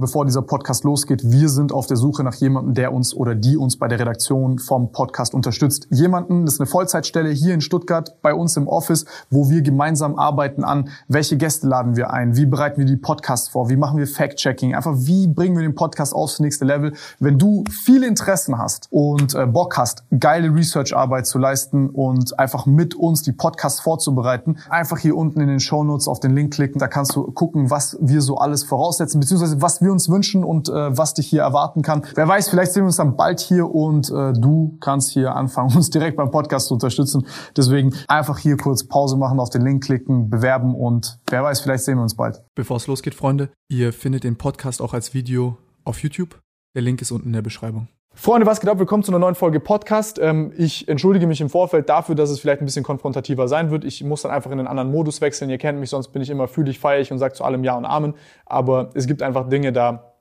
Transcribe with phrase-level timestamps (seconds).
[0.00, 3.56] bevor dieser Podcast losgeht, wir sind auf der Suche nach jemandem, der uns oder die
[3.56, 5.86] uns bei der Redaktion vom Podcast unterstützt.
[5.90, 10.18] Jemanden, das ist eine Vollzeitstelle hier in Stuttgart bei uns im Office, wo wir gemeinsam
[10.18, 13.98] arbeiten an, welche Gäste laden wir ein, wie bereiten wir die Podcasts vor, wie machen
[13.98, 16.94] wir Fact-Checking, einfach wie bringen wir den Podcast aufs nächste Level.
[17.18, 22.64] Wenn du viele Interessen hast und äh, Bock hast, geile Research-Arbeit zu leisten und einfach
[22.66, 26.54] mit uns die Podcasts vorzubereiten, einfach hier unten in den Show Notes auf den Link
[26.54, 30.08] klicken, da kannst du gucken, was wir so alles voraussetzen, beziehungsweise was wir wir uns
[30.08, 32.02] wünschen und äh, was dich hier erwarten kann.
[32.14, 35.74] Wer weiß, vielleicht sehen wir uns dann bald hier und äh, du kannst hier anfangen,
[35.76, 37.26] uns direkt beim Podcast zu unterstützen.
[37.56, 41.84] Deswegen einfach hier kurz Pause machen, auf den Link klicken, bewerben und wer weiß, vielleicht
[41.84, 42.42] sehen wir uns bald.
[42.54, 46.40] Bevor es losgeht, Freunde, ihr findet den Podcast auch als Video auf YouTube.
[46.74, 47.88] Der Link ist unten in der Beschreibung.
[48.20, 48.78] Freunde, was geht ab?
[48.78, 50.18] Willkommen zu einer neuen Folge Podcast.
[50.18, 53.82] Ähm, ich entschuldige mich im Vorfeld dafür, dass es vielleicht ein bisschen konfrontativer sein wird.
[53.82, 55.48] Ich muss dann einfach in einen anderen Modus wechseln.
[55.48, 57.86] Ihr kennt mich, sonst bin ich immer fühlig, feierig und sage zu allem Ja und
[57.86, 58.12] Amen.
[58.44, 60.12] Aber es gibt einfach Dinge da,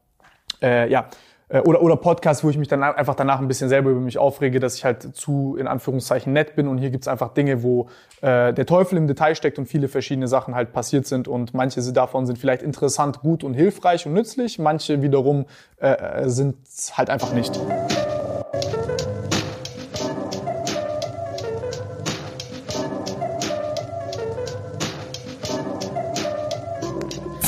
[0.62, 1.10] äh, ja,
[1.50, 4.60] oder, oder Podcasts, wo ich mich dann einfach danach ein bisschen selber über mich aufrege,
[4.60, 6.68] dass ich halt zu, in Anführungszeichen, nett bin.
[6.68, 7.88] Und hier gibt's einfach Dinge, wo
[8.22, 11.28] äh, der Teufel im Detail steckt und viele verschiedene Sachen halt passiert sind.
[11.28, 14.60] Und manche davon sind vielleicht interessant, gut und hilfreich und nützlich.
[14.60, 15.46] Manche wiederum
[15.82, 16.58] äh, äh sind
[16.96, 17.60] halt einfach nicht.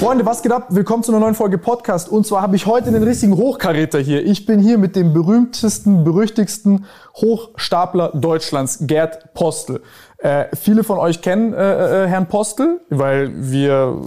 [0.02, 0.66] Freunde, was geht ab?
[0.70, 2.10] Willkommen zu einer neuen Folge Podcast.
[2.10, 4.26] Und zwar habe ich heute den richtigen Hochkaräter hier.
[4.26, 6.86] Ich bin hier mit dem berühmtesten, berüchtigsten
[7.18, 9.84] Hochstapler Deutschlands, Gerd Postel.
[10.18, 14.02] Äh, viele von euch kennen äh, äh, Herrn Postel, weil wir,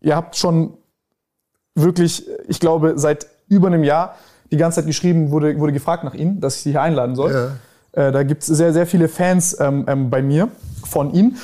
[0.00, 0.74] ihr habt schon
[1.74, 4.14] wirklich, ich glaube, seit über einem Jahr
[4.52, 7.32] die ganze Zeit geschrieben, wurde, wurde gefragt nach ihm, dass ich sie hier einladen soll.
[7.96, 8.00] Ja.
[8.00, 10.50] Äh, da gibt es sehr, sehr viele Fans ähm, ähm, bei mir
[10.84, 11.34] von ihm.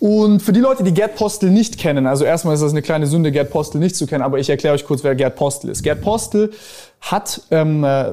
[0.00, 3.06] Und für die Leute, die Gerd Postel nicht kennen, also erstmal ist das eine kleine
[3.06, 5.82] Sünde, Gerd Postel nicht zu kennen, aber ich erkläre euch kurz, wer Gerd Postel ist.
[5.82, 6.52] Gerd Postel
[7.00, 8.12] hat, ähm, äh,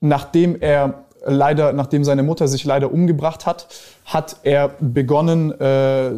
[0.00, 3.66] nachdem er leider, nachdem seine Mutter sich leider umgebracht hat,
[4.04, 6.10] hat er begonnen, äh,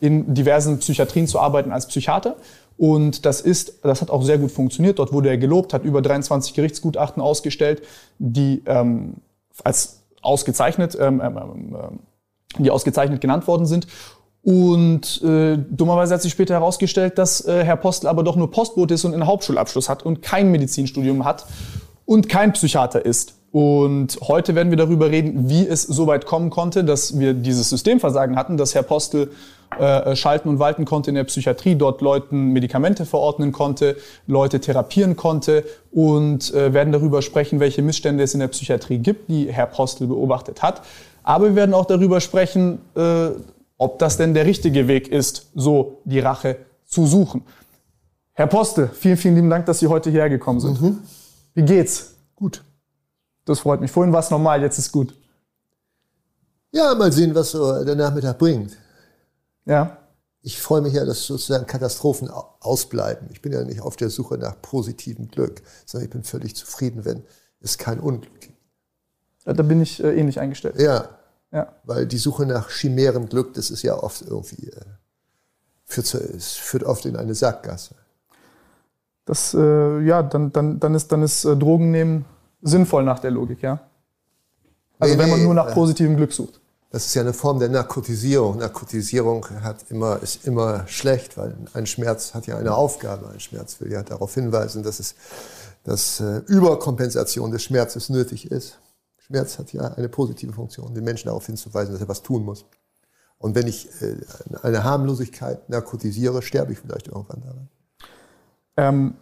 [0.00, 2.36] in diversen Psychiatrien zu arbeiten als Psychiater.
[2.78, 4.98] Und das ist, das hat auch sehr gut funktioniert.
[4.98, 7.82] Dort wurde er gelobt, hat über 23 Gerichtsgutachten ausgestellt,
[8.18, 9.14] die ähm,
[9.64, 11.98] als ausgezeichnet ähm, ähm, ähm
[12.64, 13.86] die ausgezeichnet genannt worden sind.
[14.42, 18.94] Und äh, dummerweise hat sich später herausgestellt, dass äh, Herr Postel aber doch nur Postbote
[18.94, 21.46] ist und einen Hauptschulabschluss hat und kein Medizinstudium hat
[22.04, 23.34] und kein Psychiater ist.
[23.50, 27.70] Und heute werden wir darüber reden, wie es so weit kommen konnte, dass wir dieses
[27.70, 29.30] Systemversagen hatten, dass Herr Postel
[29.78, 33.96] äh, schalten und walten konnte in der Psychiatrie, dort Leuten Medikamente verordnen konnte,
[34.26, 39.28] Leute therapieren konnte und äh, werden darüber sprechen, welche Missstände es in der Psychiatrie gibt,
[39.28, 40.82] die Herr Postel beobachtet hat.
[41.26, 43.30] Aber wir werden auch darüber sprechen, äh,
[43.78, 46.56] ob das denn der richtige Weg ist, so die Rache
[46.86, 47.42] zu suchen.
[48.32, 50.80] Herr Postel, vielen, vielen lieben Dank, dass Sie heute hierher gekommen sind.
[50.80, 51.00] Mhm.
[51.54, 52.14] Wie geht's?
[52.36, 52.62] Gut.
[53.44, 53.90] Das freut mich.
[53.90, 55.14] Vorhin war es normal, jetzt ist gut.
[56.70, 58.76] Ja, mal sehen, was so der Nachmittag bringt.
[59.64, 59.98] Ja.
[60.42, 63.28] Ich freue mich ja, dass sozusagen Katastrophen ausbleiben.
[63.32, 67.04] Ich bin ja nicht auf der Suche nach positivem Glück, sondern ich bin völlig zufrieden,
[67.04, 67.24] wenn
[67.58, 68.55] es kein Unglück gibt.
[69.54, 70.80] Da bin ich äh, ähnlich eingestellt.
[70.80, 71.08] Ja.
[71.52, 71.68] ja.
[71.84, 74.80] Weil die Suche nach chimären Glück, das ist ja oft irgendwie, äh,
[75.84, 77.94] führt, es führt oft in eine Sackgasse.
[79.24, 82.24] Das, äh, ja, dann, dann, dann ist, dann ist äh, Drogen nehmen
[82.62, 83.80] sinnvoll nach der Logik, ja?
[84.98, 86.60] Also nee, wenn man nur nach äh, positivem Glück sucht.
[86.90, 88.58] Das ist ja eine Form der Narkotisierung.
[88.58, 93.28] Narkotisierung hat immer, ist immer schlecht, weil ein Schmerz hat ja eine Aufgabe.
[93.28, 95.14] Ein Schmerz will ja darauf hinweisen, dass, es,
[95.84, 98.78] dass äh, Überkompensation des Schmerzes nötig ist.
[99.26, 102.64] Schmerz hat ja eine positive Funktion, den Menschen darauf hinzuweisen, dass er was tun muss.
[103.38, 104.16] Und wenn ich äh,
[104.62, 107.68] eine Harmlosigkeit narkotisiere, sterbe ich vielleicht irgendwann daran.
[108.76, 109.14] Ähm,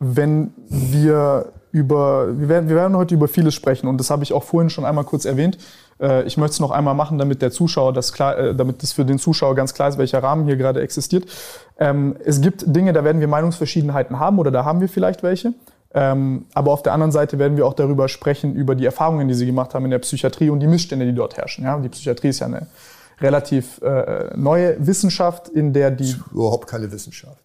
[0.00, 4.32] wenn wir über, wir werden, wir werden heute über vieles sprechen und das habe ich
[4.32, 5.58] auch vorhin schon einmal kurz erwähnt.
[6.00, 8.92] Äh, ich möchte es noch einmal machen, damit der Zuschauer das klar, äh, damit das
[8.92, 11.26] für den Zuschauer ganz klar ist, welcher Rahmen hier gerade existiert.
[11.78, 15.54] Ähm, es gibt Dinge, da werden wir Meinungsverschiedenheiten haben oder da haben wir vielleicht welche.
[15.94, 19.34] Ähm, aber auf der anderen Seite werden wir auch darüber sprechen, über die Erfahrungen, die
[19.34, 21.64] sie gemacht haben in der Psychiatrie und die Missstände, die dort herrschen.
[21.64, 21.78] Ja?
[21.78, 22.66] Die Psychiatrie ist ja eine
[23.20, 26.16] relativ äh, neue Wissenschaft, in der die...
[26.32, 27.44] Überhaupt keine Wissenschaft.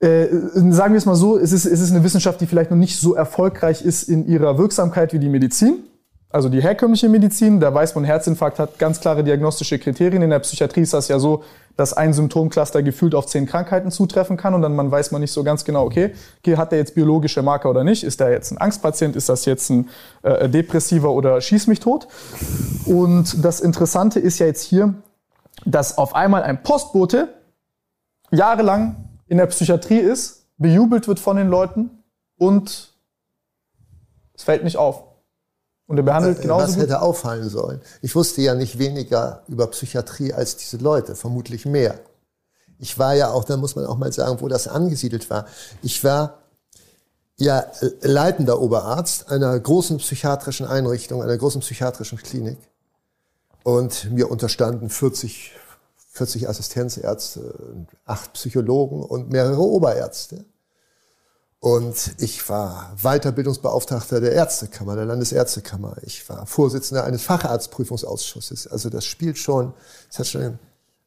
[0.00, 0.26] Äh,
[0.70, 2.98] sagen wir es mal so, es ist, es ist eine Wissenschaft, die vielleicht noch nicht
[2.98, 5.84] so erfolgreich ist in ihrer Wirksamkeit wie die Medizin.
[6.32, 10.22] Also die herkömmliche Medizin, da weiß man, Herzinfarkt hat ganz klare diagnostische Kriterien.
[10.22, 11.44] In der Psychiatrie ist das ja so,
[11.76, 15.32] dass ein Symptomcluster gefühlt auf zehn Krankheiten zutreffen kann und dann man weiß man nicht
[15.32, 16.14] so ganz genau, okay,
[16.56, 18.02] hat der jetzt biologische Marker oder nicht?
[18.02, 19.14] Ist der jetzt ein Angstpatient?
[19.14, 19.90] Ist das jetzt ein
[20.22, 22.08] äh, Depressiver oder schieß mich tot?
[22.86, 24.94] Und das Interessante ist ja jetzt hier,
[25.66, 27.28] dass auf einmal ein Postbote
[28.30, 28.96] jahrelang
[29.26, 31.90] in der Psychiatrie ist, bejubelt wird von den Leuten
[32.38, 32.94] und
[34.34, 35.11] es fällt nicht auf.
[35.86, 37.80] Und er behandelt Äh, genauso Was hätte auffallen sollen?
[38.00, 41.98] Ich wusste ja nicht weniger über Psychiatrie als diese Leute, vermutlich mehr.
[42.78, 45.46] Ich war ja auch, da muss man auch mal sagen, wo das angesiedelt war.
[45.82, 46.42] Ich war
[47.36, 52.58] ja äh, leitender Oberarzt einer großen psychiatrischen Einrichtung, einer großen psychiatrischen Klinik.
[53.64, 55.52] Und mir unterstanden 40,
[56.10, 60.44] 40 Assistenzärzte, acht Psychologen und mehrere Oberärzte.
[61.64, 65.94] Und ich war Weiterbildungsbeauftragter der Ärztekammer, der Landesärztekammer.
[66.02, 68.66] Ich war Vorsitzender eines Facharztprüfungsausschusses.
[68.66, 69.72] Also das spielt schon,
[70.08, 70.58] das hat schon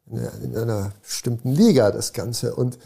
[0.09, 2.55] in, in einer bestimmten Liga das Ganze.
[2.55, 2.79] Und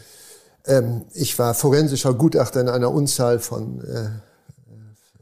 [0.66, 4.08] ähm, ich war forensischer Gutachter in einer Unzahl von äh,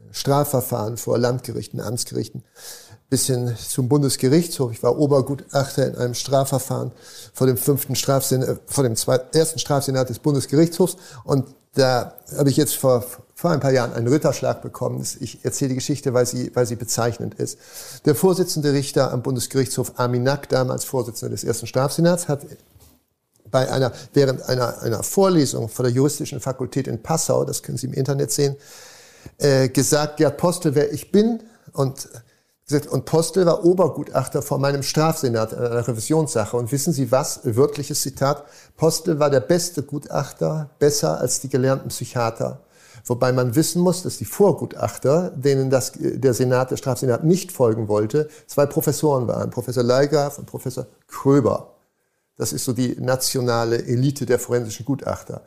[0.09, 2.43] Strafverfahren vor Landgerichten, Amtsgerichten
[3.11, 4.71] bis hin zum Bundesgerichtshof.
[4.71, 6.93] Ich war Obergutachter in einem Strafverfahren
[7.31, 10.97] vor dem fünften Strafsenat, äh, vor dem zweiten, ersten Strafsenat des Bundesgerichtshofs.
[11.23, 11.45] Und
[11.79, 15.05] da habe ich jetzt vor, vor ein paar Jahren einen Ritterschlag bekommen.
[15.19, 17.57] Ich erzähle die Geschichte, weil sie, weil sie bezeichnend ist.
[18.05, 22.45] Der Vorsitzende Richter am Bundesgerichtshof Armin Nack, damals Vorsitzender des ersten Strafsenats, hat
[23.49, 27.87] bei einer, während einer, einer Vorlesung von der juristischen Fakultät in Passau, das können Sie
[27.87, 28.55] im Internet sehen,
[29.37, 31.41] äh, gesagt, Gerd Postel, wer ich bin,
[31.73, 32.09] und
[32.71, 36.55] und Postel war Obergutachter vor meinem Strafsenat in einer Revisionssache.
[36.55, 37.41] Und wissen Sie was?
[37.43, 38.43] Wörtliches Zitat.
[38.77, 42.59] Postel war der beste Gutachter, besser als die gelernten Psychiater.
[43.05, 47.87] Wobei man wissen muss, dass die Vorgutachter, denen das, der Senat, der Strafsenat nicht folgen
[47.87, 49.49] wollte, zwei Professoren waren.
[49.49, 51.78] Professor Leigraf und Professor Kröber.
[52.39, 55.41] Das ist so die nationale Elite der forensischen Gutachter.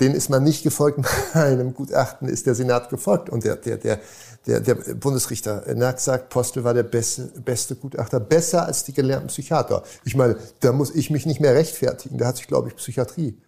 [0.00, 0.98] Denen ist man nicht gefolgt,
[1.34, 3.30] meinem Gutachten ist der Senat gefolgt.
[3.30, 4.00] Und der, der, der,
[4.48, 9.28] der, der Bundesrichter Nack sagt, Postel war der beste, beste Gutachter, besser als die gelernten
[9.28, 9.84] Psychiater.
[10.04, 12.18] Ich meine, da muss ich mich nicht mehr rechtfertigen.
[12.18, 13.40] Da hat sich, glaube ich, Psychiatrie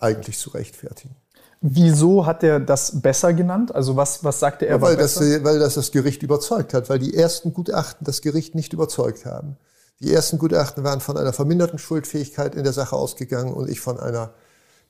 [0.00, 1.14] eigentlich zu rechtfertigen.
[1.60, 3.72] Wieso hat er das besser genannt?
[3.72, 4.72] Also was, was sagte er?
[4.72, 5.44] Ja, war weil, das, besser?
[5.44, 9.56] weil das das Gericht überzeugt hat, weil die ersten Gutachten das Gericht nicht überzeugt haben.
[10.00, 14.00] Die ersten Gutachten waren von einer verminderten Schuldfähigkeit in der Sache ausgegangen und ich von
[14.00, 14.34] einer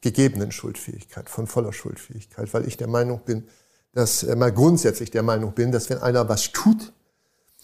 [0.01, 3.47] gegebenen Schuldfähigkeit, von voller Schuldfähigkeit, weil ich der Meinung bin,
[3.95, 6.93] dass äh, mal grundsätzlich der Meinung bin, dass wenn einer was tut,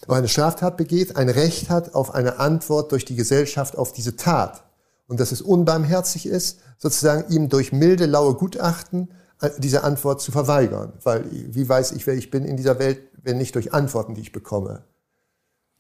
[0.07, 4.63] eine Straftat begeht, ein Recht hat auf eine Antwort durch die Gesellschaft auf diese Tat
[5.09, 9.09] und dass es unbarmherzig ist, sozusagen ihm durch milde, laue Gutachten
[9.41, 10.93] äh, diese Antwort zu verweigern.
[11.03, 14.21] Weil wie weiß ich, wer ich bin in dieser Welt, wenn nicht durch Antworten, die
[14.21, 14.85] ich bekomme.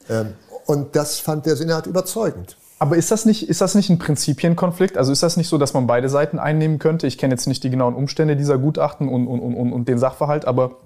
[0.08, 0.34] Ähm,
[0.69, 2.59] und das fand der Senat überzeugend.
[2.79, 4.99] Aber ist das, nicht, ist das nicht ein Prinzipienkonflikt?
[4.99, 7.06] Also ist das nicht so, dass man beide Seiten einnehmen könnte?
[7.06, 10.44] Ich kenne jetzt nicht die genauen Umstände dieser Gutachten und, und, und, und den Sachverhalt,
[10.44, 10.76] aber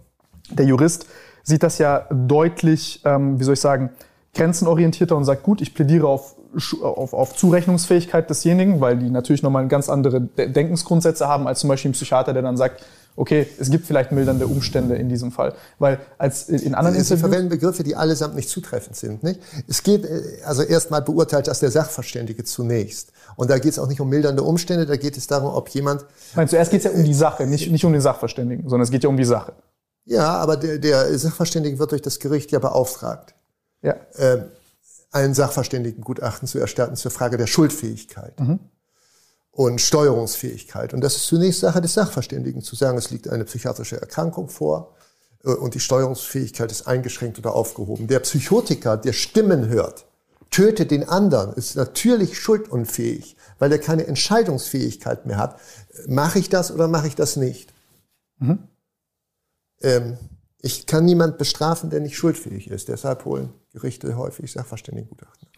[0.51, 1.07] der Jurist
[1.43, 3.91] sieht das ja deutlich, ähm, wie soll ich sagen,
[4.35, 6.37] grenzenorientierter und sagt, gut, ich plädiere auf,
[6.81, 11.91] auf, auf Zurechnungsfähigkeit desjenigen, weil die natürlich nochmal ganz andere Denkensgrundsätze haben als zum Beispiel
[11.91, 12.85] ein Psychiater, der dann sagt,
[13.17, 15.55] okay, es gibt vielleicht mildernde Umstände in diesem Fall.
[15.79, 17.21] Weil als in anderen Sie Interviews...
[17.21, 19.23] verwenden Begriffe, die allesamt nicht zutreffend sind.
[19.23, 19.41] Nicht?
[19.69, 23.13] Es geht, äh, also erstmal beurteilt das der Sachverständige zunächst.
[23.37, 26.05] Und da geht es auch nicht um mildernde Umstände, da geht es darum, ob jemand...
[26.35, 28.91] Nein, zuerst geht es ja um die Sache, nicht, nicht um den Sachverständigen, sondern es
[28.91, 29.55] geht ja um die Sache.
[30.05, 33.35] Ja, aber der, der Sachverständige wird durch das Gericht ja beauftragt,
[33.83, 33.97] Ja.
[34.17, 34.45] ähm,
[35.13, 38.35] ein Sachverständigengutachten zu erstatten zur Frage der Schuldfähigkeit
[39.53, 40.95] und Steuerungsfähigkeit.
[40.95, 44.95] Und das ist zunächst Sache des Sachverständigen, zu sagen, es liegt eine psychiatrische Erkrankung vor
[45.45, 48.09] äh, und die Steuerungsfähigkeit ist eingeschränkt oder aufgehoben.
[48.09, 50.07] Der Psychotiker, der Stimmen hört,
[50.51, 55.61] tötet den anderen, ist natürlich schuldunfähig, weil er keine Entscheidungsfähigkeit mehr hat.
[56.07, 57.73] Mache ich das oder mache ich das nicht?
[59.83, 60.19] Ähm,
[60.61, 62.89] ich kann niemand bestrafen, der nicht schuldfähig ist.
[62.89, 65.49] Deshalb holen Gerichte häufig Sachverständigengutachten.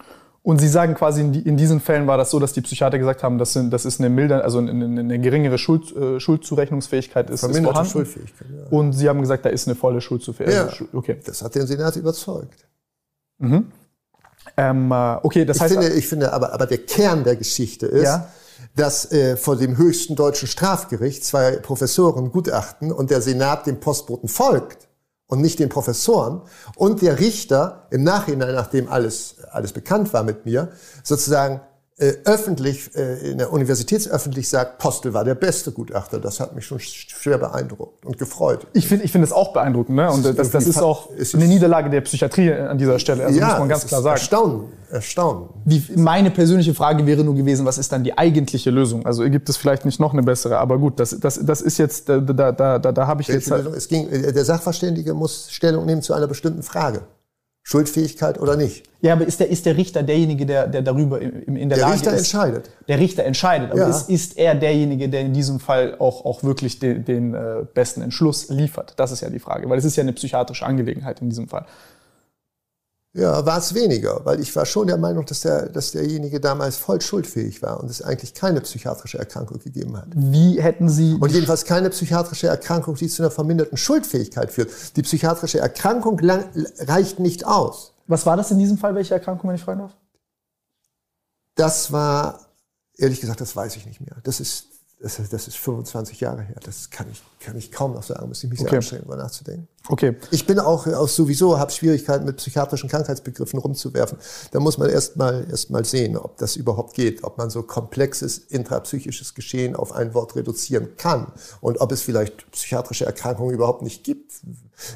[0.47, 2.99] Und Sie sagen quasi, in, die, in, diesen Fällen war das so, dass die Psychiater
[2.99, 7.37] gesagt haben, das, sind, das ist eine milde, also eine, geringere Schuld, äh, Schuldzurechnungsfähigkeit ist,
[7.37, 7.91] ist Verminderte vorhanden.
[7.93, 8.67] Schuldfähigkeit, ja.
[8.79, 10.55] Und Sie haben gesagt, da ist eine volle Schuldzurechnung.
[10.55, 10.69] Ja.
[10.93, 11.19] Okay.
[11.25, 12.69] Das hat den Senat überzeugt.
[13.41, 17.87] Ähm, äh, okay, das Ich heißt, finde, ich finde aber, aber der Kern der Geschichte
[17.87, 18.29] ist, Ja.
[18.77, 24.29] dass äh, vor dem höchsten deutschen Strafgericht zwei Professoren gutachten und der Senat dem Postboten
[24.29, 24.89] folgt
[25.35, 26.43] und nicht den Professoren.
[26.77, 30.69] Und der Richter im Nachhinein, nachdem alles, alles bekannt war mit mir,
[31.03, 31.61] sozusagen
[32.25, 36.19] öffentlich, äh, in der Universitätsöffentlich sagt, Postel war der beste Gutachter.
[36.19, 38.67] Das hat mich schon schwer beeindruckt und gefreut.
[38.73, 39.97] ich finde ich finde das auch beeindruckend.
[39.97, 40.11] Ne?
[40.11, 43.25] Und äh, das, das ist auch Es ist- eine Niederlage der Psychiatrie an dieser Stelle.
[43.25, 44.17] Also muss man ganz es klar sagen.
[44.17, 44.61] Erstaunen,
[44.91, 45.49] erstaunen.
[45.65, 49.07] Die, meine persönliche Frage wäre nur gewesen, was ist dann die eigentliche Lösung?
[49.07, 52.09] Also gibt es vielleicht nicht noch eine bessere, aber gut, das, das, das ist jetzt,
[52.09, 53.79] da, da, da, da, da habe ich jetzt Welche halt, Lösung?
[53.79, 57.03] Es ging, äh, der Sachverständige muss Stellung nehmen zu einer bestimmten Frage.
[57.67, 58.85] Schuldfähigkeit oder nicht.
[59.01, 61.87] Ja, aber ist der, ist der Richter derjenige, der, der darüber in, in der, Der
[61.87, 62.19] Lage Richter ist?
[62.21, 62.71] entscheidet.
[62.89, 63.71] Der Richter entscheidet.
[63.71, 63.89] Aber Ja.
[63.89, 68.03] ist, ist er derjenige, der in diesem Fall auch, auch wirklich den, den äh, besten
[68.03, 68.93] Entschluss liefert?
[68.97, 71.65] Das ist ja die Frage, weil es ist ja eine psychiatrische Angelegenheit in diesem Fall.
[73.17, 76.77] Ja, war es weniger, weil ich war schon der Meinung, dass, der, dass derjenige damals
[76.77, 80.09] voll schuldfähig war und es eigentlich keine psychiatrische Erkrankung gegeben hat.
[80.17, 84.97] Wie hätten Sie Und jedenfalls keine psychiatrische Erkrankung, die zu einer verminderten Schuldfähigkeit führt.
[84.97, 86.47] Die psychiatrische Erkrankung lang,
[86.81, 87.93] reicht nicht aus.
[88.09, 88.97] Was war das in diesem Fall?
[88.97, 89.97] Welche Erkrankung, wenn ich fragen darf?
[91.55, 92.41] Das war,
[92.99, 94.17] ehrlich gesagt, das weiß ich nicht mehr.
[94.25, 94.74] Das ist,
[95.05, 96.57] das ist, das ist 25 Jahre her.
[96.65, 98.27] Das kann ich, kann ich kaum noch sagen.
[98.27, 98.77] Muss ich mich sehr Okay.
[98.77, 99.69] anstrengen, darüber nachzudenken.
[99.89, 100.17] Okay.
[100.31, 104.17] Ich bin auch, auch sowieso, habe Schwierigkeiten mit psychiatrischen Krankheitsbegriffen rumzuwerfen.
[104.53, 107.63] Da muss man erst mal, erst mal sehen, ob das überhaupt geht, ob man so
[107.63, 111.31] komplexes intrapsychisches Geschehen auf ein Wort reduzieren kann
[111.61, 114.33] und ob es vielleicht psychiatrische Erkrankungen überhaupt nicht gibt.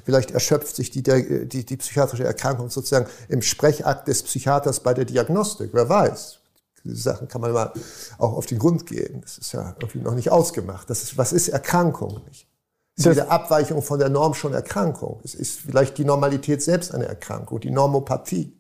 [0.07, 5.05] Vielleicht erschöpft sich die, die, die psychiatrische Erkrankung sozusagen im Sprechakt des Psychiaters bei der
[5.05, 5.69] Diagnostik.
[5.75, 6.39] Wer weiß.
[6.85, 7.73] Diese Sachen kann man mal
[8.19, 9.21] auch auf den Grund gehen.
[9.23, 10.89] Das ist ja irgendwie noch nicht ausgemacht.
[10.91, 12.21] Das ist, was ist Erkrankung?
[12.29, 12.47] Nicht?
[12.97, 15.21] Ist Das- jede Abweichung von der Norm schon Erkrankung?
[15.25, 18.55] Es ist vielleicht die Normalität selbst eine Erkrankung, die Normopathie.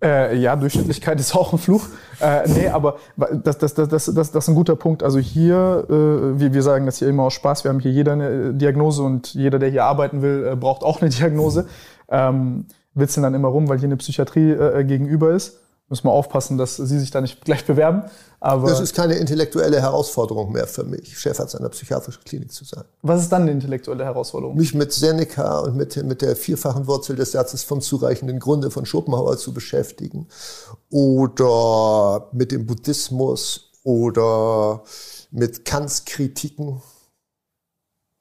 [0.00, 1.84] Äh, ja, Durchschnittlichkeit ist auch ein Fluch.
[2.20, 5.02] Äh, nee, aber das, das, das, das, das, das ist ein guter Punkt.
[5.02, 8.12] Also hier, äh, wir, wir sagen das hier immer aus Spaß, wir haben hier jeder
[8.12, 11.66] eine äh, Diagnose und jeder, der hier arbeiten will, äh, braucht auch eine Diagnose.
[12.08, 15.60] Ähm, witzeln dann immer rum, weil hier eine Psychiatrie äh, gegenüber ist.
[15.90, 18.02] Müssen wir aufpassen, dass sie sich da nicht gleich bewerben.
[18.40, 22.84] Aber Das ist keine intellektuelle Herausforderung mehr für mich, Chefarzt einer psychiatrischen Klinik zu sein.
[23.00, 24.56] was ist dann eine intellektuelle Herausforderung?
[24.56, 28.84] Mich mit Seneca und mit, mit der vierfachen Wurzel des Satzes vom zureichenden Grunde von
[28.84, 30.28] Schopenhauer zu beschäftigen
[30.90, 34.82] oder mit dem Buddhismus oder
[35.30, 36.82] mit Kants Kritiken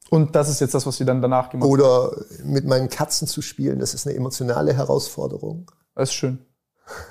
[0.09, 1.71] Und das ist jetzt das, was Sie dann danach gemacht haben.
[1.71, 3.79] oder mit meinen Katzen zu spielen.
[3.79, 5.69] Das ist eine emotionale Herausforderung.
[5.95, 6.46] Das ist schön.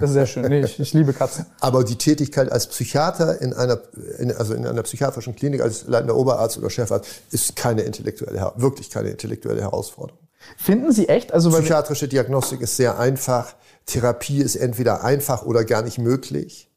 [0.01, 0.47] Das ist sehr schön.
[0.49, 1.47] Nee, ich, ich liebe Katzen.
[1.61, 3.79] Aber die Tätigkeit als Psychiater in einer,
[4.19, 8.91] in, also in einer psychiatrischen Klinik als leitender Oberarzt oder Chefarzt ist keine intellektuelle, wirklich
[8.91, 10.21] keine intellektuelle Herausforderung.
[10.57, 11.33] Finden Sie echt?
[11.33, 13.55] Also, Psychiatrische Diagnostik ist sehr einfach.
[13.87, 16.71] Therapie ist entweder einfach oder gar nicht möglich.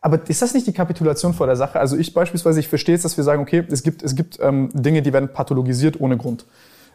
[0.00, 1.78] Aber ist das nicht die Kapitulation vor der Sache?
[1.78, 4.70] Also ich beispielsweise, ich verstehe es, dass wir sagen, okay, es gibt, es gibt ähm,
[4.74, 6.44] Dinge, die werden pathologisiert ohne Grund.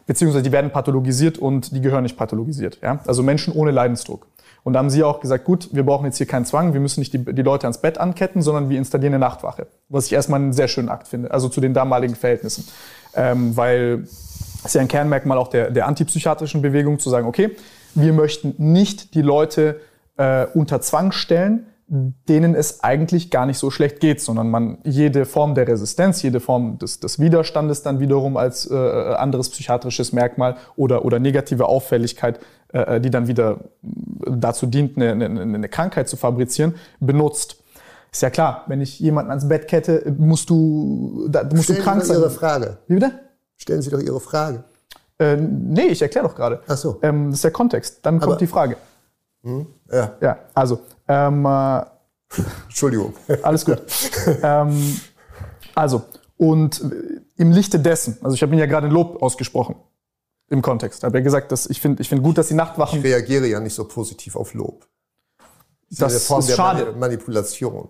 [0.06, 2.78] Beziehungsweise die werden pathologisiert und die gehören nicht pathologisiert.
[2.82, 3.00] Ja?
[3.06, 4.26] Also Menschen ohne Leidensdruck.
[4.68, 7.00] Und da haben Sie auch gesagt, gut, wir brauchen jetzt hier keinen Zwang, wir müssen
[7.00, 9.66] nicht die, die Leute ans Bett anketten, sondern wir installieren eine Nachtwache.
[9.88, 12.68] Was ich erstmal einen sehr schönen Akt finde, also zu den damaligen Verhältnissen.
[13.14, 14.04] Ähm, weil
[14.62, 17.56] es ja ein Kernmerkmal auch der, der antipsychiatrischen Bewegung, zu sagen, okay,
[17.94, 19.80] wir möchten nicht die Leute
[20.18, 25.24] äh, unter Zwang stellen, denen es eigentlich gar nicht so schlecht geht, sondern man jede
[25.24, 30.56] Form der Resistenz, jede Form des, des Widerstandes dann wiederum als äh, anderes psychiatrisches Merkmal
[30.76, 32.40] oder, oder negative Auffälligkeit,
[32.72, 33.60] die dann wieder
[34.26, 37.56] dazu dient, eine, eine, eine Krankheit zu fabrizieren, benutzt.
[38.12, 41.84] Ist ja klar, wenn ich jemanden ans Bett kette, musst du, da, musst Stellen du
[41.84, 42.22] krank Sie doch sein.
[42.22, 42.78] Ihre Frage.
[42.86, 43.12] Wie bitte?
[43.56, 44.64] Stellen Sie doch Ihre Frage.
[45.18, 46.60] Äh, nee, ich erkläre doch gerade.
[46.68, 46.98] Ach so.
[47.02, 47.98] Ähm, das ist der Kontext.
[48.02, 48.76] Dann kommt Aber- die Frage.
[49.90, 51.80] Ja, Ja, also, ähm, äh,
[52.66, 53.14] Entschuldigung.
[53.42, 53.80] alles gut.
[54.42, 55.00] ähm,
[55.74, 56.02] also,
[56.36, 59.76] und äh, im Lichte dessen, also ich habe Ihnen ja gerade ein Lob ausgesprochen
[60.50, 61.00] im Kontext.
[61.00, 62.98] Ich habe ja gesagt, dass ich finde ich find gut, dass die Nachtwachen.
[62.98, 64.86] Ich reagiere ja nicht so positiv auf Lob.
[65.90, 66.84] Das eine Form ist der schade.
[66.86, 67.88] Mani- Manipulation.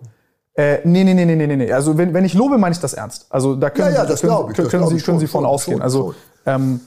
[0.55, 1.71] Äh, nee, nee, nee, nee, nee, nee, nee.
[1.71, 3.27] Also wenn, wenn ich lobe, meine ich das ernst.
[3.29, 5.41] Also da können, Ja, ja, das können, ich, können, das können Sie, können Sie schon,
[5.41, 5.77] von schon, ausgehen.
[5.77, 6.81] schon, also ähm,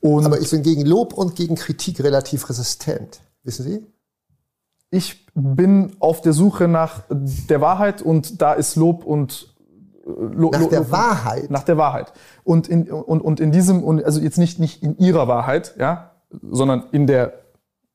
[0.00, 3.20] und Aber ich bin gegen Lob und gegen Kritik relativ resistent.
[3.44, 3.86] Wissen Sie?
[4.94, 9.51] ich bin auf der Suche nach der Wahrheit und da ist Lob und
[10.04, 11.50] Lo, Nach der Wahrheit.
[11.50, 12.12] nach der Wahrheit.
[12.42, 16.10] Und in, und, und in diesem, und also jetzt nicht, nicht in ihrer Wahrheit, ja,
[16.50, 17.34] sondern in der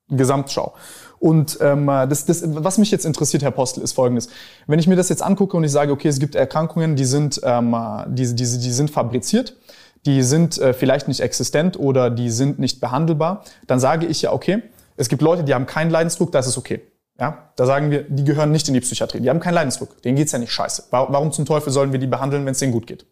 [0.10, 0.74] Gesamtschau.
[1.20, 4.30] Und ähm, das, das, was mich jetzt interessiert, Herr Postel, ist folgendes.
[4.68, 7.42] Wenn ich mir das jetzt angucke und ich sage, okay, es gibt Erkrankungen, die sind,
[7.44, 7.76] ähm,
[8.08, 9.58] die, die, die sind fabriziert,
[10.06, 14.32] die sind äh, vielleicht nicht existent oder die sind nicht behandelbar, dann sage ich ja,
[14.32, 14.62] okay,
[14.96, 16.82] es gibt Leute, die haben keinen Leidensdruck, das ist okay.
[17.20, 20.16] Ja, da sagen wir, die gehören nicht in die Psychiatrie, die haben keinen Leidensdruck, denen
[20.18, 20.84] geht's ja nicht scheiße.
[20.92, 23.06] Wa- Warum zum Teufel sollen wir die behandeln, wenn es denen gut geht?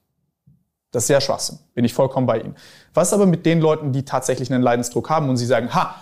[0.91, 1.57] Das ist sehr Schwachsinn.
[1.73, 2.55] Bin ich vollkommen bei Ihnen.
[2.93, 5.95] Was aber mit den Leuten, die tatsächlich einen Leidensdruck haben und sie sagen, ha,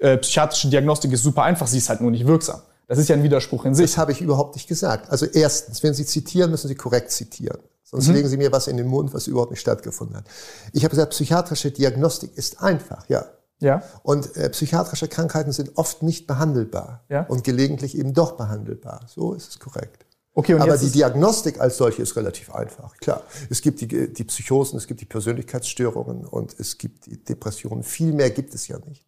[0.00, 2.60] äh, psychiatrische Diagnostik ist super einfach, sie ist halt nur nicht wirksam.
[2.88, 3.86] Das ist ja ein Widerspruch in sich.
[3.92, 5.08] Das habe ich überhaupt nicht gesagt.
[5.10, 7.58] Also erstens, wenn Sie zitieren, müssen Sie korrekt zitieren.
[7.84, 8.14] Sonst Mhm.
[8.14, 10.24] legen Sie mir was in den Mund, was überhaupt nicht stattgefunden hat.
[10.72, 13.24] Ich habe gesagt, psychiatrische Diagnostik ist einfach, ja.
[13.60, 13.82] Ja.
[14.02, 17.22] Und äh, psychiatrische Krankheiten sind oft nicht behandelbar Ja.
[17.26, 19.06] und gelegentlich eben doch behandelbar.
[19.06, 20.04] So ist es korrekt.
[20.36, 22.96] Okay, Aber die Diagnostik als solche ist relativ einfach.
[22.96, 27.84] Klar, es gibt die, die Psychosen, es gibt die Persönlichkeitsstörungen und es gibt die Depressionen.
[27.84, 29.06] Viel mehr gibt es ja nicht.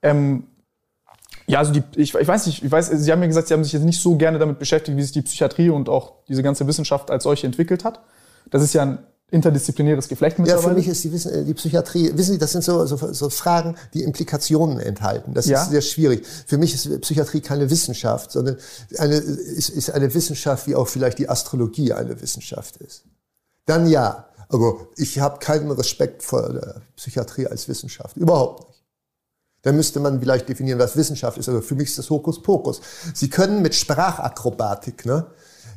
[0.00, 0.46] Ähm,
[1.46, 3.64] Ja, also die, ich, ich weiß nicht, ich weiß, Sie haben mir gesagt, Sie haben
[3.64, 6.66] sich jetzt nicht so gerne damit beschäftigt, wie sich die Psychiatrie und auch diese ganze
[6.66, 8.00] Wissenschaft als solche entwickelt hat.
[8.50, 8.98] Das ist ja ein
[9.34, 12.64] interdisziplinäres Geflecht Ja, für mich ist die, Wissen, äh, die Psychiatrie, wissen Sie, das sind
[12.64, 15.34] so, so, so Fragen, die Implikationen enthalten.
[15.34, 15.62] Das Ja.
[15.62, 16.26] ist sehr schwierig.
[16.46, 18.56] Für mich ist Psychiatrie keine Wissenschaft, sondern
[18.96, 23.04] eine, ist, ist eine Wissenschaft, wie auch vielleicht die Astrologie eine Wissenschaft ist.
[23.66, 24.28] Dann ja.
[24.48, 28.16] Aber ich habe keinen Respekt vor der Psychiatrie als Wissenschaft.
[28.16, 28.84] Überhaupt nicht.
[29.62, 31.48] Da müsste man vielleicht definieren, was Wissenschaft ist.
[31.48, 32.80] Aber für mich ist das Hokuspokus.
[33.14, 35.26] Sie können mit Sprachakrobatik ne,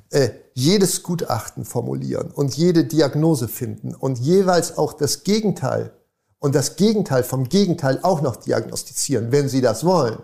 [0.09, 5.91] äh, jedes Gutachten formulieren und jede Diagnose finden und jeweils auch das Gegenteil
[6.39, 10.17] und das Gegenteil vom Gegenteil auch noch diagnostizieren, wenn Sie das wollen.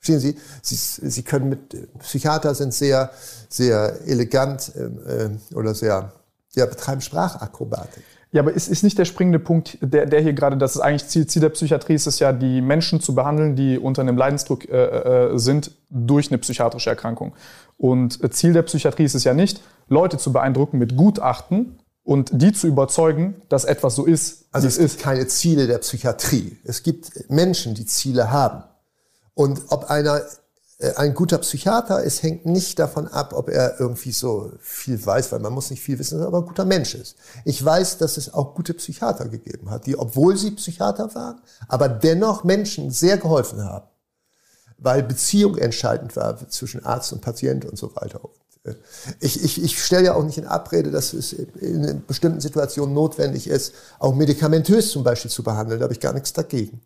[0.00, 0.36] Verstehen Sie?
[0.62, 0.76] Sie,
[1.10, 3.10] Sie können mit Psychiater sind sehr,
[3.48, 6.12] sehr elegant ähm, äh, oder sehr,
[6.54, 8.04] ja, betreiben Sprachakrobatik.
[8.30, 11.08] Ja, aber ist, ist nicht der springende Punkt, der, der hier gerade, das ist eigentlich
[11.08, 14.68] Ziel, Ziel der Psychiatrie, ist es ja, die Menschen zu behandeln, die unter einem Leidensdruck
[14.68, 17.32] äh, äh, sind durch eine psychiatrische Erkrankung.
[17.78, 22.30] Und äh, Ziel der Psychiatrie ist es ja nicht, Leute zu beeindrucken mit Gutachten und
[22.32, 25.00] die zu überzeugen, dass etwas so ist, Also wie es es gibt ist.
[25.00, 26.58] keine Ziele der Psychiatrie.
[26.64, 28.64] Es gibt Menschen, die Ziele haben.
[29.34, 30.22] Und ob einer
[30.78, 35.32] äh, ein guter Psychiater ist, hängt nicht davon ab, ob er irgendwie so viel weiß,
[35.32, 37.16] weil man muss nicht viel wissen, aber ein guter Mensch ist.
[37.44, 41.88] Ich weiß, dass es auch gute Psychiater gegeben hat, die, obwohl sie Psychiater waren, aber
[41.88, 43.86] dennoch Menschen sehr geholfen haben,
[44.78, 48.20] weil Beziehung entscheidend war zwischen Arzt und Patient und so weiter.
[48.64, 48.74] Äh,
[49.20, 53.48] ich, ich, ich stelle ja auch nicht in Abrede, dass es in bestimmten Situationen notwendig
[53.48, 55.80] ist, auch medikamentös zum Beispiel zu behandeln.
[55.80, 56.80] Da habe ich gar nichts dagegen.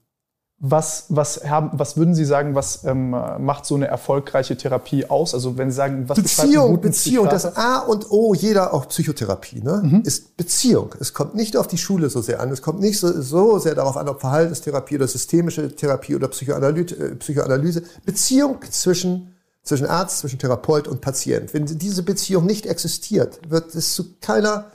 [0.65, 5.35] Was, was, haben, was würden Sie sagen, was ähm, macht so eine erfolgreiche Therapie aus?
[5.35, 7.59] Also wenn Sie sagen, was Beziehung, Beziehung, das Psychiater?
[7.59, 10.95] A und O jeder auch Psychotherapie, ne, ist Beziehung.
[11.01, 12.49] Es kommt nicht auf die Schule so sehr an.
[12.53, 16.95] Es kommt nicht so, so sehr darauf an, ob Verhaltenstherapie oder systemische Therapie oder Psychoanalyse.
[16.95, 17.83] Äh, Psychoanalyse.
[18.07, 21.53] Beziehung zwischen, zwischen Arzt, zwischen Therapeut und Patient.
[21.55, 24.67] Wenn diese Beziehung nicht existiert, wird es zu keiner,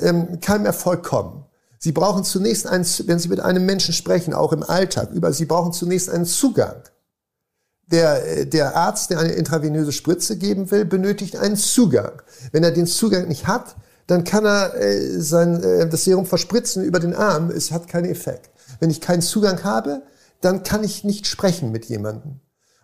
[0.00, 1.44] ähm, keinem Erfolg kommen.
[1.82, 5.46] Sie brauchen zunächst einen, wenn Sie mit einem Menschen sprechen, auch im Alltag, über, Sie
[5.46, 6.82] brauchen zunächst einen Zugang.
[7.86, 12.22] Der, der Arzt, der eine intravenöse Spritze geben will, benötigt einen Zugang.
[12.52, 13.76] Wenn er den Zugang nicht hat,
[14.06, 17.50] dann kann er äh, sein, äh, das Serum verspritzen über den Arm.
[17.50, 18.50] Es hat keinen Effekt.
[18.78, 20.02] Wenn ich keinen Zugang habe,
[20.42, 22.40] dann kann ich nicht sprechen mit jemandem.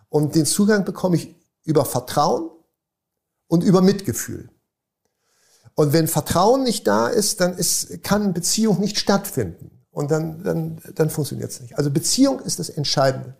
[0.09, 2.49] Und den Zugang bekomme ich über Vertrauen
[3.47, 4.49] und über Mitgefühl.
[5.79, 9.69] Und wenn Vertrauen nicht da ist, dann ist, kann Beziehung nicht stattfinden.
[9.91, 11.77] Und dann, dann, dann funktioniert es nicht.
[11.77, 13.35] Also Beziehung ist das Entscheidende.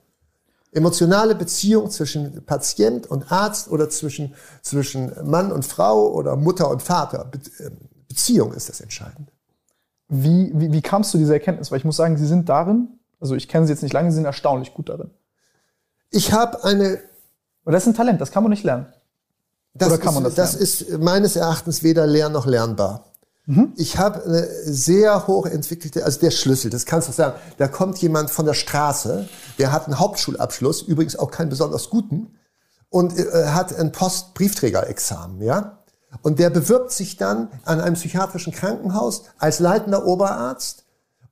[0.72, 6.84] Emotionale Beziehung zwischen Patient und Arzt oder zwischen, zwischen Mann und Frau oder Mutter und
[6.84, 7.26] Vater.
[7.26, 7.72] Be äh,
[8.08, 9.32] Beziehung ist das Entscheidende.
[10.08, 11.72] Wie, wie, wie kamst du zu dieser Erkenntnis?
[11.72, 14.16] Weil ich muss sagen, Sie sind darin, also ich kenne Sie jetzt nicht lange, Sie
[14.16, 15.10] sind erstaunlich gut darin.
[16.12, 17.00] Ich habe eine
[17.64, 18.94] Und das ist ein Talent, das kann man nicht lernen.
[19.78, 23.06] Das, Oder kann man ist, das das ist meines Erachtens weder lern noch lernbar.
[23.78, 27.98] Ich habe eine sehr hoch entwickelte, also der Schlüssel, das kannst du sagen, da kommt
[28.00, 32.36] jemand von der Straße, der hat einen Hauptschulabschluss, übrigens auch keinen besonders guten,
[32.90, 35.78] und äh, hat ein Postbriefträgerexamen, ja?
[36.22, 40.84] Und der bewirbt sich dann an einem psychiatrischen Krankenhaus als leitender Oberarzt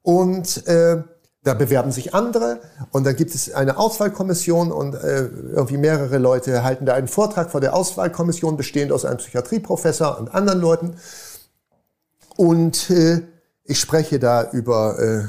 [0.02, 1.04] und äh,
[1.46, 2.60] da bewerben sich andere
[2.92, 7.52] und dann gibt es eine Auswahlkommission und äh, irgendwie mehrere Leute halten da einen Vortrag
[7.52, 10.96] vor der Auswahlkommission, bestehend aus einem Psychiatrieprofessor und anderen Leuten.
[12.36, 13.22] Und äh,
[13.64, 15.24] ich spreche da über äh,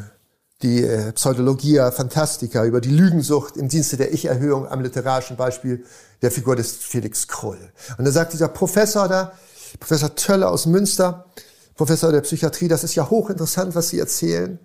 [0.62, 5.84] die äh, Pseudologia Fantastica, über die Lügensucht im Dienste der Ich-Erhöhung am literarischen Beispiel
[6.22, 7.58] der Figur des Felix Krull.
[7.98, 9.32] Und da sagt dieser Professor da,
[9.80, 11.26] Professor Tölle aus Münster,
[11.74, 14.58] Professor der Psychiatrie, das ist ja hochinteressant, was Sie erzählen.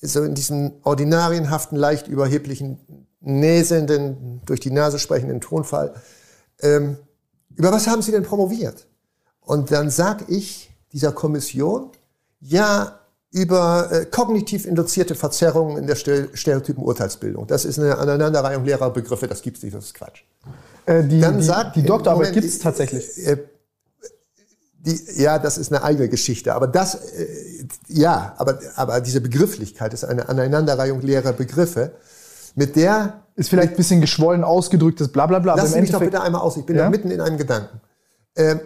[0.00, 2.78] So in diesem ordinarienhaften, leicht überheblichen,
[3.20, 5.94] näselnden, durch die Nase sprechenden Tonfall.
[6.60, 6.96] Ähm,
[7.54, 8.86] über was haben Sie denn promoviert?
[9.40, 11.90] Und dann sag ich dieser Kommission,
[12.40, 13.00] ja,
[13.32, 17.46] über äh, kognitiv induzierte Verzerrungen in der Ste- stereotypen Urteilsbildung.
[17.46, 20.22] Das ist eine Aneinanderreihung leerer Begriffe, das gibt's nicht, das ist Quatsch.
[20.86, 23.26] Äh, die, Dann die, sagt- die Doktorarbeit Moment, gibt es tatsächlich.
[23.26, 23.38] Äh,
[24.86, 26.54] die, ja, das ist eine eigene Geschichte.
[26.54, 31.92] Aber das, äh, ja, aber, aber diese Begrifflichkeit ist eine Aneinanderreihung leerer Begriffe,
[32.54, 36.22] mit der Ist vielleicht ein bisschen geschwollen ausgedrücktes Blablabla, aber Lass im mich doch bitte
[36.22, 36.84] einmal aus, ich bin Ja?
[36.84, 37.80] da mitten in einem Gedanken.
[38.34, 38.60] Ähm,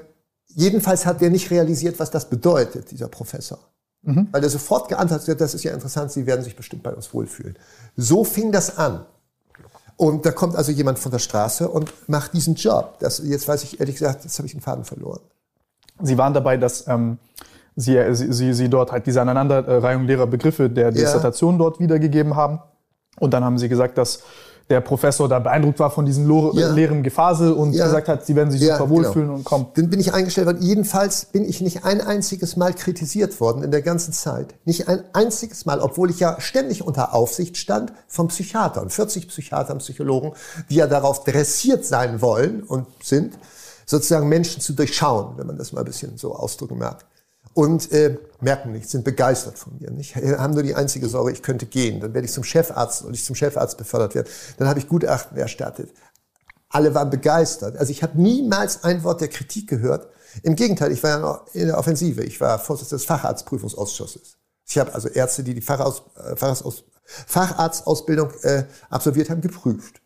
[0.46, 3.58] jedenfalls hat der nicht realisiert, was das bedeutet, dieser Professor.
[4.02, 4.28] Mhm.
[4.30, 7.12] Weil er sofort geantwortet hat, das ist ja interessant, Sie werden sich bestimmt bei uns
[7.12, 7.56] wohlfühlen.
[7.96, 9.04] So fing das an.
[9.96, 12.98] Und da kommt also jemand von der Straße und macht diesen Job.
[13.00, 15.20] Das, jetzt weiß ich ehrlich gesagt, jetzt habe ich den Faden verloren.
[16.02, 17.18] Sie waren dabei, dass ähm,
[17.76, 22.60] Sie, Sie, Sie, Sie dort halt diese Aneinanderreihung leerer Begriffe der Dissertation dort wiedergegeben haben.
[23.18, 24.20] Und dann haben Sie gesagt, dass
[24.68, 26.72] der Professor da beeindruckt war von diesem Ja.
[26.72, 27.86] leeren Gefasel und Ja.
[27.86, 29.08] gesagt hat, sie werden sich Ja, super genau.
[29.08, 29.66] wohlfühlen und kommen.
[29.74, 30.62] Dann bin ich eingestellt worden.
[30.62, 34.54] Jedenfalls bin ich nicht ein einziges Mal kritisiert worden in der ganzen Zeit.
[34.64, 39.78] Nicht ein einziges Mal, obwohl ich ja ständig unter Aufsicht stand von Psychiatern, 40 Psychiatern,
[39.78, 40.32] Psychologen,
[40.70, 43.34] die ja darauf dressiert sein wollen und sind,
[43.90, 47.04] sozusagen Menschen zu durchschauen, wenn man das mal ein bisschen so ausdrücken mag.
[47.54, 49.90] Und äh, merken nichts, sind begeistert von mir.
[49.90, 50.14] Nicht?
[50.14, 51.98] Haben nur die einzige Sorge, ich könnte gehen.
[51.98, 54.28] Dann werde ich zum Chefarzt und ich zum Chefarzt befördert werden.
[54.58, 55.90] Dann habe ich Gutachten erstattet.
[56.68, 57.76] Alle waren begeistert.
[57.76, 60.06] Also ich habe niemals ein Wort der Kritik gehört.
[60.44, 62.22] Im Gegenteil, ich war ja noch in der Offensive.
[62.22, 64.36] Ich war Vorsitzender des Facharztprüfungsausschusses.
[64.68, 66.84] Ich habe also Ärzte, die die Fachaus, äh, Fachaus,
[67.26, 69.99] Facharztausbildung äh, absolviert haben, geprüft.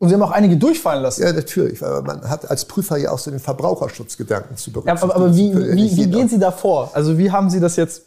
[0.00, 1.22] Und sie haben auch einige durchfallen lassen.
[1.22, 5.10] Ja, natürlich, weil man hat als Prüfer ja auch so den Verbraucherschutzgedanken zu Ja, berücksichtigen.
[5.12, 6.90] aber, aber wie, ja wie, wie gehen Sie da vor?
[6.94, 8.02] Also wie haben Sie das jetzt,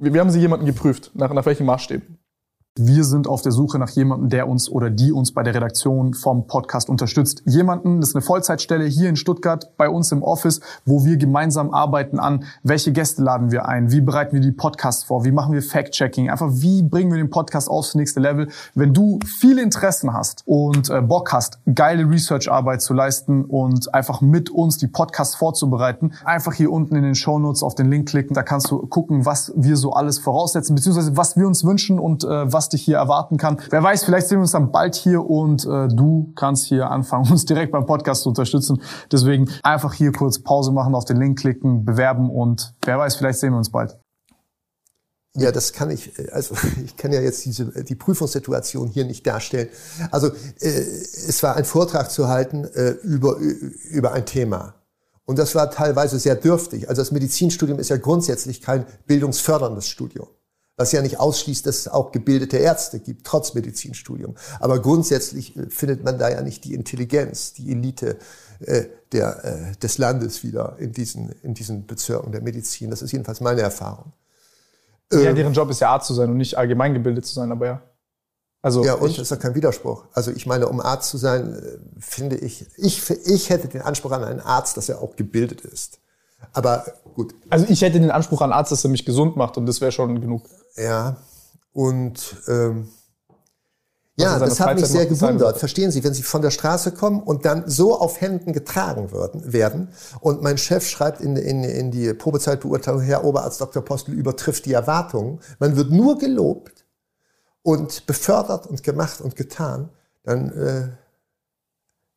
[0.00, 1.12] wie, wie haben Sie jemanden geprüft?
[1.14, 2.13] Nach, nach welchen Maßstäben?
[2.76, 6.12] Wir sind auf der Suche nach jemandem, der uns oder die uns bei der Redaktion
[6.12, 7.40] vom Podcast unterstützt.
[7.46, 11.72] Jemanden, das ist eine Vollzeitstelle hier in Stuttgart bei uns im Office, wo wir gemeinsam
[11.72, 15.52] arbeiten an, welche Gäste laden wir ein, wie bereiten wir die Podcasts vor, wie machen
[15.52, 18.48] wir Fact-Checking, einfach wie bringen wir den Podcast aufs nächste Level.
[18.74, 24.20] Wenn du viele Interessen hast und äh, Bock hast, geile Research-Arbeit zu leisten und einfach
[24.20, 28.34] mit uns die Podcasts vorzubereiten, einfach hier unten in den Shownotes auf den Link klicken,
[28.34, 32.24] da kannst du gucken, was wir so alles voraussetzen, beziehungsweise was wir uns wünschen und
[32.24, 33.58] äh, was dich hier erwarten kann.
[33.70, 37.28] Wer weiß, vielleicht sehen wir uns dann bald hier und äh, du kannst hier anfangen,
[37.30, 38.80] uns direkt beim Podcast zu unterstützen.
[39.10, 43.38] Deswegen einfach hier kurz Pause machen, auf den Link klicken, bewerben und wer weiß, vielleicht
[43.38, 43.98] sehen wir uns bald.
[45.36, 49.26] Ja, das kann ich, äh, also ich kann ja jetzt diese, die Prüfungssituation hier nicht
[49.26, 49.68] darstellen.
[50.10, 54.74] Also äh, es war ein Vortrag zu halten äh, über, über ein Thema.
[55.26, 56.88] Und das war teilweise sehr dürftig.
[56.88, 60.28] Also das Medizinstudium ist ja grundsätzlich kein bildungsförderndes Studium.
[60.76, 64.34] Was ja nicht ausschließt, dass es auch gebildete Ärzte gibt, trotz Medizinstudium.
[64.58, 68.18] Aber grundsätzlich äh, findet man da ja nicht die Intelligenz, die Elite
[68.60, 72.90] äh, der, äh, des Landes wieder in diesen, in diesen Bezirken der Medizin.
[72.90, 74.12] Das ist jedenfalls meine Erfahrung.
[75.12, 77.82] ja, deren Job ist ja Arzt zu sein und nicht allgemeingebildet zu sein, aber ja.
[78.62, 80.06] Also Ja, und ich, das ist doch kein Widerspruch.
[80.14, 84.10] Also ich meine, um Arzt zu sein, äh, finde ich, ich, ich hätte den Anspruch
[84.12, 85.98] an einen Arzt, dass er auch gebildet ist.
[86.52, 89.66] Aber gut, also ich hätte den Anspruch an Arzt, dass er mich gesund macht und
[89.66, 90.42] das wäre schon genug.
[90.76, 91.16] ja.
[91.72, 92.88] Und ähm,
[94.16, 95.58] ja, seine das hat mich sehr gewundert.
[95.58, 99.52] Verstehen Sie, wenn Sie von der Straße kommen und dann so auf Händen getragen würden,
[99.52, 99.88] werden
[100.20, 103.84] und mein Chef schreibt in, in, in die Probezeitbeurteilung, Herr Oberarzt Dr.
[103.84, 106.84] Postel übertrifft die Erwartungen, man wird nur gelobt
[107.62, 109.88] und befördert und gemacht und getan,
[110.22, 110.88] dann äh,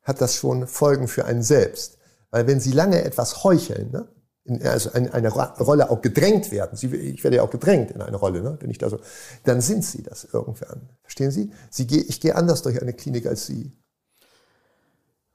[0.02, 1.98] hat das schon Folgen für einen selbst.
[2.30, 4.06] Weil wenn Sie lange etwas heucheln, ne,
[4.48, 7.90] in, also in eine Ro- Rolle auch gedrängt werden, Sie, ich werde ja auch gedrängt
[7.90, 8.98] in eine Rolle, ne, wenn ich da so,
[9.44, 10.88] dann sind Sie das irgendwann.
[11.02, 11.50] Verstehen Sie?
[11.70, 13.72] Sie geh, ich gehe anders durch eine Klinik als Sie.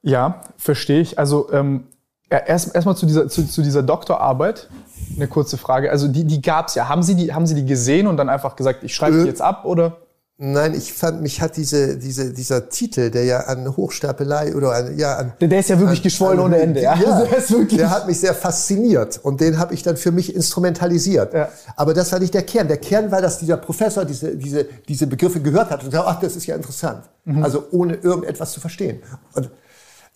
[0.01, 1.17] Ja, verstehe ich.
[1.17, 1.87] Also ähm,
[2.29, 4.69] erst erstmal zu dieser zu, zu dieser Doktorarbeit
[5.15, 5.91] eine kurze Frage.
[5.91, 6.89] Also die die gab's ja.
[6.89, 9.27] Haben Sie die haben Sie die gesehen und dann einfach gesagt, ich schreibe die Äh,
[9.27, 9.97] jetzt ab oder?
[10.45, 14.97] Nein, ich fand, mich hat diese, diese, dieser Titel, der ja an Hochstapelei oder an,
[14.97, 16.81] ja, an, Der, ist ja wirklich an- geschwollen an- ohne Ende.
[16.81, 17.77] Ja, Ja, Also der ist wirklich.
[17.79, 21.33] der hat mich sehr fasziniert und den habe ich dann für mich instrumentalisiert.
[21.33, 21.47] Ja.
[21.77, 22.67] Aber das war nicht der Kern.
[22.67, 26.19] Der Kern war, dass dieser Professor diese, diese, diese Begriffe gehört hat und sagte, ach,
[26.19, 27.05] das ist ja interessant.
[27.23, 27.41] Mhm.
[27.41, 29.01] Also ohne irgendetwas zu verstehen.
[29.35, 29.49] Und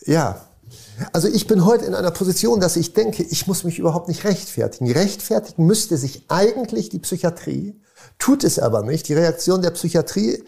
[0.06, 0.42] ja,
[1.14, 4.24] also ich bin heute in einer Position, dass ich denke, ich muss mich überhaupt nicht
[4.24, 4.92] rechtfertigen.
[4.92, 7.80] Rechtfertigen müsste sich eigentlich die Psychiatrie,
[8.20, 9.08] tut es aber nicht.
[9.08, 10.44] Die Reaktion der Psychiatrie,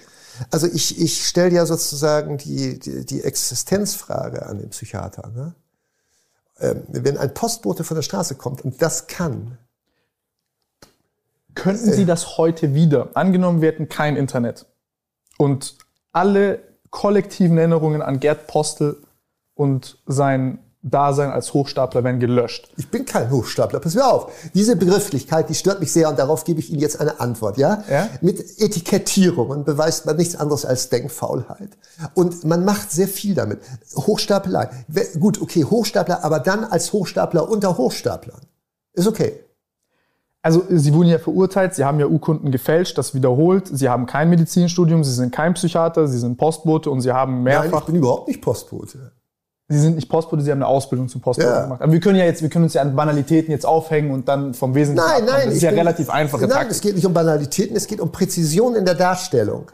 [0.51, 5.31] also ich, ich stelle ja sozusagen die, die, die Existenzfrage an den Psychiater.
[5.35, 5.55] Ne?
[6.59, 9.57] Ähm, wenn ein Postbote von der Straße kommt und das kann,
[11.55, 13.09] Könnten Sie das heute wieder?
[13.15, 14.65] Angenommen, wir hätten kein Internet
[15.37, 15.75] und
[16.13, 18.97] alle kollektiven Erinnerungen an Gerd Postel
[19.59, 22.69] und sein Dasein als Hochstapler werden gelöscht.
[22.77, 24.31] Ich bin kein Hochstapler, pass mir auf.
[24.53, 27.83] Diese Begrifflichkeit, die stört mich sehr und darauf gebe ich Ihnen jetzt eine Antwort, ja?
[27.89, 28.07] Ja?
[28.21, 31.71] Mit Etikettierungen beweist man nichts anderes als Denkfaulheit.
[32.13, 33.59] Und man macht sehr viel damit.
[33.97, 34.69] Hochstapelei.
[35.19, 38.39] Gut, okay, Hochstapler, aber dann als Hochstapler unter Hochstaplern.
[38.93, 39.33] Ist okay.
[40.41, 43.67] Also Sie wurden ja verurteilt, Sie haben ja Urkunden gefälscht, das wiederholt.
[43.69, 47.65] Sie haben kein Medizinstudium, Sie sind kein Psychiater, Sie sind Postbote und Sie haben Nein,
[47.65, 47.85] ich mehrfach.
[47.87, 49.11] bin überhaupt nicht Postbote.
[49.71, 51.61] Sie sind nicht Postbote, Sie haben eine Ausbildung zum Postbote Ja.
[51.61, 51.81] gemacht.
[51.83, 54.55] Aber wir können ja jetzt, wir können uns ja an Banalitäten jetzt aufhängen und dann
[54.55, 55.31] vom Wesentlichen Nein, abkommen.
[55.39, 55.45] nein.
[55.49, 56.71] Das ist ja bin- relativ einfache Nein, Taktik.
[56.71, 59.71] es geht nicht um Banalitäten, es geht um Präzision in der Darstellung.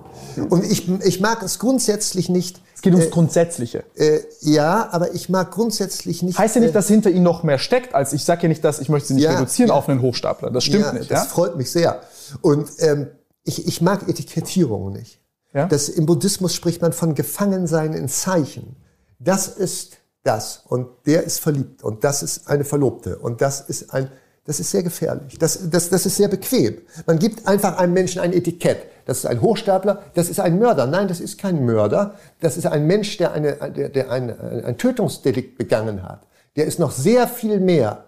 [0.50, 2.60] Und ich, ich mag es grundsätzlich nicht.
[2.76, 3.86] Es geht ums Grundsätzliche.
[3.96, 6.38] Äh, ja, aber ich mag grundsätzlich nicht.
[6.38, 8.66] Heißt ja nicht, äh, dass hinter Ihnen noch mehr steckt, als ich sage ja nicht,
[8.66, 9.76] dass ich möchte Sie nicht Ja, reduzieren ja.
[9.76, 10.52] auf einen Hochstapler.
[10.52, 11.10] Das stimmt ja, nicht.
[11.10, 12.02] Das freut mich sehr.
[12.42, 13.08] Und ähm,
[13.46, 15.22] ich, ich mag Etikettierungen nicht.
[15.54, 15.68] Ja?
[15.68, 18.76] Das, Im Buddhismus spricht man von Gefangensein in Zeichen.
[19.20, 20.64] Das ist das.
[20.68, 21.84] Und der ist verliebt.
[21.84, 23.18] Und das ist eine Verlobte.
[23.18, 24.10] Und das ist ein,
[24.46, 25.38] das ist sehr gefährlich.
[25.40, 26.78] Das, das, das ist sehr bequem.
[27.06, 28.88] Man gibt einfach einem Menschen ein Etikett.
[29.06, 30.88] Das ist ein Hochstapler, das ist ein Mörder.
[30.88, 32.16] Nein, das ist kein Mörder.
[32.42, 34.30] Das ist ein Mensch, der, eine, der, der ein,
[34.66, 36.28] ein Tötungsdelikt begangen hat.
[36.56, 38.06] Der ist noch sehr viel mehr.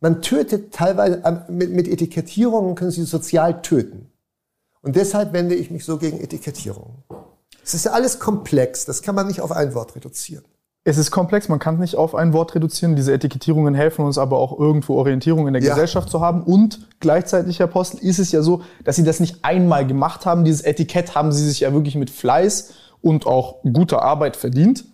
[0.00, 4.10] Man tötet teilweise, mit, mit Etikettierungen können Sie sozial töten.
[4.80, 7.02] Und deshalb wende ich mich so gegen Etikettierungen.
[7.68, 10.42] Es ist alles komplex, das kann man nicht auf ein Wort reduzieren.
[10.84, 12.96] Es ist komplex, man kann es nicht auf ein Wort reduzieren.
[12.96, 15.74] Diese Etikettierungen helfen uns aber auch irgendwo Orientierung in der ja.
[15.74, 16.42] Gesellschaft zu haben.
[16.42, 20.44] Und gleichzeitig, Herr Postel, ist es ja so, dass Sie das nicht einmal gemacht haben.
[20.44, 24.86] Dieses Etikett haben Sie sich ja wirklich mit Fleiß und auch guter Arbeit verdient.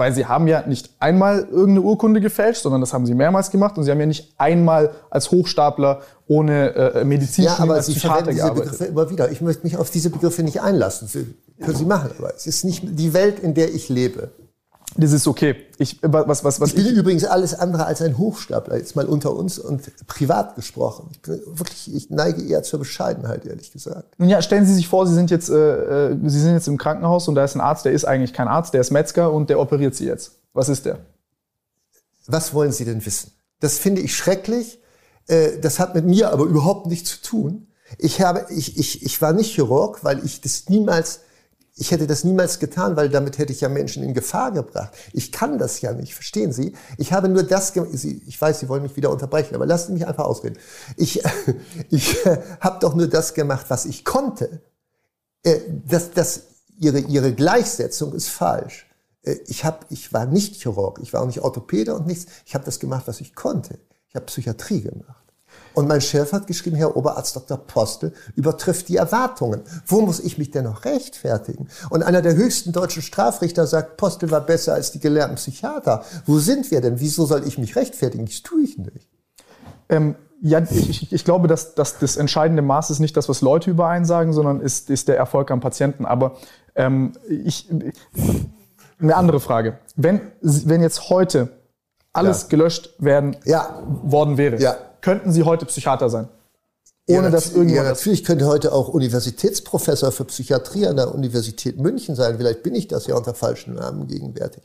[0.00, 3.76] Weil Sie haben ja nicht einmal irgendeine Urkunde gefälscht, sondern das haben Sie mehrmals gemacht.
[3.76, 8.30] Und Sie haben ja nicht einmal als Hochstapler ohne äh, Medizin ja, aber Sie verwenden
[8.30, 9.30] diese Begriffe immer wieder.
[9.30, 11.06] Ich möchte mich auf diese Begriffe nicht einlassen.
[11.06, 14.30] Sie, können Sie machen, aber es ist nicht die Welt, in der ich lebe.
[14.96, 15.54] Das ist okay.
[15.78, 19.06] Ich, was, was, was ich bin ich, übrigens alles andere als ein Hochstapler, jetzt mal
[19.06, 21.08] unter uns und privat gesprochen.
[21.12, 24.18] Ich bin wirklich, ich neige eher zur Bescheidenheit, ehrlich gesagt.
[24.18, 26.76] Nun ja, stellen Sie sich vor, Sie sind jetzt, äh, äh, Sie sind jetzt im
[26.76, 29.48] Krankenhaus und da ist ein Arzt, der ist eigentlich kein Arzt, der ist Metzger und
[29.48, 30.32] der operiert Sie jetzt.
[30.52, 30.98] Was ist der?
[32.26, 33.32] Was wollen Sie denn wissen?
[33.60, 34.80] Das finde ich schrecklich.
[35.28, 37.68] Äh, das hat mit mir aber überhaupt nichts zu tun.
[37.98, 41.20] Ich habe, ich, ich, ich war nicht Chirurg, weil ich das niemals
[41.80, 44.92] ich hätte das niemals getan, weil damit hätte ich ja Menschen in Gefahr gebracht.
[45.14, 46.74] Ich kann das ja nicht, verstehen Sie?
[46.98, 47.94] Ich habe nur das gemacht.
[47.94, 50.58] Ich weiß, Sie wollen mich wieder unterbrechen, aber lassen Sie mich einfach ausreden.
[50.98, 51.22] Ich,
[51.90, 54.60] ich äh, habe doch nur das gemacht, was ich konnte.
[55.42, 56.42] Äh, das, das,
[56.78, 58.86] ihre, ihre Gleichsetzung ist falsch.
[59.22, 62.26] Äh, ich, hab, ich war nicht Chirurg, ich war auch nicht Orthopäde und nichts.
[62.44, 63.78] Ich habe das gemacht, was ich konnte.
[64.08, 65.19] Ich habe Psychiatrie gemacht.
[65.74, 67.56] Und mein Chef hat geschrieben, Herr Oberarzt Dr.
[67.56, 69.62] Postel übertrifft die Erwartungen.
[69.86, 71.68] Wo muss ich mich denn noch rechtfertigen?
[71.90, 76.04] Und einer der höchsten deutschen Strafrichter sagt, Postel war besser als die gelernten Psychiater.
[76.26, 77.00] Wo sind wir denn?
[77.00, 78.26] Wieso soll ich mich rechtfertigen?
[78.26, 79.08] Das tue ich nicht.
[79.88, 83.70] Ähm, ja, ich, ich, glaube, dass, dass das entscheidende Maß ist nicht das, was Leute
[83.70, 86.06] über einen sagen, sondern ist, ist der Erfolg am Patienten.
[86.06, 86.36] Aber
[86.74, 87.68] ähm, ich,
[88.98, 89.78] eine andere Frage.
[89.96, 91.50] Wenn, wenn jetzt heute
[92.12, 92.48] alles ja.
[92.48, 93.82] gelöscht werden ja.
[94.02, 96.28] worden wäre, ja könnten Sie heute Psychiater sein?
[97.08, 97.86] Ohne ja, dass irgendjemand.
[97.86, 102.36] Ja, natürlich könnte heute auch Universitätsprofessor für Psychiatrie an der Universität München sein.
[102.36, 104.62] Vielleicht bin ich das ja unter falschen Namen gegenwärtig.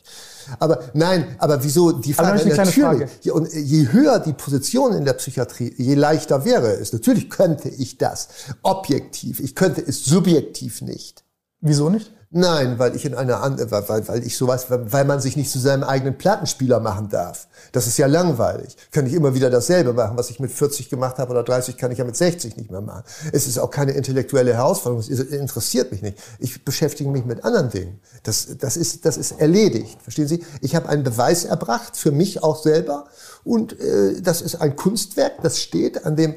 [0.59, 3.09] Aber nein, aber wieso die Frage aber natürlich, Frage.
[3.21, 6.93] Je, und je höher die Position in der Psychiatrie, je leichter wäre es.
[6.93, 8.27] Natürlich könnte ich das
[8.61, 9.39] objektiv.
[9.39, 11.23] Ich könnte es subjektiv nicht.
[11.61, 12.11] Wieso nicht?
[12.37, 15.85] Nein, weil ich in einer weil, weil ich sowas, weil man sich nicht zu seinem
[15.85, 17.47] eigenen Plattenspieler machen darf.
[17.71, 18.75] Das ist ja langweilig.
[18.91, 21.91] Kann ich immer wieder dasselbe machen, was ich mit 40 gemacht habe oder 30 kann
[21.91, 23.03] ich ja mit 60 nicht mehr machen.
[23.31, 24.99] Es ist auch keine intellektuelle Herausforderung.
[24.99, 26.17] Es interessiert mich nicht.
[26.37, 28.01] Ich beschäftige mich mit anderen Dingen.
[28.23, 29.97] Das, das ist, das ist erledigt.
[30.01, 30.43] Verstehen Sie?
[30.59, 33.05] Ich habe einen Beweis erbracht für mich auch selber
[33.45, 36.35] und äh, das ist ein Kunstwerk, das steht an dem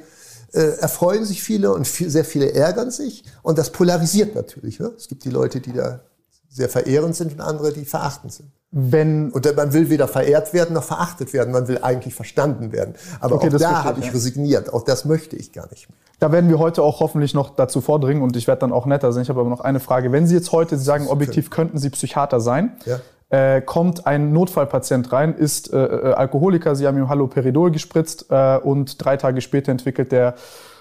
[0.53, 3.25] erfreuen sich viele und viel, sehr viele ärgern sich.
[3.43, 4.81] Und das polarisiert natürlich.
[4.81, 4.93] Ne?
[4.97, 6.01] Es gibt die Leute, die da
[6.49, 8.51] sehr verehrend sind und andere, die verachtend sind.
[8.71, 12.95] Wenn und man will weder verehrt werden noch verachtet werden, man will eigentlich verstanden werden.
[13.21, 14.13] Aber okay, auch da habe ich ja.
[14.13, 14.73] resigniert.
[14.73, 15.97] Auch das möchte ich gar nicht mehr.
[16.19, 19.13] Da werden wir heute auch hoffentlich noch dazu vordringen und ich werde dann auch netter
[19.13, 19.23] sein.
[19.23, 20.13] Ich habe aber noch eine Frage.
[20.13, 24.33] Wenn Sie jetzt heute Sie sagen, objektiv könnten Sie Psychiater sein, ja äh, kommt ein
[24.33, 29.41] Notfallpatient rein, ist äh, äh, Alkoholiker, sie haben ihm Haloperidol gespritzt äh, und drei Tage
[29.41, 30.35] später entwickelt er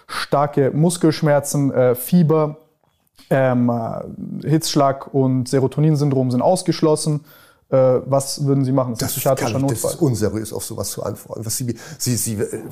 [0.08, 2.58] starke Muskelschmerzen, äh, Fieber,
[3.30, 7.26] ähm, äh, Hitzschlag und Serotoninsyndrom sind ausgeschlossen.
[7.70, 7.76] Äh,
[8.06, 8.94] was würden Sie machen?
[8.94, 9.82] Das, das ist psychiatrischer kann, Notfall.
[9.82, 11.46] Das ist unseriös, auf sowas zu antworten.
[11.46, 12.64] Was Sie, Sie, Sie äh,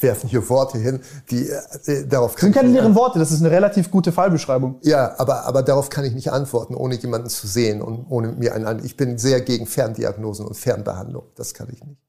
[0.00, 1.00] werfen hier Worte hin,
[1.30, 2.52] die äh, darauf kann.
[2.52, 3.20] Sie kennen Ihren Worte.
[3.20, 4.76] Das ist eine relativ gute Fallbeschreibung.
[4.82, 8.54] Ja, aber aber darauf kann ich nicht antworten, ohne jemanden zu sehen und ohne mir
[8.54, 8.84] einen.
[8.84, 11.24] Ich bin sehr gegen Ferndiagnosen und Fernbehandlung.
[11.36, 12.00] Das kann ich nicht.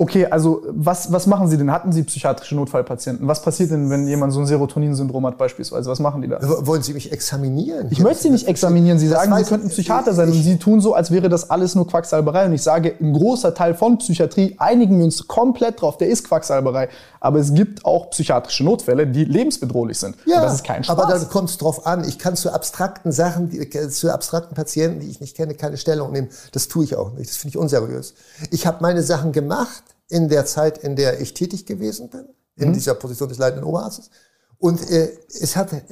[0.00, 1.72] Okay, also was, was machen Sie denn?
[1.72, 3.26] Hatten Sie psychiatrische Notfallpatienten?
[3.26, 5.90] Was passiert denn, wenn jemand so ein Serotoninsyndrom hat beispielsweise?
[5.90, 6.38] Was machen die da?
[6.40, 7.88] Wollen Sie mich examinieren?
[7.90, 9.00] Ich möchte Sie nicht examinieren.
[9.00, 11.88] Sie sagen, Sie könnten Psychiater sein und Sie tun so, als wäre das alles nur
[11.88, 12.46] Quacksalberei.
[12.46, 16.28] Und ich sage, ein großer Teil von Psychiatrie einigen wir uns komplett drauf, der ist
[16.28, 16.90] Quacksalberei.
[17.20, 20.16] Aber es gibt auch psychiatrische Notfälle, die lebensbedrohlich sind.
[20.24, 20.96] Ja, und das ist kein Spaß.
[20.96, 22.06] aber dann kommt es drauf an.
[22.06, 26.12] Ich kann zu abstrakten Sachen, die, zu abstrakten Patienten, die ich nicht kenne, keine Stellung
[26.12, 26.28] nehmen.
[26.52, 27.30] Das tue ich auch nicht.
[27.30, 28.14] Das finde ich unseriös.
[28.50, 32.24] Ich habe meine Sachen gemacht in der Zeit, in der ich tätig gewesen bin,
[32.56, 32.72] in mhm.
[32.74, 34.10] dieser Position des leitenden Oberarztes.
[34.58, 35.84] Und äh, es hat äh,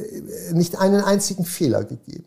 [0.53, 2.27] nicht einen einzigen Fehler gegeben.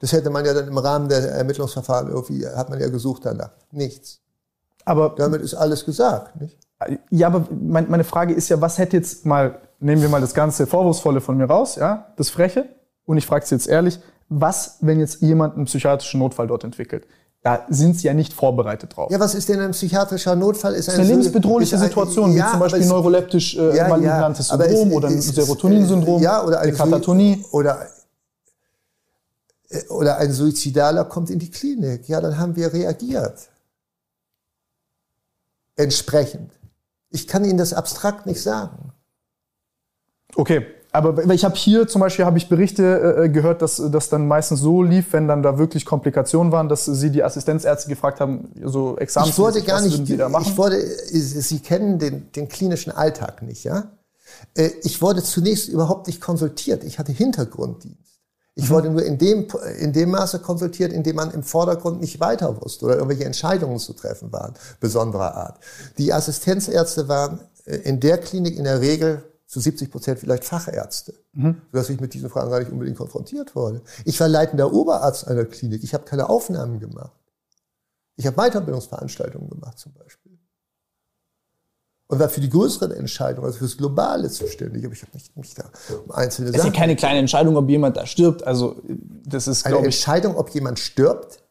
[0.00, 3.50] Das hätte man ja dann im Rahmen der Ermittlungsverfahren irgendwie, hat man ja gesucht danach.
[3.72, 4.20] Nichts.
[4.84, 6.56] Aber damit ist alles gesagt, nicht?
[7.10, 10.34] Ja, aber mein, meine Frage ist ja, was hätte jetzt mal, nehmen wir mal das
[10.34, 12.68] ganze Vorwurfsvolle von mir raus, ja, das Freche,
[13.04, 17.06] und ich frage es jetzt ehrlich, Was, wenn jetzt jemand einen psychiatrischen Notfall dort entwickelt?
[17.42, 19.10] Da sind sie ja nicht vorbereitet drauf.
[19.10, 20.74] Ja, was ist denn ein psychiatrischer Notfall?
[20.74, 24.50] Ist, ist eine lebensbedrohliche ist ein, Situation, ja, wie zum Beispiel neuroleptisch äh, ja, malignantes
[24.50, 27.44] ja, Syndrom oder ein Serotoninsyndrom, ja, oder eine Katatonie.
[27.52, 27.86] Oder,
[29.70, 32.08] äh, oder ein Suizidaler kommt in die Klinik.
[32.08, 33.48] Ja, dann haben wir reagiert.
[35.76, 36.50] Entsprechend.
[37.10, 38.92] Ich kann Ihnen das abstrakt nicht sagen.
[40.34, 44.26] Okay, aber ich habe hier zum Beispiel habe ich Berichte äh, gehört, dass das dann
[44.26, 48.50] meistens so lief, wenn dann da wirklich Komplikationen waren, dass sie die Assistenzärzte gefragt haben,
[48.64, 49.28] so Examen.
[49.28, 50.08] Ich wurde gar nicht.
[50.08, 50.80] Ich wurde.
[50.80, 53.92] Sie kennen den, den klinischen Alltag nicht, ja?
[54.54, 56.84] Äh, ich wurde zunächst überhaupt nicht konsultiert.
[56.84, 58.07] Ich hatte Hintergrunddienst.
[58.58, 58.74] Ich mhm.
[58.74, 59.46] wurde nur in dem,
[59.78, 63.78] in dem Maße konsultiert, in dem man im Vordergrund nicht weiter wusste oder irgendwelche Entscheidungen
[63.78, 65.60] zu treffen waren, besonderer Art.
[65.96, 71.14] Die Assistenzärzte waren äh, in der Klinik in der Regel zu 70 Prozent vielleicht Fachärzte,
[71.34, 71.62] mhm.
[71.70, 73.80] sodass ich mit diesen Fragen gar nicht unbedingt konfrontiert wurde.
[74.04, 75.84] Ich war leitender Oberarzt einer Klinik.
[75.84, 77.12] Ich habe keine Aufnahmen gemacht.
[78.16, 80.27] Ich habe Weiterbildungsveranstaltungen gemacht zum Beispiel.
[82.10, 84.84] Und war für die größeren Entscheidungen, also fürs Globale zuständig.
[84.84, 85.64] Aber ich habe nicht mich da
[86.04, 86.60] um einzelne Sachen.
[86.60, 88.46] Es ist ja keine kleine Entscheidung, ob jemand da stirbt.
[88.46, 88.76] Also
[89.24, 89.78] das ist, glaube ich...
[89.78, 91.42] Eine Entscheidung, ob jemand stirbt?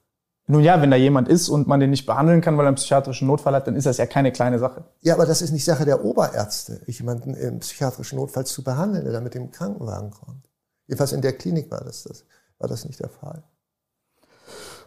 [0.48, 2.78] Nun ja, wenn da jemand ist und man den nicht behandeln kann, weil er einen
[2.78, 4.86] psychiatrischen Notfall hat, dann ist das ja keine kleine Sache.
[5.02, 9.14] Ja, aber das ist nicht Sache der Oberärzte, jemanden im psychiatrischen Notfall zu behandeln, der
[9.14, 10.50] dann mit dem Krankenwagen kommt.
[10.88, 12.24] Jedenfalls in der Klinik war das, das,
[12.60, 13.44] war das nicht der Fall.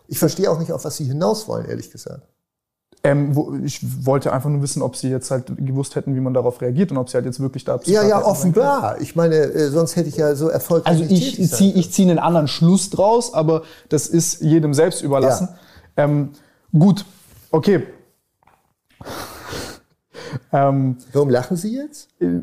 [0.09, 2.27] Ich verstehe auch nicht, auf was Sie hinaus wollen, ehrlich gesagt.
[3.03, 6.35] Ähm, wo, ich wollte einfach nur wissen, ob Sie jetzt halt gewusst hätten, wie man
[6.35, 9.01] darauf reagiert und ob Sie halt jetzt wirklich da Ja, ja, offenbar.
[9.01, 10.87] Ich meine, äh, sonst hätte ich ja so erfolgreich.
[10.87, 15.49] Also ich ziehe ich zieh einen anderen Schluss draus, aber das ist jedem selbst überlassen.
[15.97, 16.05] Ja.
[16.05, 16.31] Ähm,
[16.79, 17.07] gut,
[17.51, 17.87] okay.
[20.53, 22.11] ähm, Warum lachen Sie jetzt?
[22.21, 22.41] Äh,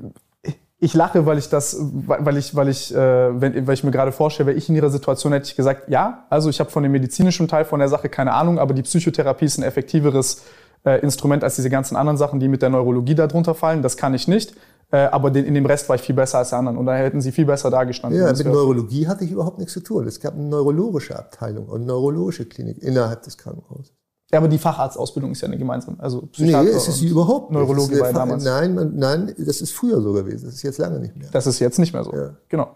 [0.80, 4.12] ich lache, weil ich das, weil ich, weil ich, äh, wenn, weil ich mir gerade
[4.12, 6.92] vorstelle, wäre ich in ihrer Situation, hätte ich gesagt, ja, also ich habe von dem
[6.92, 10.44] medizinischen Teil von der Sache keine Ahnung, aber die Psychotherapie ist ein effektiveres
[10.86, 13.82] äh, Instrument als diese ganzen anderen Sachen, die mit der Neurologie darunter fallen.
[13.82, 14.54] Das kann ich nicht.
[14.92, 16.96] Äh, aber den, in dem Rest war ich viel besser als die anderen und da
[16.96, 18.22] hätten sie viel besser dargestanden.
[18.22, 20.08] Ja, mit Neurologie hatte ich überhaupt nichts zu tun.
[20.08, 23.94] Es gab eine neurologische Abteilung und eine neurologische Klinik innerhalb des Krankenhauses.
[24.32, 25.98] Ja, aber die Facharztausbildung ist ja eine gemeinsame.
[26.00, 27.60] Also Psychiater nee, es ist sie überhaupt nicht.
[27.60, 28.44] Neurologie war damals.
[28.44, 30.46] Nein, man, nein, das ist früher so gewesen.
[30.46, 31.30] Das ist jetzt lange nicht mehr.
[31.32, 32.14] Das ist jetzt nicht mehr so.
[32.14, 32.32] Ja.
[32.50, 32.76] Genau.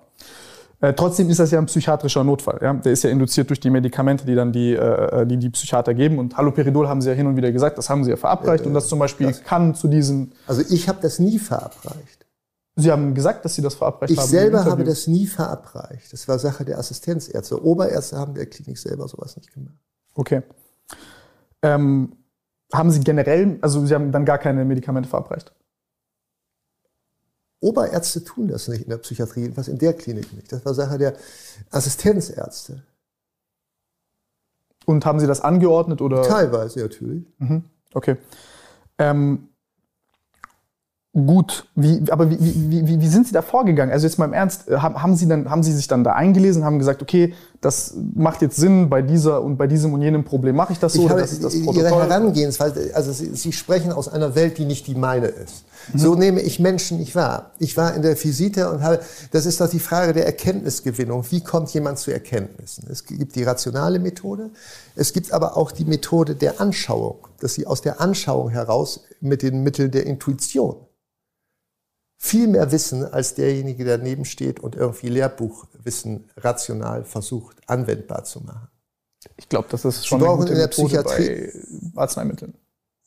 [0.79, 2.59] Äh, trotzdem ist das ja ein psychiatrischer Notfall.
[2.61, 2.73] Ja?
[2.73, 6.19] Der ist ja induziert durch die Medikamente, die dann die, äh, die, die Psychiater geben.
[6.19, 8.63] Und Haloperidol haben sie ja hin und wieder gesagt, das haben sie ja verabreicht.
[8.63, 10.31] Äh, und das zum Beispiel das, kann zu diesen...
[10.47, 12.25] Also ich habe das nie verabreicht.
[12.77, 14.25] Sie haben gesagt, dass Sie das verabreicht ich haben.
[14.25, 16.11] Ich selber habe das nie verabreicht.
[16.13, 17.63] Das war Sache der Assistenzärzte.
[17.63, 19.75] Oberärzte haben der Klinik selber sowas nicht gemacht.
[20.15, 20.41] Okay.
[21.61, 22.13] Ähm,
[22.73, 25.53] haben Sie generell, also Sie haben dann gar keine Medikamente verabreicht?
[27.59, 30.51] Oberärzte tun das nicht in der Psychiatrie, jedenfalls in der Klinik nicht.
[30.51, 31.15] Das war Sache der
[31.69, 32.83] Assistenzärzte.
[34.85, 36.23] Und haben Sie das angeordnet oder?
[36.23, 37.23] Teilweise natürlich.
[37.37, 37.65] Mhm.
[37.93, 38.17] Okay.
[38.97, 39.49] Ähm,
[41.13, 43.91] Gut, wie, aber wie, wie, wie, wie sind Sie da vorgegangen?
[43.91, 46.63] Also jetzt mal im Ernst, äh, haben Sie, dann, haben Sie sich dann da eingelesen,
[46.63, 50.55] haben gesagt, okay, das macht jetzt Sinn, bei dieser und bei diesem und jenem Problem
[50.55, 51.83] mache ich das so, ich habe, das ist das Protokoll?
[51.83, 55.65] Ihre Herangehensweise, also Sie, Sie sprechen aus einer Welt, die nicht die meine ist.
[55.91, 55.97] Mhm.
[55.99, 57.51] So nehme ich Menschen nicht wahr.
[57.59, 61.25] Ich war in der Visite und habe, das ist doch die Frage der Erkenntnisgewinnung.
[61.29, 62.87] Wie kommt jemand zu Erkenntnissen?
[62.89, 64.49] Es gibt die rationale Methode,
[64.95, 69.41] es gibt aber auch die Methode der Anschauung, dass Sie aus der Anschauung heraus mit
[69.41, 70.77] den Mitteln der Intuition
[72.31, 78.39] viel mehr wissen als derjenige, der daneben steht und irgendwie Lehrbuchwissen rational versucht, anwendbar zu
[78.39, 78.69] machen.
[79.35, 81.51] Ich glaube, das ist schon Sie brauchen in der Psychiatrie
[81.93, 82.53] bei Arzneimitteln.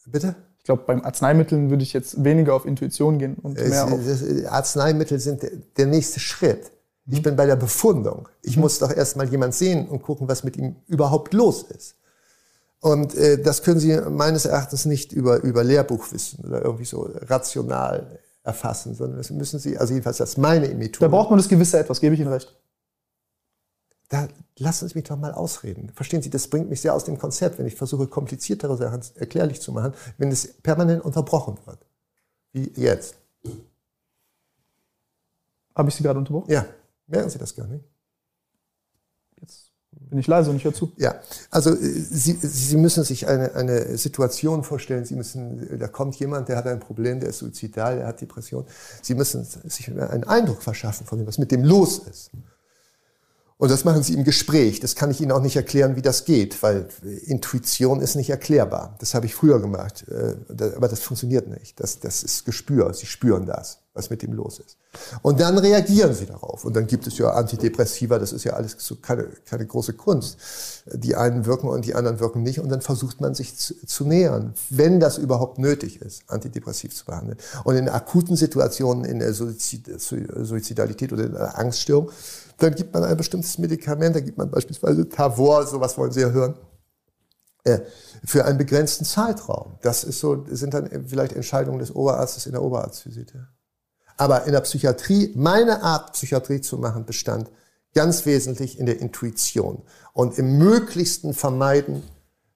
[0.04, 0.36] Bitte?
[0.58, 3.98] Ich glaube, beim Arzneimitteln würde ich jetzt weniger auf Intuition gehen und mehr auf.
[4.46, 5.42] Arzneimittel sind
[5.78, 6.70] der nächste Schritt.
[7.06, 7.22] Ich mhm.
[7.22, 8.28] bin bei der Befundung.
[8.42, 8.62] Ich mhm.
[8.62, 11.96] muss doch erstmal jemand sehen und gucken, was mit ihm überhaupt los ist.
[12.80, 18.18] Und äh, das können Sie meines Erachtens nicht über, über Lehrbuchwissen oder irgendwie so rational
[18.44, 21.00] erfassen, sondern das müssen Sie, also jedenfalls das ist meine Methode.
[21.00, 22.54] Da braucht man das gewisse Etwas, gebe ich Ihnen recht.
[24.10, 24.28] Da
[24.58, 25.90] lassen Sie mich doch mal ausreden.
[25.94, 29.60] Verstehen Sie, das bringt mich sehr aus dem Konzept, wenn ich versuche, kompliziertere Sachen erklärlich
[29.60, 31.78] zu machen, wenn es permanent unterbrochen wird.
[32.52, 33.16] Wie jetzt.
[35.74, 36.50] Habe ich Sie gerade unterbrochen?
[36.50, 36.66] Ja.
[37.06, 37.84] Merken Sie das gar nicht?
[40.10, 40.92] Bin ich leise und ich höre zu?
[40.96, 41.16] Ja,
[41.50, 45.04] also äh, Sie, Sie müssen sich eine, eine Situation vorstellen.
[45.04, 48.64] Sie müssen, da kommt jemand, der hat ein Problem, der ist suizidal, der hat Depression.
[49.02, 52.30] Sie müssen sich einen Eindruck verschaffen von dem, was mit dem los ist.
[53.56, 54.80] Und das machen Sie im Gespräch.
[54.80, 56.88] Das kann ich Ihnen auch nicht erklären, wie das geht, weil
[57.24, 58.96] Intuition ist nicht erklärbar.
[58.98, 60.34] Das habe ich früher gemacht, äh,
[60.76, 61.78] aber das funktioniert nicht.
[61.80, 62.92] Das, das ist Gespür.
[62.94, 63.83] Sie spüren das.
[63.94, 64.76] Was mit ihm los ist.
[65.22, 66.64] Und dann reagieren sie darauf.
[66.64, 70.36] Und dann gibt es ja Antidepressiva, das ist ja alles so keine, keine große Kunst.
[70.92, 72.58] Die einen wirken und die anderen wirken nicht.
[72.58, 77.04] Und dann versucht man sich zu, zu nähern, wenn das überhaupt nötig ist, antidepressiv zu
[77.04, 77.38] behandeln.
[77.62, 82.10] Und in akuten Situationen, in der Suizid, Suizidalität oder in der Angststörung,
[82.58, 86.30] dann gibt man ein bestimmtes Medikament, da gibt man beispielsweise Tavor, sowas wollen Sie ja
[86.30, 86.54] hören,
[87.64, 87.80] äh,
[88.24, 89.78] für einen begrenzten Zeitraum.
[89.82, 93.48] Das ist so, sind dann vielleicht Entscheidungen des Oberarztes in der Oberarztvisite.
[94.16, 97.50] Aber in der Psychiatrie, meine Art, Psychiatrie zu machen, bestand
[97.94, 102.02] ganz wesentlich in der Intuition und im möglichsten Vermeiden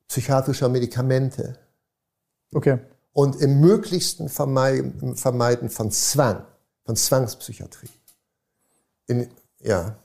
[0.08, 1.58] psychiatrischer Medikamente.
[2.52, 2.78] Okay.
[3.12, 6.44] Und im möglichsten Vermeiden, Vermeiden von Zwang,
[6.84, 7.90] von Zwangspsychiatrie.
[9.06, 9.28] In,
[9.60, 9.96] ja.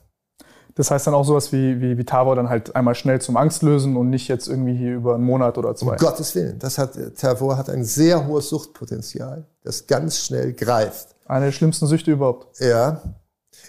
[0.74, 3.96] Das heißt dann auch sowas wie, wie, wie Tavor dann halt einmal schnell zum Angstlösen
[3.96, 5.92] und nicht jetzt irgendwie hier über einen Monat oder zwei.
[5.92, 6.58] Um Gottes Willen.
[6.58, 11.13] Das hat, Tavor hat ein sehr hohes Suchtpotenzial, das ganz schnell greift.
[11.24, 12.60] Eine der schlimmsten Süchte überhaupt.
[12.60, 13.02] Ja.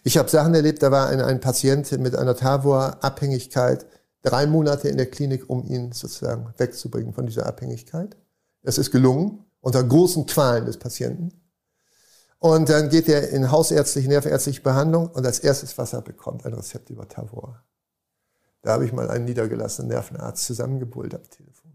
[0.04, 3.86] Ich habe Sachen erlebt, da war ein, ein Patient mit einer Tavor-Abhängigkeit
[4.22, 8.18] drei Monate in der Klinik, um ihn sozusagen wegzubringen von dieser Abhängigkeit.
[8.64, 11.32] Es ist gelungen, unter großen Qualen des Patienten.
[12.40, 16.54] Und dann geht er in hausärztliche, nervenärztliche Behandlung und als erstes, was er bekommt, ein
[16.54, 17.64] Rezept über Tavor.
[18.62, 21.72] Da habe ich mal einen niedergelassenen Nervenarzt zusammengebrüllt am Telefon.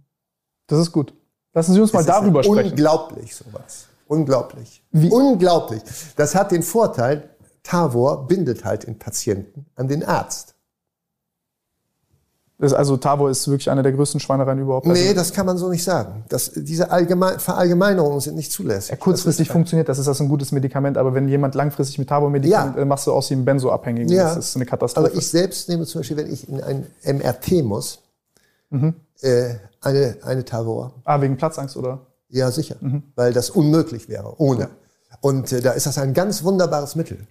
[0.67, 1.15] Das ist gut.
[1.53, 2.71] Lassen Sie uns mal darüber sprechen.
[2.71, 3.87] Unglaublich sowas.
[4.11, 4.83] Unglaublich.
[4.91, 5.09] Wie?
[5.09, 5.83] Unglaublich.
[6.17, 7.31] Das hat den Vorteil,
[7.63, 10.57] Tavor bindet halt den Patienten an den Arzt.
[12.59, 14.85] Das, also Tavor ist wirklich eine der größten Schweinereien überhaupt.
[14.87, 16.25] Nee, also, das kann man so nicht sagen.
[16.29, 18.91] Das, diese Allgemein, Verallgemeinerungen sind nicht zulässig.
[18.91, 22.09] Ja, kurzfristig das funktioniert das, ist das ein gutes Medikament, aber wenn jemand langfristig mit
[22.09, 22.83] Tavor-Medikament, ja.
[22.83, 24.13] Äh, machst du aus ihm Benzoabhängigen.
[24.13, 24.35] Ja.
[24.35, 25.07] Das ist eine Katastrophe.
[25.07, 28.01] Aber ich selbst nehme zum Beispiel, wenn ich in ein MRT muss,
[28.71, 28.95] mhm.
[29.21, 30.95] äh, eine, eine Tavor.
[31.05, 32.01] Ah, wegen Platzangst, oder?
[32.31, 33.03] Ja, sicher, mhm.
[33.17, 34.71] weil das unmöglich wäre ohne.
[35.21, 37.27] Und äh, da ist das ein ganz wunderbares Mittel,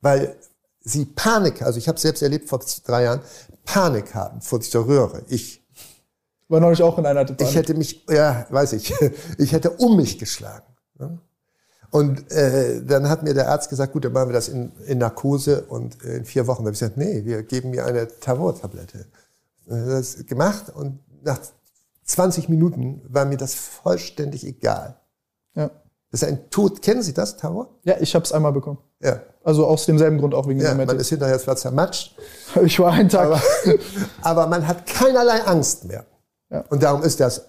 [0.00, 0.36] weil
[0.80, 3.20] sie Panik, also ich habe selbst erlebt vor drei Jahren,
[3.64, 5.22] Panik haben vor dieser Röhre.
[5.28, 5.62] Ich
[6.48, 7.40] war neulich auch in einer Panik.
[7.40, 8.92] Ich hätte mich, ja, weiß ich,
[9.38, 10.66] ich hätte um mich geschlagen.
[10.98, 11.18] Ne?
[11.90, 14.98] Und äh, dann hat mir der Arzt gesagt, gut, dann machen wir das in, in
[14.98, 16.62] Narkose und in vier Wochen.
[16.62, 19.06] Da habe ich gesagt, nee, wir geben mir eine Tavor-Tablette.
[19.66, 21.38] Das gemacht und nach
[22.04, 24.96] 20 Minuten war mir das vollständig egal.
[25.54, 25.70] Ja.
[26.10, 26.82] Das ist ein Tod.
[26.82, 27.68] Kennen Sie das, Tower?
[27.84, 28.78] Ja, ich habe es einmal bekommen.
[29.00, 29.20] Ja.
[29.42, 32.14] Also aus demselben Grund auch wegen ja, der man ist hinterher zwar zermatscht.
[32.64, 33.26] Ich war einen Tag.
[33.26, 33.40] Aber,
[34.20, 36.04] aber man hat keinerlei Angst mehr.
[36.50, 36.64] Ja.
[36.68, 37.46] Und darum ist das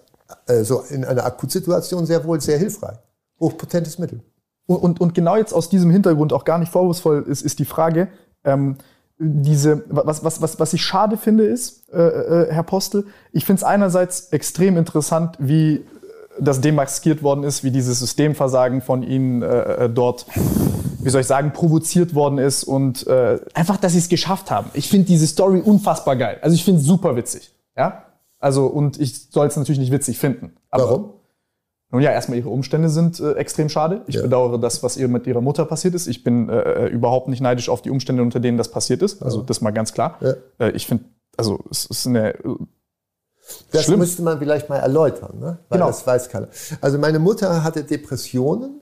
[0.47, 2.97] äh, so in einer Akutsituation sehr wohl sehr hilfreich.
[3.39, 4.21] Hochpotentes Mittel.
[4.65, 7.65] Und, und, und genau jetzt aus diesem Hintergrund auch gar nicht vorwurfsvoll ist, ist die
[7.65, 8.07] Frage,
[8.45, 8.77] ähm,
[9.23, 13.59] diese, was, was, was, was ich schade finde, ist, äh, äh, Herr Postel, ich finde
[13.59, 15.85] es einerseits extrem interessant, wie
[16.39, 20.25] das demaskiert worden ist, wie dieses Systemversagen von Ihnen äh, äh, dort,
[20.99, 24.69] wie soll ich sagen, provoziert worden ist und äh, einfach, dass Sie es geschafft haben.
[24.73, 26.39] Ich finde diese Story unfassbar geil.
[26.41, 27.53] Also ich finde es super witzig.
[27.77, 28.05] Ja?
[28.39, 30.53] Also, und ich soll es natürlich nicht witzig finden.
[30.71, 31.13] Warum?
[31.93, 34.01] Nun ja, erstmal ihre Umstände sind äh, extrem schade.
[34.07, 34.23] Ich ja.
[34.23, 36.07] bedauere das, was ihr mit ihrer Mutter passiert ist.
[36.07, 39.21] Ich bin äh, äh, überhaupt nicht neidisch auf die Umstände, unter denen das passiert ist.
[39.21, 40.17] Also das mal ganz klar.
[40.19, 40.33] Ja.
[40.57, 41.05] Äh, ich finde,
[41.37, 42.55] also es ist eine äh,
[43.71, 43.99] das Schlimm.
[43.99, 45.59] müsste man vielleicht mal erläutern, ne?
[45.69, 45.85] weil genau.
[45.85, 46.47] das weiß keiner.
[46.81, 48.81] Also meine Mutter hatte Depressionen,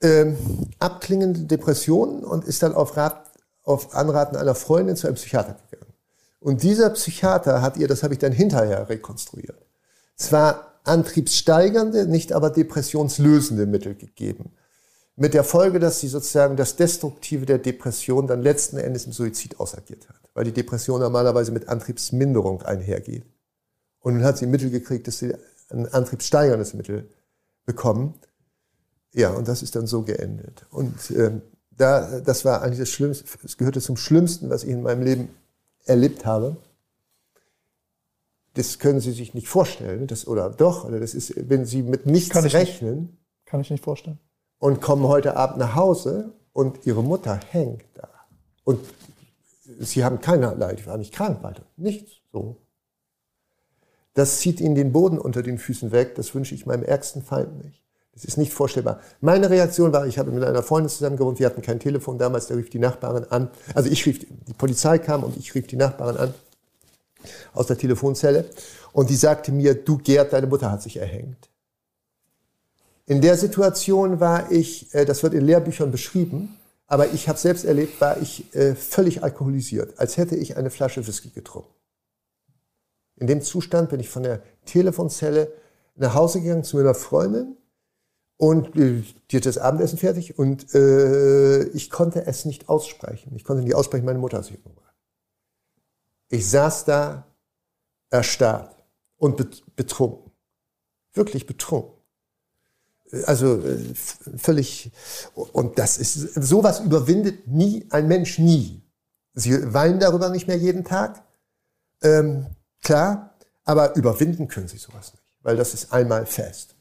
[0.00, 0.36] ähm,
[0.78, 3.32] abklingende Depressionen und ist dann auf, Rat,
[3.64, 5.92] auf Anraten einer Freundin zu einem Psychiater gegangen.
[6.38, 9.58] Und dieser Psychiater hat ihr, das habe ich dann hinterher rekonstruiert,
[10.14, 14.52] zwar antriebssteigernde, nicht aber depressionslösende Mittel gegeben.
[15.16, 19.60] Mit der Folge, dass sie sozusagen das Destruktive der Depression dann letzten Endes im Suizid
[19.60, 23.24] ausagiert hat, weil die Depression normalerweise mit Antriebsminderung einhergeht.
[24.00, 25.34] Und nun hat sie Mittel gekriegt, dass sie
[25.68, 27.08] ein antriebssteigerndes Mittel
[27.66, 28.14] bekommen.
[29.12, 30.64] Ja, und das ist dann so geendet.
[30.70, 34.82] Und ähm, da, das war eigentlich das Schlimmste, es gehörte zum Schlimmsten, was ich in
[34.82, 35.28] meinem Leben
[35.84, 36.56] erlebt habe
[38.54, 42.06] das können Sie sich nicht vorstellen, das, oder doch, oder das ist, wenn Sie mit
[42.06, 43.00] nichts kann rechnen.
[43.00, 44.18] Nicht, kann ich nicht vorstellen.
[44.58, 48.08] Und kommen heute Abend nach Hause und Ihre Mutter hängt da.
[48.64, 48.80] Und
[49.78, 52.56] Sie haben keinerlei, ich war nicht krank weiter, nichts so.
[54.14, 57.64] Das zieht Ihnen den Boden unter den Füßen weg, das wünsche ich meinem ärgsten Feind
[57.64, 57.84] nicht.
[58.12, 59.00] Das ist nicht vorstellbar.
[59.20, 62.48] Meine Reaktion war, ich habe mit einer Freundin zusammen gewohnt, wir hatten kein Telefon damals,
[62.48, 63.50] da rief die Nachbarin an.
[63.74, 66.34] Also ich rief, die Polizei kam und ich rief die Nachbarin an
[67.52, 68.44] aus der Telefonzelle
[68.92, 71.48] und die sagte mir, du Gerd, deine Mutter hat sich erhängt.
[73.06, 76.56] In der Situation war ich, äh, das wird in Lehrbüchern beschrieben,
[76.86, 81.06] aber ich habe selbst erlebt, war ich äh, völlig alkoholisiert, als hätte ich eine Flasche
[81.06, 81.74] Whisky getrunken.
[83.16, 85.52] In dem Zustand bin ich von der Telefonzelle
[85.96, 87.56] nach Hause gegangen zu meiner Freundin
[88.36, 93.32] Und äh, die hat das Abendessen fertig und äh, ich konnte es nicht aussprechen.
[93.36, 94.89] Ich konnte nicht aussprechen, meine Mutter hat sich umgebracht.
[96.30, 97.26] Ich saß da
[98.08, 98.74] erstarrt
[99.18, 100.32] und betrunken.
[101.12, 102.00] Wirklich betrunken.
[103.26, 103.94] Also äh,
[104.36, 104.92] völlig,
[105.34, 108.82] und das ist, sowas überwindet nie ein Mensch nie.
[109.34, 111.24] Sie weinen darüber nicht mehr jeden Tag,
[112.02, 112.46] ähm,
[112.82, 116.76] klar, aber überwinden können sie sowas nicht, weil das ist einmal fest.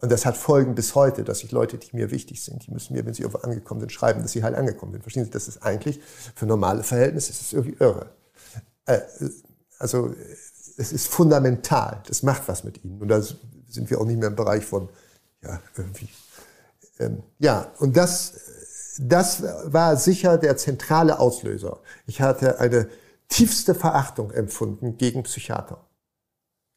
[0.00, 2.94] Und das hat Folgen bis heute, dass ich Leute, die mir wichtig sind, die müssen
[2.94, 5.02] mir, wenn sie irgendwo angekommen sind, schreiben, dass sie halt angekommen sind.
[5.02, 6.00] Verstehen Sie, das ist eigentlich
[6.34, 8.10] für normale Verhältnisse ist es irgendwie irre.
[8.86, 9.00] Äh,
[9.78, 10.14] also
[10.76, 13.00] es ist fundamental, das macht was mit ihnen.
[13.00, 14.88] Und da sind wir auch nicht mehr im Bereich von,
[15.42, 16.08] ja, irgendwie.
[16.98, 18.34] Ähm, ja, und das,
[18.98, 21.80] das war sicher der zentrale Auslöser.
[22.06, 22.88] Ich hatte eine
[23.28, 25.86] tiefste Verachtung empfunden gegen Psychiater.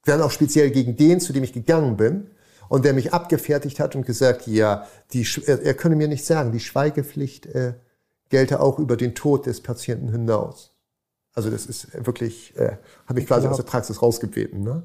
[0.05, 2.32] Dann auch speziell gegen den, zu dem ich gegangen bin
[2.70, 6.60] und der mich abgefertigt hat und gesagt, ja, die, er könne mir nicht sagen, die
[6.60, 7.74] Schweigepflicht äh,
[8.30, 10.76] gelte auch über den Tod des Patienten hinaus.
[11.38, 13.52] Also das ist wirklich, äh, habe ich quasi ja.
[13.52, 14.64] aus der Praxis rausgebeten.
[14.64, 14.82] Ne?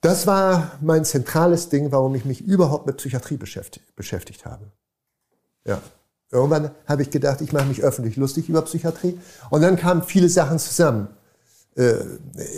[0.00, 4.64] Das war mein zentrales Ding, warum ich mich überhaupt mit Psychiatrie beschäftigt, beschäftigt habe.
[5.66, 5.82] Ja.
[6.30, 9.20] Irgendwann habe ich gedacht, ich mache mich öffentlich lustig über Psychiatrie.
[9.50, 11.08] Und dann kamen viele Sachen zusammen.
[11.76, 11.96] Äh,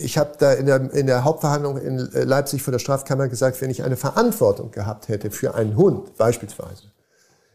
[0.01, 3.71] ich habe da in der, in der Hauptverhandlung in Leipzig vor der Strafkammer gesagt, wenn
[3.71, 6.85] ich eine Verantwortung gehabt hätte für einen Hund beispielsweise,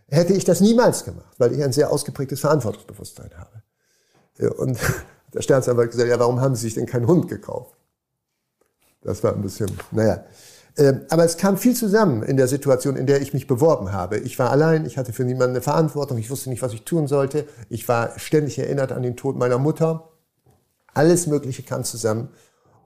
[0.09, 3.60] hätte ich das niemals gemacht, weil ich ein sehr ausgeprägtes Verantwortungsbewusstsein habe.
[4.49, 4.77] Und
[5.33, 7.75] der Staatsanwalt gesagt, ja, warum haben Sie sich denn keinen Hund gekauft?
[9.01, 10.23] Das war ein bisschen, naja.
[10.77, 14.19] Ähm, aber es kam viel zusammen in der Situation, in der ich mich beworben habe.
[14.19, 17.07] Ich war allein, ich hatte für niemanden eine Verantwortung, ich wusste nicht, was ich tun
[17.07, 17.45] sollte.
[17.69, 20.09] Ich war ständig erinnert an den Tod meiner Mutter.
[20.93, 22.29] Alles Mögliche kam zusammen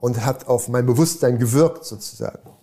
[0.00, 2.55] und hat auf mein Bewusstsein gewirkt sozusagen.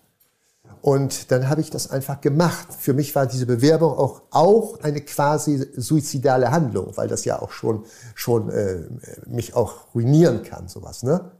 [0.83, 2.67] Und dann habe ich das einfach gemacht.
[2.77, 7.51] Für mich war diese Bewerbung auch, auch eine quasi suizidale Handlung, weil das ja auch
[7.51, 8.81] schon, schon äh,
[9.25, 11.01] mich auch ruinieren kann, sowas.
[11.03, 11.31] Ne?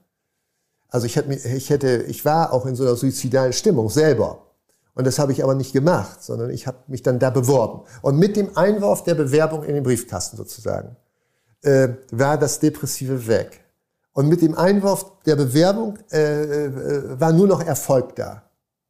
[0.87, 4.45] Also ich hätte, ich hätte, ich war auch in so einer suizidalen Stimmung selber.
[4.95, 7.81] Und das habe ich aber nicht gemacht, sondern ich habe mich dann da beworben.
[8.01, 10.95] Und mit dem Einwurf der Bewerbung in den Briefkasten sozusagen
[11.63, 13.59] äh, war das Depressive weg.
[14.13, 18.43] Und mit dem Einwurf der Bewerbung äh, äh, war nur noch Erfolg da.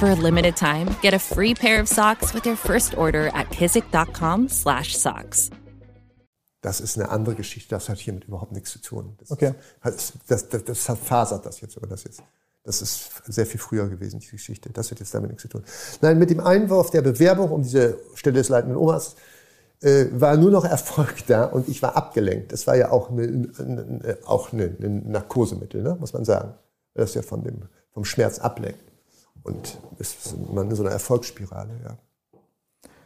[0.00, 3.50] For a limited time, get a free pair of socks with your first order at
[3.50, 5.50] kizik.com/socks.
[6.62, 9.14] Das ist eine andere Geschichte, das hat hiermit überhaupt nichts zu tun.
[9.18, 9.52] Das okay.
[9.84, 12.22] Ist, das, das, das, das fasert das jetzt, aber das jetzt.
[12.64, 14.70] Das ist sehr viel früher gewesen, die Geschichte.
[14.70, 15.64] Das hat jetzt damit nichts zu tun.
[16.00, 19.16] Nein, mit dem Einwurf der Bewerbung um diese Stelle des leitenden Omas
[19.82, 22.52] äh, war nur noch Erfolg da und ich war abgelenkt.
[22.52, 26.54] Das war ja auch, eine, eine, auch eine, ein Narkosemittel, ne, muss man sagen.
[26.94, 28.89] Das ja von dem, vom Schmerz ablenkt.
[29.42, 31.96] Und ist man in so einer Erfolgsspirale, ja.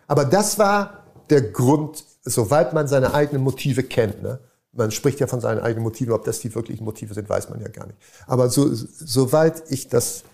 [0.07, 4.23] Aber das war der Grund, soweit man seine eigenen Motive kennt.
[4.23, 4.39] Ne?
[4.73, 7.61] Man spricht ja von seinen eigenen Motiven, ob das die wirklichen Motive sind, weiß man
[7.61, 7.99] ja gar nicht.
[8.27, 10.25] Aber so, soweit ich das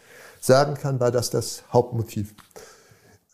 [0.41, 2.35] sagen kann, war das das Hauptmotiv.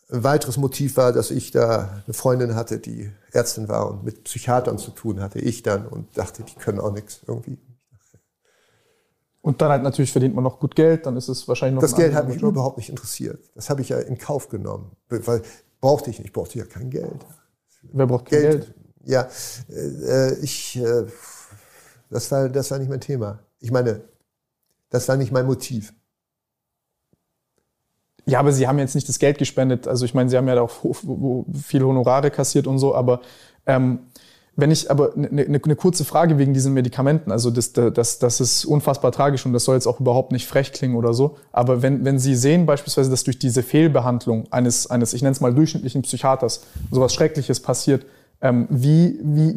[0.09, 4.23] Ein weiteres Motiv war, dass ich da eine Freundin hatte, die Ärztin war und mit
[4.25, 7.57] Psychiatern zu tun hatte, ich dann und dachte, die können auch nichts irgendwie.
[9.47, 11.81] Und dann halt natürlich verdient man noch gut Geld, dann ist es wahrscheinlich noch.
[11.81, 12.51] Das Geld hat mich Job.
[12.51, 13.49] überhaupt nicht interessiert.
[13.55, 15.41] Das habe ich ja in Kauf genommen, weil
[15.79, 17.25] brauchte ich nicht, brauchte ja kein Geld.
[17.93, 18.65] Wer braucht Geld?
[18.65, 18.75] Geld?
[19.05, 19.29] Ja,
[19.69, 21.05] äh, ich, äh,
[22.09, 23.39] das war, das war nicht mein Thema.
[23.61, 24.01] Ich meine,
[24.89, 25.93] das war nicht mein Motiv.
[28.25, 29.87] Ja, aber Sie haben jetzt nicht das Geld gespendet.
[29.87, 30.83] Also ich meine, Sie haben ja auch
[31.53, 33.21] viele Honorare kassiert und so, aber
[33.65, 34.07] ähm,
[34.59, 38.39] wenn ich aber eine ne, ne kurze Frage wegen diesen Medikamenten, also das, das, das
[38.41, 41.83] ist unfassbar tragisch und das soll jetzt auch überhaupt nicht frech klingen oder so, aber
[41.83, 45.53] wenn, wenn Sie sehen beispielsweise, dass durch diese Fehlbehandlung eines, eines ich nenne es mal
[45.53, 48.07] durchschnittlichen Psychiaters, sowas Schreckliches passiert,
[48.41, 49.53] ähm, wie, wie,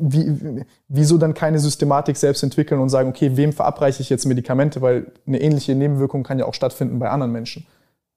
[0.00, 4.80] wie, wieso dann keine Systematik selbst entwickeln und sagen, okay, wem verabreiche ich jetzt Medikamente,
[4.80, 7.66] weil eine ähnliche Nebenwirkung kann ja auch stattfinden bei anderen Menschen,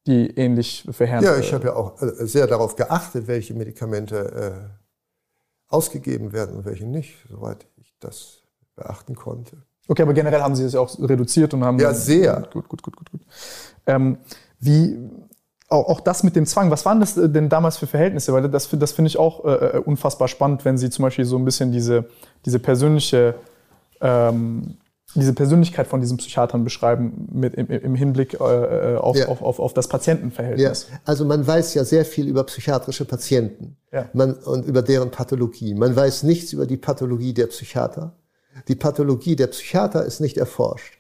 [0.06, 4.79] die ähnlich verheerend Ja, ich habe ja auch äh, sehr darauf geachtet, welche Medikamente äh
[5.70, 8.44] ausgegeben werden und welche nicht, soweit ich das
[8.76, 9.58] beachten konnte.
[9.88, 11.80] Okay, aber generell haben Sie es ja auch reduziert und haben.
[11.80, 12.48] Ja, sehr.
[12.54, 13.22] Gut, gut, gut, gut, gut.
[13.88, 14.18] Ähm,
[14.60, 15.00] wie,
[15.70, 18.34] auch, auch das mit dem Zwang, was waren das äh, denn damals für Verhältnisse?
[18.34, 21.38] Weil das, das finde ich auch äh, äh, unfassbar spannend, wenn Sie zum Beispiel so
[21.38, 22.06] ein bisschen diese,
[22.46, 23.36] diese persönliche
[24.02, 24.78] ähm,
[25.16, 29.28] diese Persönlichkeit von diesen Psychiatern beschreiben mit, im, im Hinblick äh, äh, auf, ja.
[29.28, 30.88] auf, auf, auf das Patientenverhältnis.
[30.92, 31.00] Ja.
[31.06, 34.10] Also man weiß ja sehr viel über psychiatrische Patienten ja.
[34.14, 35.74] man, und über deren Pathologie.
[35.74, 38.14] Man weiß nichts über die Pathologie der Psychiater.
[38.68, 41.00] Die Pathologie der Psychiater ist nicht erforscht.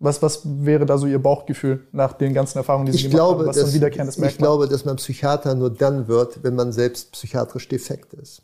[0.00, 3.16] Was, was wäre da so Ihr Bauchgefühl nach den ganzen Erfahrungen, die Sie ich gemacht
[3.16, 3.48] glaube, haben?
[3.48, 4.46] Was dass, wiederkehrendes Ich Merkmal?
[4.46, 8.42] glaube, dass man Psychiater nur dann wird, wenn man selbst psychiatrisch defekt ist.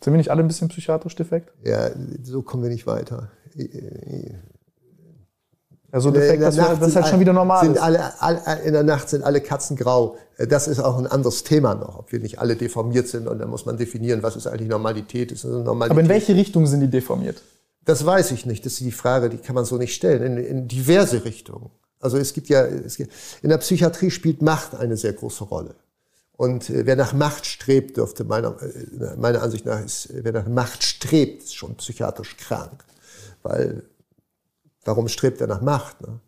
[0.00, 1.52] Sind wir nicht alle ein bisschen psychiatrisch defekt?
[1.64, 1.90] Ja,
[2.22, 3.32] so kommen wir nicht weiter.
[5.92, 7.64] Ja, so defekt, das, das ist halt schon wieder normal.
[7.64, 10.18] Sind alle, alle, in der Nacht sind alle Katzen grau.
[10.36, 13.26] Das ist auch ein anderes Thema noch, ob wir nicht alle deformiert sind.
[13.26, 15.32] Und dann muss man definieren, was ist eigentlich Normalität.
[15.32, 15.90] Ist Normalität.
[15.90, 17.42] Aber in welche Richtung sind die deformiert?
[17.86, 18.66] Das weiß ich nicht.
[18.66, 20.36] Das ist die Frage, die kann man so nicht stellen.
[20.36, 21.70] In, in diverse Richtungen.
[22.00, 25.74] Also es gibt ja, es gibt, in der Psychiatrie spielt Macht eine sehr große Rolle.
[26.36, 30.46] Und äh, wer nach Macht strebt, dürfte meiner, äh, meiner Ansicht nach, ist, wer nach
[30.46, 32.84] Macht strebt, ist schon psychiatrisch krank.
[33.42, 33.84] Weil,
[34.84, 36.00] warum strebt er nach Macht?
[36.00, 36.20] Ne?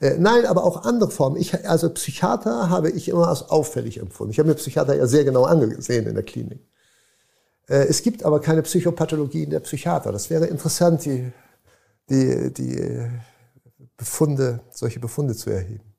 [0.00, 1.36] Äh, nein, aber auch andere Formen.
[1.36, 4.32] Ich, also Psychiater habe ich immer als auffällig empfunden.
[4.32, 6.66] Ich habe mir Psychiater ja sehr genau angesehen in der Klinik.
[7.68, 10.12] Äh, es gibt aber keine Psychopathologie in der Psychiater.
[10.12, 11.32] Das wäre interessant, die,
[12.08, 13.10] die, die
[13.96, 15.93] Befunde, solche Befunde zu erheben.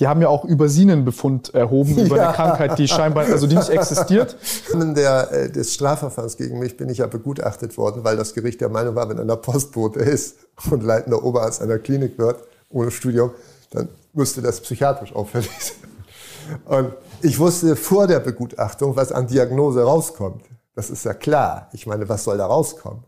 [0.00, 2.28] Die haben ja auch über Sie einen Befund erhoben, über ja.
[2.28, 4.34] eine Krankheit, die scheinbar, also die nicht existiert.
[4.72, 8.62] Im der, äh, des Strafverfahrens gegen mich bin ich ja begutachtet worden, weil das Gericht
[8.62, 10.38] der Meinung war, wenn einer Postbote ist
[10.70, 13.32] und leitender Oberarzt einer Klinik wird, ohne Studium,
[13.72, 15.90] dann müsste das psychiatrisch auffällig sein.
[16.64, 20.44] Und ich wusste vor der Begutachtung, was an Diagnose rauskommt.
[20.74, 21.68] Das ist ja klar.
[21.74, 23.04] Ich meine, was soll da rauskommen?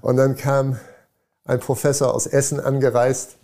[0.00, 0.76] Und dann kam
[1.44, 3.36] ein Professor aus Essen angereist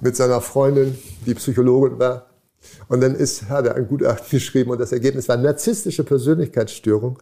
[0.00, 0.96] mit seiner Freundin,
[1.26, 2.26] die Psychologin war.
[2.88, 7.18] Und dann ist, hat er ein Gutachten geschrieben und das Ergebnis war narzisstische Persönlichkeitsstörung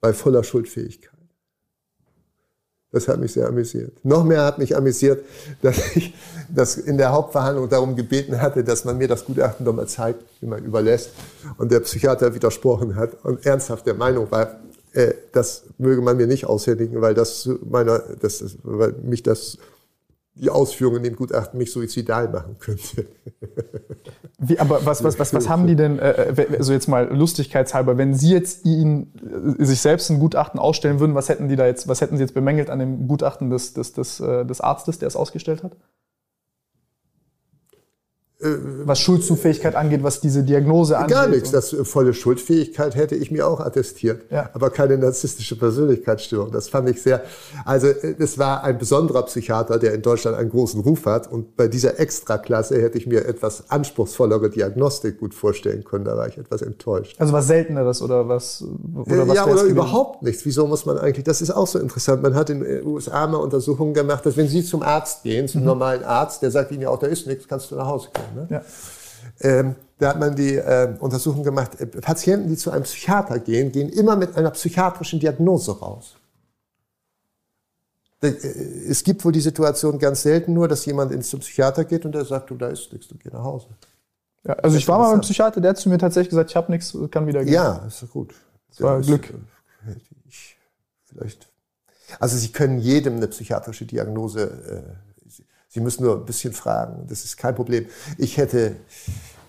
[0.00, 1.12] bei voller Schuldfähigkeit.
[2.90, 4.02] Das hat mich sehr amüsiert.
[4.02, 5.24] Noch mehr hat mich amüsiert,
[5.62, 6.14] dass ich
[6.48, 10.22] das in der Hauptverhandlung darum gebeten hatte, dass man mir das Gutachten doch mal zeigt,
[10.40, 11.10] wie man überlässt.
[11.58, 14.60] Und der Psychiater widersprochen hat und ernsthaft der Meinung war,
[14.92, 19.58] äh, das möge man mir nicht aushändigen, weil das meiner, das, weil mich das
[20.40, 23.06] die Ausführungen in dem Gutachten mich suizidal machen könnte.
[24.38, 28.14] Wie, aber was, was, was, was haben die denn, äh, also jetzt mal lustigkeitshalber, wenn
[28.14, 29.12] Sie jetzt Ihnen
[29.58, 32.22] äh, sich selbst ein Gutachten ausstellen würden, was hätten die da jetzt, was hätten Sie
[32.22, 35.76] jetzt bemängelt an dem Gutachten des, des, des, äh, des Arztes, der es ausgestellt hat?
[38.40, 41.16] Was Schuldzufähigkeit angeht, was diese Diagnose angeht.
[41.16, 41.50] Gar nichts.
[41.50, 44.22] Das volle Schuldfähigkeit hätte ich mir auch attestiert.
[44.30, 44.50] Ja.
[44.52, 46.52] Aber keine narzisstische Persönlichkeitsstörung.
[46.52, 47.22] Das fand ich sehr,
[47.64, 51.30] also es war ein besonderer Psychiater, der in Deutschland einen großen Ruf hat.
[51.30, 56.04] Und bei dieser Extraklasse hätte ich mir etwas anspruchsvollere Diagnostik gut vorstellen können.
[56.04, 57.16] Da war ich etwas enttäuscht.
[57.18, 58.62] Also was Selteneres oder was?
[59.04, 60.46] Oder was ja, oder überhaupt nichts.
[60.46, 62.22] Wieso muss man eigentlich, das ist auch so interessant.
[62.22, 65.62] Man hat in den USA mal Untersuchungen gemacht, dass wenn Sie zum Arzt gehen, zum
[65.62, 65.66] mhm.
[65.66, 68.27] normalen Arzt, der sagt Ihnen ja auch, da ist nichts, kannst du nach Hause gehen.
[68.34, 68.46] Ne?
[68.50, 68.62] Ja.
[69.40, 73.72] Ähm, da hat man die äh, Untersuchung gemacht, äh, Patienten, die zu einem Psychiater gehen,
[73.72, 76.16] gehen immer mit einer psychiatrischen Diagnose raus.
[78.22, 78.28] Äh,
[78.88, 82.12] es gibt wohl die Situation ganz selten nur, dass jemand ins zum Psychiater geht und
[82.12, 83.68] der sagt, du, da ist nichts, du geh nach Hause.
[84.44, 86.70] Ja, also ich war mal beim Psychiater, der hat zu mir tatsächlich gesagt, ich habe
[86.70, 87.54] nichts, kann wieder gehen.
[87.54, 88.34] Ja, ist gut.
[88.70, 89.30] Das war Glück.
[89.30, 89.94] Äh,
[90.28, 90.56] ich,
[91.04, 91.48] vielleicht.
[92.20, 95.07] Also Sie können jedem eine psychiatrische Diagnose äh,
[95.78, 97.06] Sie müssen nur ein bisschen fragen.
[97.08, 97.86] Das ist kein Problem.
[98.16, 98.74] Ich hätte,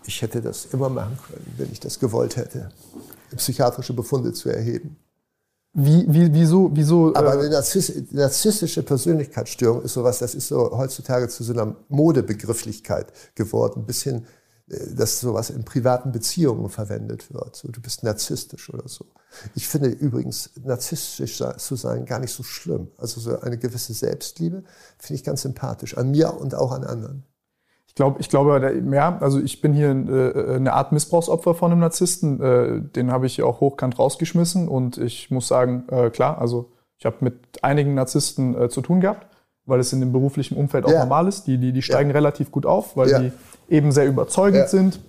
[0.06, 2.70] ich hätte das immer machen können, wenn ich das gewollt hätte,
[3.36, 4.96] psychiatrische Befunde zu erheben.
[5.74, 7.16] Wie, wie, wieso, wieso?
[7.16, 7.50] Aber äh, eine
[8.12, 14.28] narzisstische Persönlichkeitsstörung ist sowas, das ist so heutzutage zu so einer Modebegrifflichkeit geworden, bis hin
[14.70, 17.56] dass sowas in privaten Beziehungen verwendet wird.
[17.56, 19.06] So, du bist narzisstisch oder so.
[19.56, 22.90] Ich finde übrigens, narzisstisch zu sein gar nicht so schlimm.
[22.98, 24.64] Also so eine gewisse Selbstliebe
[24.98, 25.98] finde ich ganz sympathisch.
[25.98, 27.24] An mir und auch an anderen.
[27.88, 31.82] Ich glaube, ich glaube, ja, also ich bin hier äh, eine Art Missbrauchsopfer von einem
[31.82, 32.40] Narzissten.
[32.40, 37.06] Äh, den habe ich auch hochkant rausgeschmissen und ich muss sagen, äh, klar, also ich
[37.06, 39.26] habe mit einigen Narzissten zu tun gehabt,
[39.66, 41.00] weil es in dem beruflichen Umfeld auch ja.
[41.00, 41.46] normal ist.
[41.48, 42.14] Die, die, die steigen ja.
[42.14, 43.20] relativ gut auf, weil ja.
[43.20, 43.32] die
[43.70, 44.68] eben sehr überzeugend ja.
[44.68, 45.00] sind.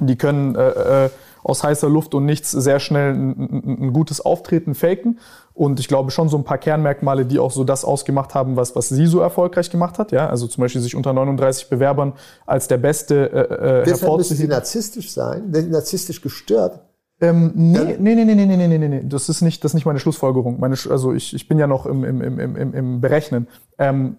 [0.00, 1.10] Die können äh, äh,
[1.44, 5.20] aus heißer Luft und nichts sehr schnell ein, ein, gutes Auftreten faken.
[5.52, 8.74] Und ich glaube schon so ein paar Kernmerkmale, die auch so das ausgemacht haben, was,
[8.74, 10.10] was sie so erfolgreich gemacht hat.
[10.10, 12.14] Ja, also zum Beispiel sich unter 39 Bewerbern
[12.46, 16.80] als der Beste äh, äh, Deshalb müssen sie narzisstisch sein, narzisstisch gestört.
[17.20, 19.74] Ähm, nee, nee, nee, nee, nee, nee, nee, nee, nee, das ist nicht, das ist
[19.74, 20.58] nicht meine Schlussfolgerung.
[20.58, 23.46] Meine, also ich, ich bin ja noch im, im, im, im, im Berechnen.
[23.78, 24.16] Ähm,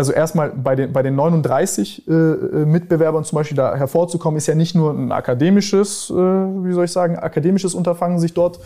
[0.00, 4.46] also erstmal bei den, bei den 39 äh, äh, Mitbewerbern zum Beispiel da hervorzukommen, ist
[4.46, 8.60] ja nicht nur ein akademisches, äh, wie soll ich sagen, akademisches Unterfangen, sich dort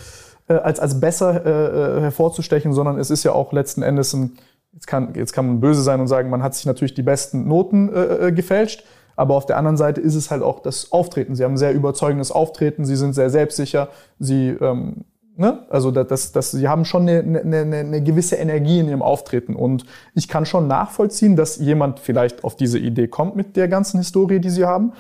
[0.47, 4.39] äh, als, als besser äh, äh, hervorzustechen, sondern es ist ja auch letzten Endes ein,
[4.75, 7.49] jetzt kann, jetzt kann man böse sein und sagen, man hat sich natürlich die besten
[7.49, 7.91] Noten
[8.33, 8.85] gefälscht,
[9.17, 11.35] aber auf der anderen Seite ist es halt auch das Auftreten.
[11.35, 13.89] Sie haben ein sehr überzeugendes Auftreten, sie sind sehr selbstsicher,
[14.21, 15.05] sie, ähm,
[15.37, 15.67] ne?
[15.71, 19.57] also das, das, das, sie haben schon eine, eine, eine, gewisse Energie in ihrem Auftreten
[19.57, 23.99] und ich kann schon nachvollziehen, dass jemand vielleicht auf diese Idee kommt mit der ganzen
[23.99, 24.93] Historie, die sie haben.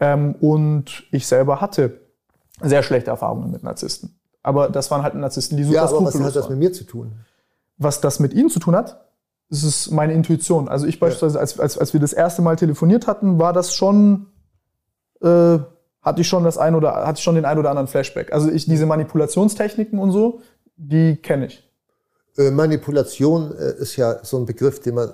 [0.00, 2.00] Ähm, und ich selber hatte
[2.60, 4.18] sehr schlechte Erfahrungen mit Narzissten.
[4.42, 6.84] Aber das waren halt Narzissten, die super Ja, aber was hat das mit mir zu
[6.84, 7.12] tun?
[7.76, 9.04] Was das mit ihnen zu tun hat,
[9.50, 10.68] das ist meine Intuition.
[10.68, 14.26] Also ich beispielsweise, als, als, als wir das erste Mal telefoniert hatten, war das schon,
[15.22, 15.58] äh,
[16.02, 18.32] hatte ich schon das ein oder hatte ich schon den ein oder anderen Flashback.
[18.32, 20.40] Also ich diese Manipulationstechniken und so,
[20.76, 21.68] die kenne ich.
[22.36, 25.12] Äh, Manipulation äh, ist ja so ein Begriff, den man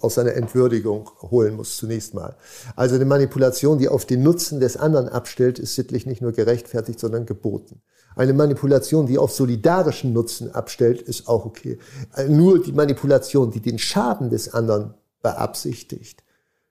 [0.00, 2.36] aus seiner Entwürdigung holen muss zunächst mal.
[2.74, 6.98] Also eine Manipulation, die auf den Nutzen des anderen abstellt, ist sittlich nicht nur gerechtfertigt,
[6.98, 7.82] sondern geboten.
[8.16, 11.78] Eine Manipulation, die auf solidarischen Nutzen abstellt, ist auch okay.
[12.16, 16.22] Äh, Nur die Manipulation, die den Schaden des anderen beabsichtigt,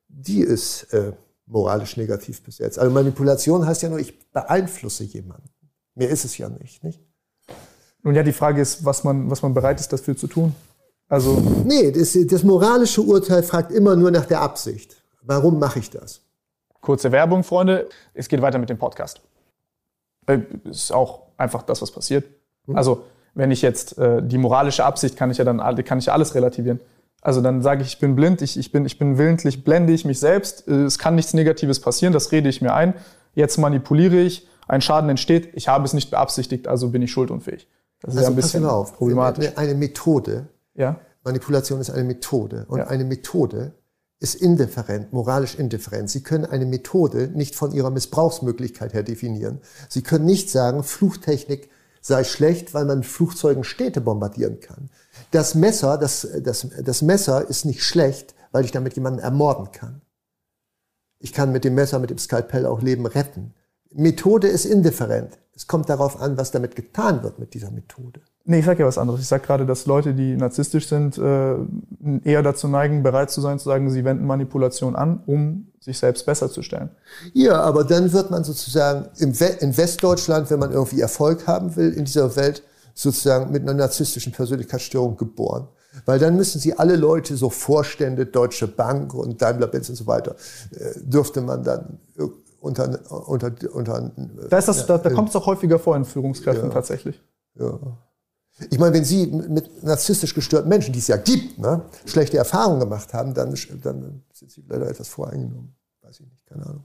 [0.08, 1.12] die ist äh,
[1.46, 2.80] moralisch negativ besetzt.
[2.80, 5.50] Also Manipulation heißt ja nur, ich beeinflusse jemanden.
[5.96, 7.02] Mehr ist es ja nicht, nicht?
[8.02, 10.56] Nun ja, die Frage ist, was man, was man bereit ist, dafür zu tun.
[11.08, 14.96] Also Nee, das, das moralische Urteil fragt immer nur nach der Absicht.
[15.22, 16.22] Warum mache ich das?
[16.82, 17.88] kurze Werbung, Freunde.
[18.14, 19.22] Es geht weiter mit dem Podcast.
[20.28, 22.26] Äh, Ist auch einfach das, was passiert.
[22.74, 23.04] Also
[23.36, 26.14] wenn ich jetzt äh, die moralische Absicht kann ich ja dann alle- kann ich ja
[26.14, 26.82] alles relativieren.
[27.24, 30.03] Also dann sage ich, ich bin blind, ich, ich, bin, ich bin willentlich, blende ich
[30.03, 32.93] mich selbst, äh, es kann nichts Negatives passieren, das rede ich mir ein.
[33.34, 37.67] Jetzt manipuliere ich, ein Schaden entsteht, ich habe es nicht beabsichtigt, also bin ich schuldunfähig.
[38.01, 38.97] Das ist ja ein bisschen auf.
[38.97, 39.51] problematisch.
[39.55, 40.99] Eine, Methode, Ja?
[41.24, 42.65] Manipulation ist eine Methode.
[42.67, 42.88] Und Ja.
[42.88, 43.71] eine Methode
[44.19, 46.09] ist indifferent, moralisch indifferent.
[46.09, 49.61] Sie können eine Methode nicht von ihrer Missbrauchsmöglichkeit her definieren.
[49.88, 51.69] Sie können nicht sagen, Fluchtechnik
[52.01, 54.89] sei schlecht, weil man mit Flugzeugen Städte bombardieren kann.
[55.34, 60.01] Das Messer, das, das, das Messer ist nicht schlecht, weil ich damit jemanden ermorden kann.
[61.17, 63.55] Ich kann mit dem Messer, mit dem Skalpell auch Leben retten.
[63.91, 65.39] Methode ist indifferent.
[65.55, 68.21] Es kommt darauf an, was damit getan wird mit dieser Methode.
[68.45, 69.21] Nee, ich sag ja was anderes.
[69.21, 71.55] Ich sag gerade, dass Leute, die narzisstisch sind, äh,
[72.23, 76.27] eher dazu neigen, bereit zu sein, zu sagen, sie wenden Manipulation an, um sich selbst
[76.27, 76.91] besser zu stellen.
[77.34, 82.05] Ja, aber dann wird man sozusagen in Westdeutschland, wenn man irgendwie Erfolg haben will in
[82.05, 82.61] dieser Welt,
[82.94, 85.68] sozusagen mit einer narzisstischen Persönlichkeitsstörung geboren.
[86.06, 90.36] Weil dann müssen sie alle Leute, so Vorstände, Deutsche Bank und Daimler-Benz und so weiter,
[90.72, 94.12] äh, dürfte man dann ir- unter, unter, unter
[94.50, 96.74] Da, ist das, da, da kommt es auch häufiger vor in Führungskräften Ja.
[96.74, 97.22] tatsächlich.
[97.56, 97.78] Ja.
[98.70, 102.80] Ich meine, wenn Sie mit narzisstisch gestörten Menschen, die es ja gibt, ne, schlechte Erfahrungen
[102.80, 105.76] gemacht haben, dann, dann sind Sie leider etwas voreingenommen.
[106.02, 106.84] Weiß ich nicht, keine Ahnung.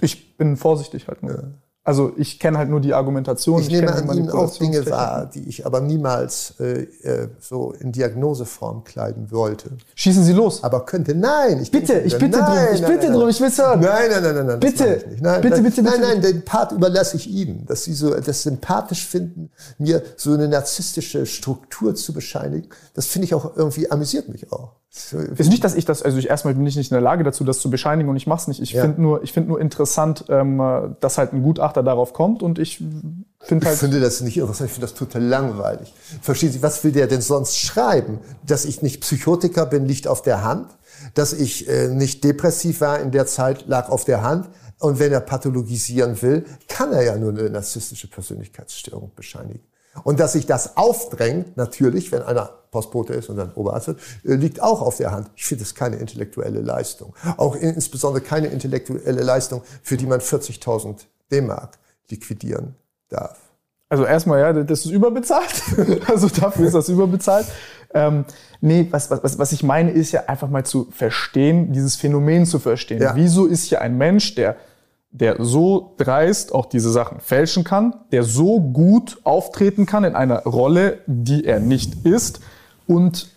[0.00, 1.54] Ich bin vorsichtig halt nur.
[1.86, 3.60] Also ich kenne halt nur die Argumentation.
[3.60, 7.28] Ich nehme kenn die an Ihnen auch Dinge wahr, die ich aber niemals äh, äh,
[7.38, 9.70] so in Diagnoseform kleiden wollte.
[9.94, 10.64] Schießen Sie los.
[10.64, 11.60] Aber könnte, nein.
[11.62, 13.30] Ich Bitte, ich bitte nein, drum, ich nein, bitte nein, drum, nein.
[13.30, 13.80] ich will's hören.
[13.80, 14.60] Nein, nein, nein, nein, nein.
[14.60, 15.20] Bitte, ich.
[15.22, 16.06] Nein, bitte, nein, bitte, Nein, bitte.
[16.08, 20.48] nein, den Part überlasse ich Ihnen, dass Sie so das sympathisch finden, mir so eine
[20.48, 22.68] narzisstische Struktur zu bescheinigen.
[22.94, 24.72] Das finde ich auch irgendwie, amüsiert mich auch.
[25.36, 27.44] Ist nicht, dass ich das, also ich erstmal bin ich nicht in der Lage dazu,
[27.44, 28.62] das zu bescheinigen und ich mache es nicht.
[28.62, 28.82] Ich Ja.
[28.82, 32.58] finde nur, ich finde nur interessant, ähm, äh, dass halt ein Gutachter darauf kommt und
[32.58, 33.26] ich finde
[33.64, 33.78] Ich halt.
[33.78, 35.92] finde das nicht interessant, ich finde das total langweilig.
[36.22, 38.20] Verstehen Sie, was will der denn sonst schreiben?
[38.44, 40.68] Dass ich nicht Psychotiker bin, liegt auf der Hand.
[41.14, 44.48] Dass ich äh, nicht depressiv war in der Zeit, lag auf der Hand.
[44.78, 49.60] Und wenn er pathologisieren will, kann er ja nur eine narzisstische Persönlichkeitsstörung bescheinigen.
[50.04, 54.34] Und dass sich das aufdrängt, natürlich, wenn einer Postbote ist und dann Oberarzt wird, äh,
[54.34, 55.30] liegt auch auf der Hand.
[55.36, 57.14] Ich finde es keine intellektuelle Leistung.
[57.38, 61.78] Auch in, insbesondere keine intellektuelle Leistung, für die man 40.000 D-Mark
[62.10, 62.74] liquidieren
[63.08, 63.38] darf.
[63.88, 65.62] Also erstmal, ja, das ist überbezahlt.
[66.08, 67.46] also dafür ist das überbezahlt.
[67.94, 68.24] Ähm,
[68.60, 72.58] nee, was, was, was- ich meine, ist ja einfach mal zu verstehen, dieses Phänomen zu
[72.58, 73.00] verstehen.
[73.00, 73.14] Ja.
[73.14, 74.56] Wieso ist hier ein Mensch, der,
[75.10, 80.42] der so dreist auch diese Sachen fälschen kann, der so gut auftreten kann in einer
[80.42, 82.40] Rolle, die er nicht ist
[82.88, 83.28] und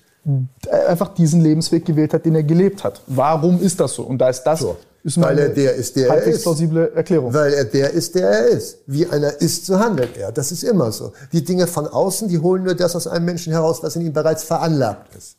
[0.87, 3.01] einfach diesen Lebensweg gewählt hat, den er gelebt hat.
[3.07, 4.03] Warum ist das so?
[4.03, 4.77] Und da ist das So.
[5.03, 6.43] Ist Weil er der ist, der er ist.
[6.43, 7.33] plausible Erklärung.
[7.33, 8.79] Weil er der ist, der er ist.
[8.85, 10.31] Wie einer ist, so handelt er.
[10.31, 11.13] Das ist immer so.
[11.31, 14.13] Die Dinge von außen, die holen nur das aus einem Menschen heraus, was in ihm
[14.13, 15.37] bereits veranlagt ist.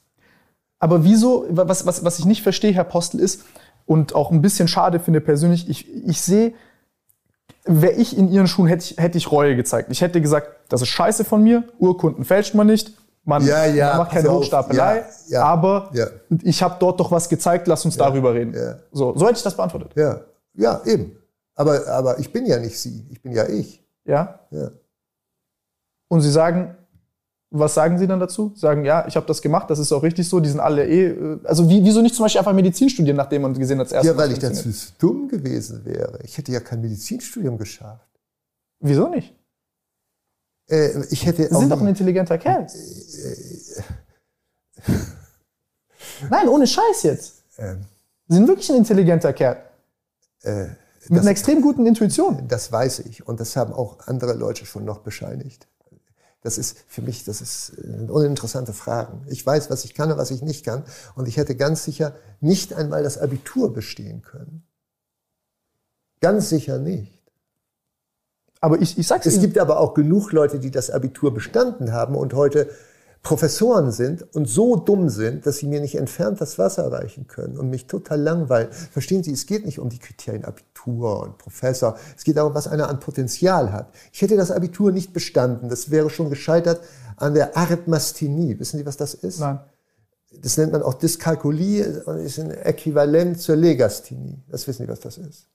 [0.78, 3.42] Aber wieso, was, was, was ich nicht verstehe, Herr Postel, ist,
[3.86, 6.54] und auch ein bisschen schade finde persönlich, ich, ich sehe,
[7.64, 9.88] wäre ich in Ihren Schuhen, hätte ich, hätte ich Reue gezeigt.
[9.90, 12.92] Ich hätte gesagt, das ist scheiße von mir, Urkunden fälscht man nicht,
[13.30, 14.30] man, Ja, ja, man macht keine.
[14.30, 15.90] Hochstapelei, Ja, aber
[16.42, 18.54] ich habe dort doch was gezeigt, lass uns darüber reden.
[18.92, 19.92] So, so hätte ich das beantwortet.
[19.96, 20.20] Ja,
[20.54, 21.16] ja, eben.
[21.54, 23.84] Aber, aber ich bin ja nicht sie, ich bin ja ich.
[24.04, 24.40] Ja?
[24.50, 24.70] Ja.
[26.08, 26.74] Und Sie sagen,
[27.50, 28.52] was sagen Sie dann dazu?
[28.56, 31.08] Sagen, ja, ich habe das gemacht, das ist auch richtig so, die sind alle eh.
[31.08, 33.92] äh, Also wie, wieso nicht zum Beispiel einfach Medizin studieren, nachdem man gesehen hat, das
[33.92, 36.18] erste Ja, weil ich dazu dumm gewesen wäre.
[36.24, 38.08] Ich hätte ja kein Medizinstudium geschafft.
[38.80, 39.34] Wieso nicht?
[40.70, 42.66] Äh, ich hätte Sie sind doch ein intelligenter Kerl.
[46.30, 47.42] Nein, ohne Scheiß jetzt.
[47.58, 47.84] Ähm,
[48.28, 49.62] Sie sind wirklich ein intelligenter Kerl.
[50.42, 50.76] äh, Mit
[51.10, 52.46] das, einer extrem guten Intuition.
[52.48, 55.66] das weiß ich und das haben auch andere Leute schon noch bescheinigt.
[56.42, 59.26] Das ist für mich, das ist äh, uninteressante Fragen.
[59.28, 62.14] Ich weiß, was ich kann und was ich nicht kann und ich hätte ganz sicher
[62.40, 64.62] nicht einmal das Abitur bestehen können.
[66.20, 67.19] Ganz sicher nicht.
[68.60, 69.42] Aber ich, ich sag's Es Ihnen.
[69.42, 72.68] gibt aber auch genug Leute, die das Abitur bestanden haben und heute
[73.22, 77.58] Professoren sind und so dumm sind, dass sie mir nicht entfernt das Wasser reichen können
[77.58, 78.72] und mich total langweilen.
[78.72, 81.98] Verstehen Sie, es geht nicht um die Kriterien Abitur und Professor.
[82.16, 83.92] Es geht darum, was einer an Potenzial hat.
[84.10, 85.68] Ich hätte das Abitur nicht bestanden.
[85.68, 86.80] Das wäre schon gescheitert
[87.16, 88.58] an der Arithmasthenie.
[88.58, 89.40] Wissen Sie, was das ist?
[89.40, 89.60] Nein.
[90.32, 94.38] Das nennt man auch Dyskalkulie und ist ein Äquivalent zur Legasthenie.
[94.48, 95.46] Das wissen Sie, was das ist.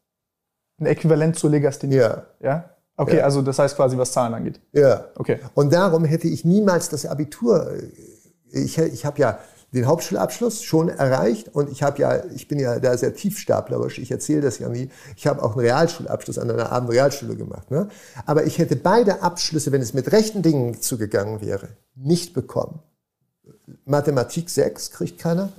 [0.80, 1.96] Ein Äquivalent zur Legasthenie.
[1.96, 2.70] Ja, Ja?
[2.98, 3.24] Okay, Ja.
[3.26, 4.60] also das heißt quasi, was Zahlen angeht.
[4.72, 5.06] ja.
[5.16, 5.40] Okay.
[5.54, 7.72] Und darum hätte ich niemals das Abitur.
[7.72, 9.40] äh, Ich, ich habe ja
[9.74, 14.00] den Hauptschulabschluss schon erreicht und ich habe ja, ich bin ja da sehr tiefstaplerisch.
[14.00, 14.90] Ich erzähle das ja nie.
[15.18, 17.70] Ich habe auch einen Realschulabschluss an einer Abendrealschule gemacht.
[17.72, 17.90] Ne?
[18.26, 22.80] Aber ich hätte beide Abschlüsse, wenn es mit rechten Dingen zugegangen wäre, nicht bekommen.
[23.84, 25.52] Mathematik 6 kriegt keiner,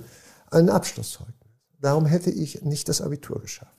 [0.49, 1.35] ein Abschlusszeugnis.
[1.79, 3.76] Darum hätte ich nicht das Abitur geschafft.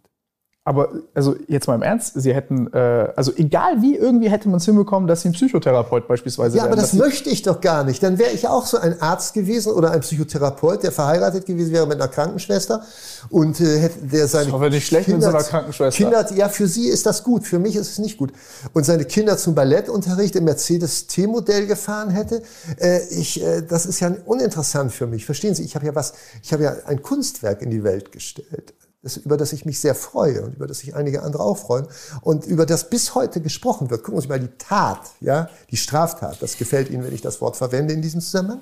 [0.69, 4.59] Aber also jetzt mal im Ernst, Sie hätten, äh, also egal wie, irgendwie hätte man
[4.59, 8.03] es hinbekommen, dass Sie ein Psychotherapeut beispielsweise Ja, aber das möchte ich doch gar nicht.
[8.03, 11.87] Dann wäre ich auch so ein Arzt gewesen oder ein Psychotherapeut, der verheiratet gewesen wäre
[11.87, 12.83] mit einer Krankenschwester
[13.31, 16.05] und äh, hätte der seine aber nicht schlecht mit so einer Krankenschwester.
[16.05, 18.35] Kinder, ja, für sie ist das gut, für mich ist es nicht gut.
[18.75, 22.43] Und seine Kinder zum Ballettunterricht im Mercedes T-Modell gefahren hätte,
[22.79, 25.25] äh, ich, äh, das ist ja uninteressant für mich.
[25.25, 25.63] Verstehen Sie?
[25.63, 26.13] Ich habe ja was,
[26.43, 28.75] ich habe ja ein Kunstwerk in die Welt gestellt.
[29.03, 31.87] Das, über das ich mich sehr freue und über das sich einige andere auch freuen
[32.21, 34.03] und über das bis heute gesprochen wird.
[34.03, 37.41] Gucken Sie sich mal die Tat, ja, die Straftat, das gefällt Ihnen, wenn ich das
[37.41, 38.61] Wort verwende in diesem Zusammenhang,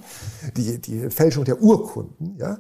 [0.55, 2.59] die, die Fälschung der Urkunden, ja,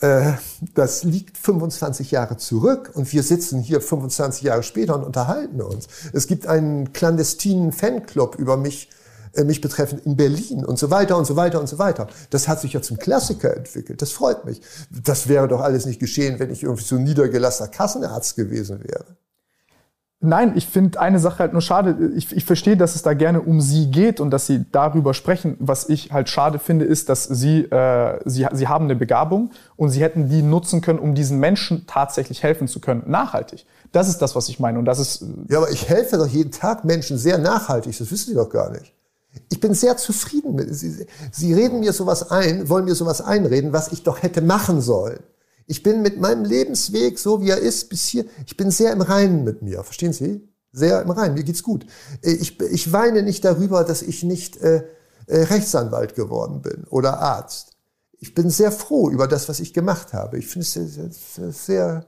[0.00, 0.32] äh,
[0.74, 5.88] das liegt 25 Jahre zurück und wir sitzen hier 25 Jahre später und unterhalten uns.
[6.12, 8.90] Es gibt einen clandestinen Fanclub über mich,
[9.34, 12.08] äh, mich betreffend in Berlin und so weiter und so weiter und so weiter.
[12.30, 14.02] Das hat sich ja zum Klassiker entwickelt.
[14.02, 14.60] Das freut mich.
[14.90, 19.04] Das wäre doch alles nicht geschehen, wenn ich irgendwie so ein niedergelassener Kassenarzt gewesen wäre.
[20.24, 22.12] Nein, ich finde eine Sache halt nur schade.
[22.14, 25.56] Ich, ich verstehe, dass es da gerne um sie geht und dass sie darüber sprechen.
[25.58, 29.88] Was ich halt schade finde, ist, dass sie, äh, sie, sie haben eine Begabung und
[29.88, 33.02] sie hätten die nutzen können, um diesen Menschen tatsächlich helfen zu können.
[33.08, 33.66] Nachhaltig.
[33.90, 34.78] Das ist das, was ich meine.
[34.78, 37.98] Und das ist, Ja, aber ich helfe doch jeden Tag Menschen sehr nachhaltig.
[37.98, 38.94] Das wissen Sie doch gar nicht.
[39.50, 40.74] Ich bin sehr zufrieden mit.
[40.74, 44.80] Sie, Sie reden mir sowas ein, wollen mir sowas einreden, was ich doch hätte machen
[44.80, 45.20] sollen.
[45.66, 49.00] Ich bin mit meinem Lebensweg, so wie er ist, bis hier, ich bin sehr im
[49.00, 49.84] Reinen mit mir.
[49.84, 50.48] Verstehen Sie?
[50.72, 51.34] Sehr im Reinen.
[51.34, 51.86] Mir geht's gut.
[52.22, 54.84] Äh, Ich, ich weine nicht darüber, dass ich nicht äh,
[55.26, 57.70] äh, Rechtsanwalt geworden bin oder Arzt.
[58.18, 60.38] Ich bin sehr froh über das, was ich gemacht habe.
[60.38, 62.06] Ich finde es sehr, sehr, sehr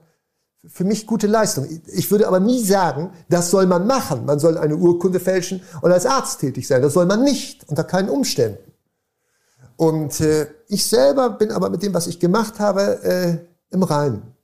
[0.67, 1.67] für mich gute Leistung.
[1.87, 4.25] Ich würde aber nie sagen, das soll man machen.
[4.25, 6.81] Man soll eine Urkunde fälschen und als Arzt tätig sein.
[6.81, 8.71] Das soll man nicht, unter keinen Umständen.
[9.77, 13.37] Und äh, ich selber bin aber mit dem, was ich gemacht habe, äh,
[13.73, 14.35] im Reinen.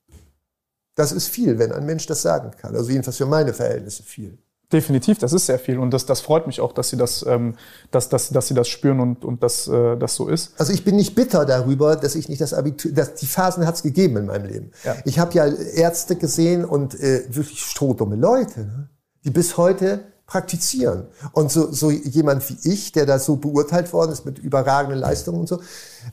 [0.95, 2.76] Das ist viel, wenn ein Mensch das sagen kann.
[2.76, 4.38] Also jedenfalls für meine Verhältnisse viel.
[4.72, 5.78] Definitiv, das ist sehr viel.
[5.78, 7.55] Und das, das freut mich auch, dass sie das, ähm,
[7.91, 10.53] dass, dass, dass sie das spüren und, und dass äh, das so ist.
[10.57, 13.76] Also ich bin nicht bitter darüber, dass ich nicht das Abitur, dass die Phasen hat
[13.76, 14.72] es gegeben in meinem Leben.
[14.84, 14.95] Ja.
[15.05, 18.89] Ich habe ja Ärzte gesehen und äh, wirklich strohdumme Leute, ne?
[19.24, 21.07] die bis heute praktizieren.
[21.34, 25.41] Und so, so jemand wie ich, der da so beurteilt worden ist mit überragenden Leistungen
[25.41, 25.59] und so,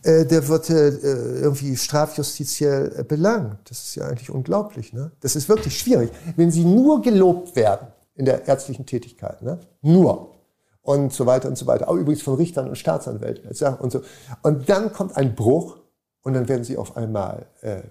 [0.02, 3.58] äh, der wird äh, irgendwie strafjustiziell belangt.
[3.70, 4.92] Das ist ja eigentlich unglaublich.
[4.92, 5.12] Ne?
[5.20, 6.10] Das ist wirklich schwierig.
[6.34, 7.86] Wenn sie nur gelobt werden
[8.18, 9.60] in der ärztlichen Tätigkeit, ne?
[9.80, 10.34] nur
[10.82, 11.88] und so weiter und so weiter.
[11.88, 14.02] Auch übrigens von Richtern und Staatsanwälten ja, und so.
[14.42, 15.78] Und dann kommt ein Bruch
[16.22, 17.82] und dann werden sie auf einmal äh, äh,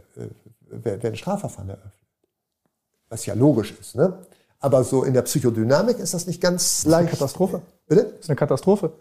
[0.70, 1.94] werden Strafverfahren eröffnet.
[3.10, 4.20] Was ja logisch ist, ne?
[4.60, 7.12] Aber so in der Psychodynamik ist das nicht ganz leicht.
[7.12, 7.62] Katastrophe.
[7.88, 8.04] Bitte?
[8.06, 8.92] Das ist eine Katastrophe.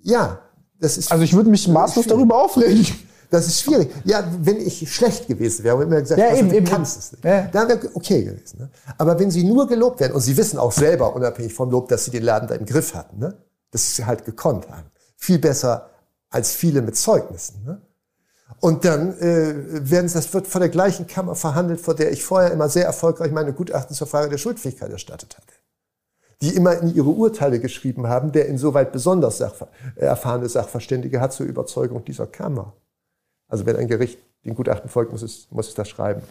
[0.00, 0.38] Ja,
[0.78, 1.10] das ist.
[1.10, 2.86] Also ich würde mich maßlos darüber aufregen.
[3.30, 3.90] Das ist schwierig.
[4.04, 6.96] Ja, wenn ich schlecht gewesen wäre und immer gesagt, Ja, also, eben, du eben, kannst
[6.96, 7.00] eben.
[7.00, 7.42] es nicht, Ja.
[7.52, 8.58] dann wäre okay gewesen.
[8.60, 8.70] Ne?
[8.98, 12.04] Aber wenn sie nur gelobt werden und sie wissen auch selber, unabhängig vom Lob, dass
[12.04, 13.36] sie den Laden da im Griff hatten, ne?
[13.70, 15.90] dass sie halt gekonnt haben, viel besser
[16.30, 17.64] als viele mit Zeugnissen.
[17.64, 17.80] Ne?
[18.60, 19.54] Und dann äh,
[19.90, 23.32] werden das wird vor der gleichen Kammer verhandelt, vor der ich vorher immer sehr erfolgreich
[23.32, 25.52] meine Gutachten zur Frage der Schuldfähigkeit erstattet hatte.
[26.42, 31.46] Die immer in ihre Urteile geschrieben haben, der insoweit besonders Sachver erfahrene Sachverständige hat zur
[31.46, 32.74] Überzeugung dieser Kammer.
[33.48, 36.22] Also wenn ein Gericht dem Gutachten folgt, muss es, muss es das schreiben.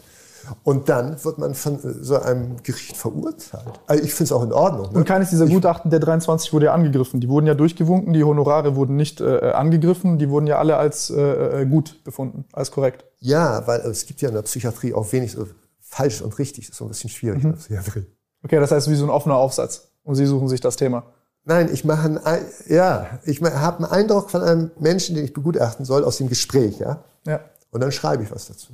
[0.63, 3.79] Und dann wird man von so einem Gericht verurteilt.
[3.87, 4.91] Also ich finde es auch in Ordnung.
[4.91, 4.99] Ne?
[4.99, 7.19] Und keines dieser Gutachten der 23 wurde ja angegriffen.
[7.19, 11.09] Die wurden ja durchgewunken, die Honorare wurden nicht äh, angegriffen, die wurden ja alle als
[11.09, 13.05] äh, äh gut befunden, als korrekt.
[13.19, 15.47] Ja, weil es gibt ja in der Psychiatrie auch wenig so
[15.79, 16.65] falsch und richtig.
[16.65, 17.45] Das ist so ein bisschen schwierig mhm.
[17.45, 18.05] in der Psychiatrie.
[18.43, 19.89] Okay, das heißt wie so ein offener Aufsatz.
[20.03, 21.03] Und Sie suchen sich das Thema.
[21.45, 22.19] Nein, ich mache einen,
[22.67, 26.79] ja, ich habe einen Eindruck von einem Menschen, den ich begutachten soll, aus dem Gespräch,
[26.79, 27.03] ja.
[27.25, 27.39] Ja.
[27.69, 28.73] Und dann schreibe ich was dazu.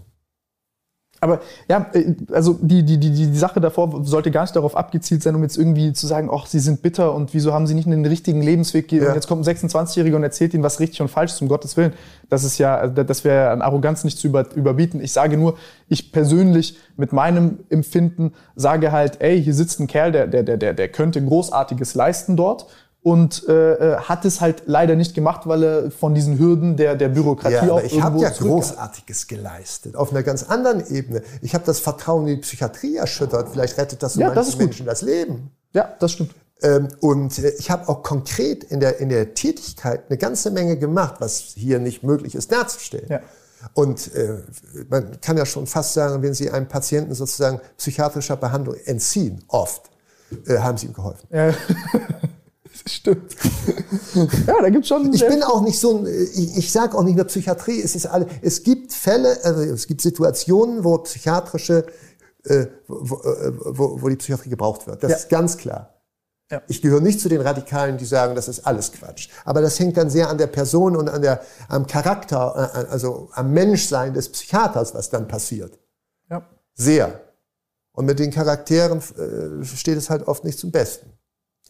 [1.23, 5.21] Aber ja, äh, also die, die, die, die Sache davor sollte gar nicht darauf abgezielt
[5.21, 7.85] sein, um jetzt irgendwie zu sagen, ach, sie sind bitter und wieso haben sie nicht
[7.85, 9.09] einen richtigen Lebensweg ja.
[9.09, 11.77] und jetzt kommt ein 26-Jähriger und erzählt ihnen, was richtig und falsch ist, um Gottes
[11.77, 11.93] Willen.
[12.29, 14.99] Das ist ja, also das wäre an Arroganz nicht zu über, überbieten.
[14.99, 15.57] Ich sage nur,
[15.89, 20.73] ich persönlich mit meinem Empfinden sage halt, ey, hier sitzt ein Kerl, der, der, der,
[20.73, 22.65] der könnte Großartiges leisten dort
[23.03, 26.95] und äh, äh, hat es halt leider nicht gemacht, weil er von diesen Hürden der,
[26.95, 31.23] der Bürokratie ja, auch ich habe ja Großartiges geleistet, auf einer ganz anderen Ebene.
[31.41, 33.49] Ich habe das Vertrauen in die Psychiatrie erschüttert.
[33.49, 35.51] Vielleicht rettet das so ja, manchen Menschen das Leben.
[35.73, 36.35] Ja, das stimmt.
[36.61, 40.77] Ähm, und äh, ich habe auch konkret in der, in der Tätigkeit eine ganze Menge
[40.77, 43.07] gemacht, was hier nicht möglich ist darzustellen.
[43.09, 43.21] Ja.
[43.73, 44.43] Und äh,
[44.89, 49.89] man kann ja schon fast sagen, wenn Sie einem Patienten sozusagen psychiatrischer Behandlung entziehen, oft,
[50.45, 51.27] äh, haben Sie ihm geholfen.
[51.31, 51.53] Ja.
[52.87, 53.35] Stimmt.
[54.47, 55.13] ja, da gibt's schon.
[55.13, 58.07] Ich bin auch nicht so ein, ich, ich sage auch nicht nur Psychiatrie, es ist
[58.07, 61.85] alle, es gibt Fälle, also es gibt Situationen, wo psychiatrische,
[62.45, 65.03] äh, wo, äh, wo, wo die Psychiatrie gebraucht wird.
[65.03, 65.17] Das ja.
[65.17, 65.93] ist ganz klar.
[66.49, 66.61] Ja.
[66.67, 69.29] Ich gehöre nicht zu den Radikalen, die sagen, das ist alles Quatsch.
[69.45, 73.29] Aber das hängt dann sehr an der Person und an der, am Charakter, äh, also
[73.33, 75.79] am Menschsein des Psychiaters, was dann passiert.
[76.29, 76.47] Ja.
[76.73, 77.21] Sehr.
[77.93, 81.11] Und mit den Charakteren äh, steht es halt oft nicht zum Besten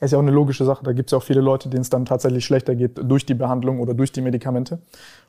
[0.06, 0.84] ist ja auch eine logische Sache.
[0.84, 3.36] Da gibt es ja auch viele Leute, denen es dann tatsächlich schlechter geht durch die
[3.36, 4.80] Behandlung oder durch die Medikamente.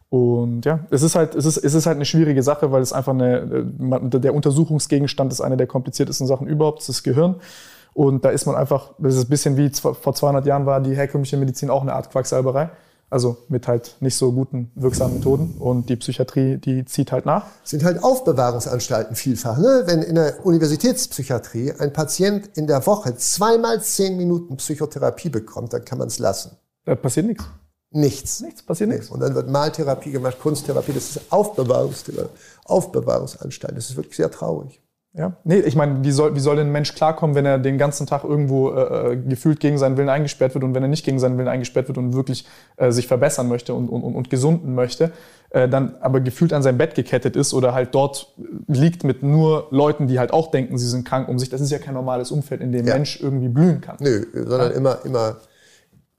[0.09, 2.93] Und ja, es ist halt, es ist, es ist halt eine schwierige Sache, weil es
[2.93, 7.37] einfach eine, der Untersuchungsgegenstand ist eine der kompliziertesten Sachen überhaupt, das Gehirn.
[7.95, 10.95] Und da ist man einfach, das ist ein bisschen wie vor 200 Jahren war die
[10.95, 12.71] herkömmliche Medizin auch eine Art Quacksalberei.
[13.13, 15.57] Also mit halt nicht so guten, wirksamen Methoden.
[15.59, 17.45] Und die Psychiatrie, die zieht halt nach.
[17.63, 19.59] sind halt Aufbewahrungsanstalten vielfach.
[19.59, 19.83] Ne?
[19.85, 25.85] Wenn in der Universitätspsychiatrie ein Patient in der Woche zweimal zehn Minuten Psychotherapie bekommt, dann
[25.85, 26.57] kann man es lassen.
[26.87, 27.45] Da passiert nichts.
[27.91, 28.41] Nichts.
[28.41, 29.11] Nichts, passiert nichts.
[29.11, 30.95] Und dann wird Maltherapie gemacht, Kunsttherapie.
[30.95, 32.05] Das ist Aufbewahrungs
[32.65, 33.77] Aufbewahrungsanstalt.
[33.77, 34.81] Das ist wirklich sehr traurig.
[35.15, 37.77] Ja, nee, ich meine, wie soll, wie soll denn ein Mensch klarkommen, wenn er den
[37.77, 41.05] ganzen Tag irgendwo äh, äh, gefühlt gegen seinen Willen eingesperrt wird und wenn er nicht
[41.05, 42.47] gegen seinen Willen eingesperrt wird und wirklich
[42.77, 45.13] äh, sich verbessern möchte und, und, und gesunden möchte,
[45.51, 48.35] äh, dann aber gefühlt an sein Bett gekettet ist oder halt dort
[48.69, 51.51] liegt mit nur Leuten, die halt auch denken, sie sind krank um sich.
[51.51, 52.95] Das ist ja kein normales Umfeld, in dem ja.
[52.95, 53.99] Mensch irgendwie blühen kann.
[54.01, 54.77] Nö, sondern ja.
[54.79, 55.37] immer, immer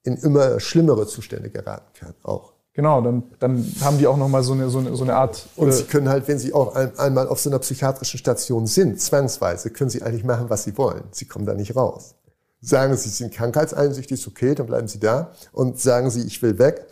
[0.03, 2.52] in immer schlimmere Zustände geraten kann, auch.
[2.75, 5.47] Genau, dann, dann haben die auch nochmal so eine, so, eine, so eine Art.
[5.55, 8.99] Und sie können halt, wenn sie auch ein, einmal auf so einer psychiatrischen Station sind,
[8.99, 11.03] zwangsweise, können sie eigentlich machen, was sie wollen.
[11.11, 12.15] Sie kommen da nicht raus.
[12.61, 15.31] Sagen sie, sie sind krankheitseinsichtig, ist okay, dann bleiben sie da.
[15.51, 16.87] Und sagen sie, ich will weg,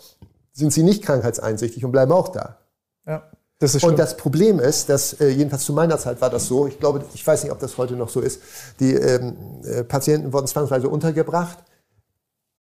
[0.54, 2.58] sind sie nicht krankheitseinsichtig und bleiben auch da.
[3.08, 3.24] Ja.
[3.58, 6.68] Das ist und das Problem ist, dass äh, jedenfalls zu meiner Zeit war das so.
[6.68, 8.42] Ich glaube, ich weiß nicht, ob das heute noch so ist.
[8.80, 11.60] Die ähm, äh, Patienten wurden zwangsweise untergebracht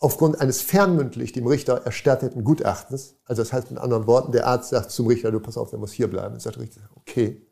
[0.00, 4.70] Aufgrund eines fernmündlich dem Richter erstatteten Gutachtens, also das heißt mit anderen Worten, der Arzt
[4.70, 6.34] sagt zum Richter, du pass auf, der muss hier bleiben.
[6.34, 7.42] Und sagt der Richter, okay.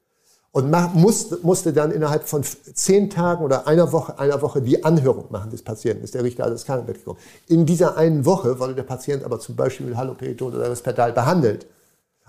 [0.52, 5.26] Und musste, musste dann innerhalb von zehn Tagen oder einer Woche, einer Woche die Anhörung
[5.30, 7.18] machen des Patienten, ist der Richter alles Krankenbett gekommen.
[7.46, 11.66] In dieser einen Woche wurde der Patient aber zum Beispiel mit Haloperidol oder Risperdal behandelt.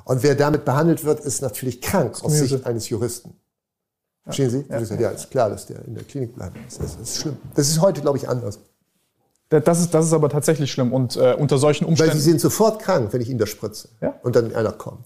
[0.03, 3.33] Und wer damit behandelt wird, ist natürlich krank aus Sicht eines Juristen.
[4.23, 4.65] Verstehen Sie?
[4.67, 6.79] Ja, ja, ja, ist klar, dass der in der Klinik bleiben muss.
[6.79, 7.37] Das ist schlimm.
[7.55, 8.59] Das ist heute, glaube ich, anders.
[9.49, 10.91] Das ist, das ist aber tatsächlich schlimm.
[10.91, 12.13] Und äh, unter solchen Umständen.
[12.13, 13.89] Weil sie sind sofort krank, wenn ich ihnen das spritze.
[14.01, 14.15] Ja?
[14.23, 15.05] Und dann einer kommt.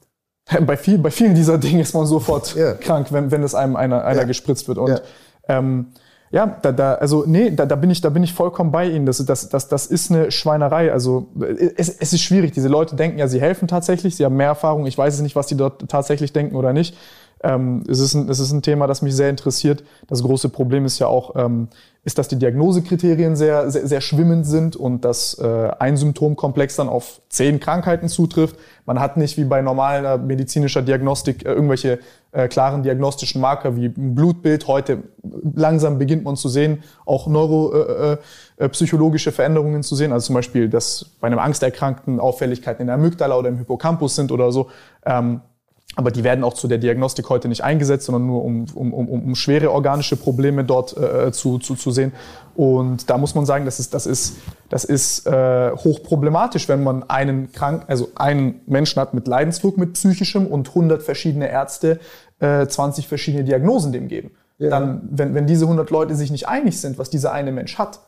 [0.66, 2.74] Bei, viel, bei vielen dieser Dinge ist man sofort ja.
[2.74, 4.26] krank, wenn, wenn es einem einer, einer ja.
[4.26, 4.80] gespritzt wird.
[4.80, 5.02] Und
[5.48, 5.94] ähm,
[6.32, 9.06] Ja, da, da, also nee, da, da, bin ich, da bin ich vollkommen bei Ihnen.
[9.06, 10.92] Das, das, das, das ist eine Schweinerei.
[10.92, 11.28] Also
[11.76, 12.54] es, es ist schwierig.
[12.54, 14.86] Diese Leute denken ja, sie helfen tatsächlich, sie haben mehr Erfahrung.
[14.86, 16.96] Ich weiß es nicht, was die dort tatsächlich denken oder nicht.
[17.44, 19.84] Ähm, es, ist ein, es ist ein Thema, das mich sehr interessiert.
[20.08, 21.70] Das große Problem ist ja auch, ähm,
[22.04, 26.90] ist, dass die Diagnosekriterien sehr, sehr, sehr schwimmend sind und dass äh, ein Symptomkomplex dann
[26.90, 28.56] auf zehn Krankheiten zutrifft.
[28.86, 32.00] Man hat nicht wie bei normaler medizinischer Diagnostik äh, irgendwelche
[32.32, 34.68] äh, klaren diagnostischen Marker wie ein Blutbild.
[34.68, 35.04] Heute
[35.56, 40.12] langsam beginnt man zu sehen, auch neuropsychologische äh, äh, Veränderungen zu sehen.
[40.12, 44.32] Also zum Beispiel, dass bei einem Angsterkrankten Auffälligkeiten in der Amygdala oder im Hippocampus sind
[44.32, 44.70] oder so.
[45.06, 45.42] Ähm,
[45.96, 49.10] aber die werden auch zu der Diagnostik heute nicht eingesetzt, sondern nur um, um, um,
[49.10, 52.14] um schwere organische Probleme dort äh, zu, zu, zu sehen.
[52.56, 54.38] Und da muss man sagen, das ist, das ist,
[54.70, 59.94] das ist äh, hochproblematisch, wenn man einen krank, also einen Menschen hat mit Leidensdruck, mit
[59.94, 62.00] psychischem und 100 verschiedene Ärzte
[62.40, 64.32] äh, 20 verschiedene Diagnosen dem geben.
[64.60, 64.70] Ja.
[64.70, 68.00] Dann, wenn, wenn diese 100 Leute sich nicht einig sind, was dieser eine Mensch hat,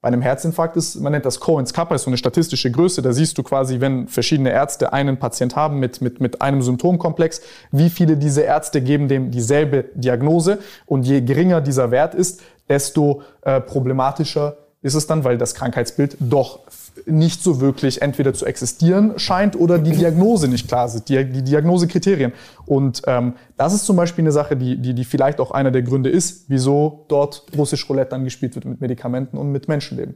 [0.00, 3.02] bei einem Herzinfarkt ist, man nennt das Cohen's Kappa, ist so eine statistische Größe.
[3.02, 7.40] Da siehst du quasi, wenn verschiedene Ärzte einen Patient haben mit, mit, mit einem Symptomkomplex,
[7.72, 10.58] wie viele diese Ärzte geben dem dieselbe Diagnose.
[10.86, 16.16] Und je geringer dieser Wert ist, desto äh, problematischer ist es dann, weil das Krankheitsbild
[16.20, 16.60] doch
[17.06, 21.42] nicht so wirklich entweder zu existieren scheint oder die Diagnose nicht klar sind, die, die
[21.42, 22.32] Diagnosekriterien.
[22.66, 25.82] Und ähm, das ist zum Beispiel eine Sache, die, die, die vielleicht auch einer der
[25.82, 30.14] Gründe ist, wieso dort russisch Roulette dann gespielt wird mit Medikamenten und mit Menschenleben.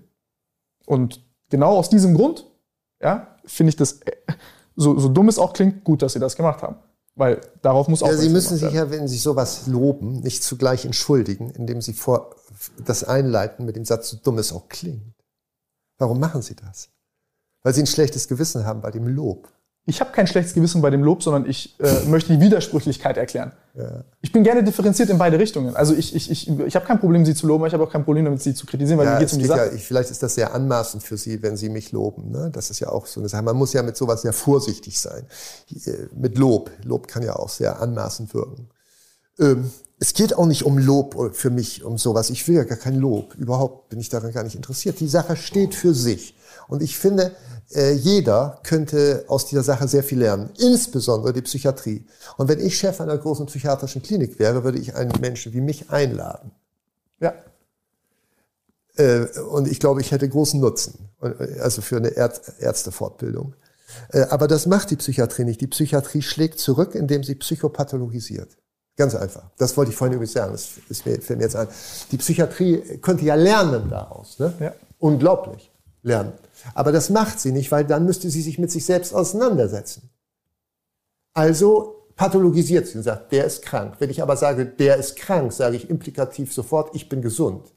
[0.87, 2.47] Und genau aus diesem Grund,
[3.03, 4.01] ja, finde ich das,
[4.77, 6.77] so, so dumm es auch klingt, gut, dass sie das gemacht haben.
[7.15, 8.09] Weil darauf muss auch.
[8.09, 12.35] Ja, Sie müssen sich ja, wenn Sie sowas loben, nicht zugleich entschuldigen, indem Sie vor
[12.85, 15.03] das einleiten mit dem Satz, so dumm es auch klingt.
[16.03, 16.89] Warum machen sie das?
[17.63, 19.49] Weil sie ein schlechtes Gewissen haben bei dem Lob.
[19.87, 23.53] Ich habe kein schlechtes Gewissen bei dem Lob, sondern ich äh, möchte die Widersprüchlichkeit erklären.
[23.75, 24.03] Ja.
[24.21, 25.77] Ich bin gerne differenziert in beide Richtungen.
[25.77, 27.91] Also ich, ich, ich, ich habe kein Problem, sie zu loben, aber ich habe auch
[27.93, 29.67] kein Problem damit, sie zu kritisieren, weil ja, mir geht um die Sache.
[29.67, 32.33] Ja, ich, vielleicht ist das sehr anmaßend für Sie, wenn Sie mich loben.
[32.33, 32.51] Ne?
[32.53, 33.43] Das ist ja auch so eine Sache.
[33.43, 35.25] Man muss ja mit sowas sehr vorsichtig sein.
[35.71, 36.73] Äh, mit Lob.
[36.83, 38.69] Lob kann ja auch sehr anmaßend wirken.
[39.39, 39.71] Ähm,
[40.03, 42.29] es geht auch nicht um Lob für mich, um sowas.
[42.31, 43.37] Ich will ja gar kein Lob.
[43.37, 44.99] Überhaupt bin ich daran gar nicht interessiert.
[44.99, 46.37] Die Sache steht für sich.
[46.67, 47.37] Und ich finde,
[47.71, 52.05] äh, jeder könnte aus dieser Sache sehr viel lernen, insbesondere die Psychiatrie.
[52.37, 55.91] Und wenn ich Chef einer großen psychiatrischen Klinik wäre, würde ich einen Menschen wie mich
[55.91, 56.51] einladen.
[57.21, 57.35] Ja.
[58.97, 63.55] Äh, und ich glaube, ich hätte großen Nutzen, äh, also für eine Ärztefortbildung.
[64.31, 65.61] Aber das macht die Psychiatrie nicht.
[65.61, 68.57] Die Psychiatrie schlägt zurück, indem sie psychopathologisiert.
[68.97, 69.45] Ganz einfach.
[69.57, 70.53] Das wollte ich vorhin übrigens sagen.
[70.53, 71.69] Das ist mir, fällt mir jetzt ein.
[72.11, 74.39] Die Psychiatrie könnte ja lernen daraus.
[74.39, 74.53] Ne?
[74.61, 74.75] Ja.
[74.99, 75.71] Unglaublich
[76.03, 76.33] lernen.
[76.75, 80.11] Aber das macht sie nicht, weil dann müsste sie sich mit sich selbst auseinandersetzen.
[81.33, 83.95] Also pathologisiert sie und sagt, der ist krank.
[83.99, 87.73] Wenn ich aber sage, der ist krank, sage ich implikativ sofort, ich bin gesund.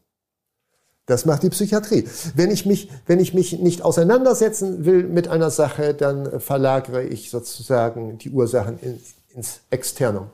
[1.05, 2.07] Das macht die Psychiatrie.
[2.35, 7.29] Wenn ich mich, wenn ich mich nicht auseinandersetzen will mit einer Sache, dann verlagere ich
[7.29, 8.79] sozusagen die Ursachen
[9.29, 10.29] ins Externum.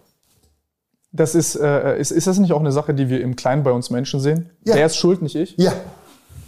[1.12, 3.72] Das ist, äh, ist, ist das nicht auch eine Sache, die wir im Kleinen bei
[3.72, 4.50] uns Menschen sehen?
[4.64, 4.76] Ja.
[4.76, 5.56] Der ist schuld, nicht ich?
[5.58, 5.74] Ja.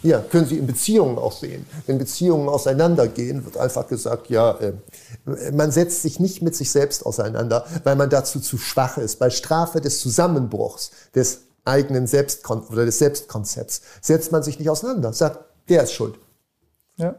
[0.04, 1.66] Ja, können Sie in Beziehungen auch sehen.
[1.88, 4.74] Wenn Beziehungen auseinandergehen, wird einfach gesagt, ja, äh,
[5.54, 9.18] man setzt sich nicht mit sich selbst auseinander, weil man dazu zu schwach ist.
[9.20, 15.14] Bei Strafe des Zusammenbruchs des eigenen Selbstkon oder des Selbstkonzepts setzt man sich nicht auseinander.
[15.14, 15.40] Sagt,
[15.70, 16.16] der ist schuld.
[16.98, 17.16] Ja.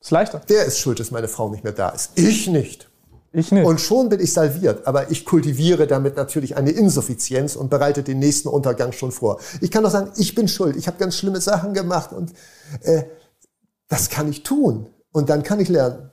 [0.00, 0.40] Ist leichter.
[0.48, 2.12] Der ist schuld, dass meine Frau nicht mehr da ist.
[2.14, 2.88] Ich nicht.
[3.34, 3.66] Ich nicht.
[3.66, 8.20] Und schon bin ich salviert, aber ich kultiviere damit natürlich eine Insuffizienz und bereite den
[8.20, 9.40] nächsten Untergang schon vor.
[9.60, 12.32] Ich kann doch sagen, ich bin schuld, ich habe ganz schlimme Sachen gemacht und
[12.82, 13.02] äh,
[13.88, 14.88] das kann ich tun.
[15.10, 16.10] Und dann kann ich lernen.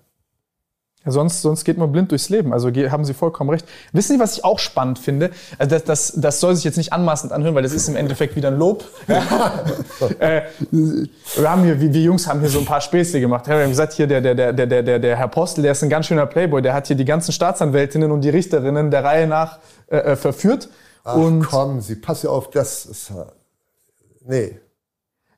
[1.04, 2.54] Ja, sonst, sonst geht man blind durchs Leben.
[2.54, 3.66] Also haben Sie vollkommen recht.
[3.92, 5.32] Wissen Sie, was ich auch spannend finde?
[5.58, 8.36] Also das, das, das soll sich jetzt nicht anmaßend anhören, weil das ist im Endeffekt
[8.36, 8.84] wieder ein Lob.
[10.20, 13.48] äh, wir, haben hier, wir Jungs haben hier so ein paar Späße gemacht.
[13.48, 15.90] Wir haben gesagt, hier der, der, der, der, der, der Herr Postel, der ist ein
[15.90, 16.62] ganz schöner Playboy.
[16.62, 19.58] Der hat hier die ganzen Staatsanwältinnen und die Richterinnen der Reihe nach
[19.88, 20.70] äh, äh verführt.
[21.04, 23.12] Ach und komm, Sie passen auf, das ist...
[24.24, 24.60] Nee.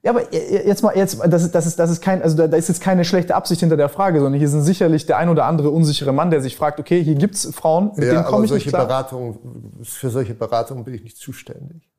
[0.04, 2.58] Ja, aber jetzt mal, jetzt, das ist, das ist, das ist kein, also da, da
[2.58, 5.46] ist jetzt keine schlechte Absicht hinter der Frage, sondern hier sind sicherlich der ein oder
[5.46, 8.50] andere unsichere Mann, der sich fragt, okay, hier gibt's Frauen, mit ja, denen komme ich
[8.50, 8.86] solche nicht klar.
[8.86, 9.38] Beratungen,
[9.82, 11.90] für solche Beratungen bin ich nicht zuständig.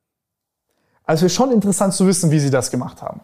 [1.03, 3.21] Also wäre schon interessant zu wissen, wie Sie das gemacht haben.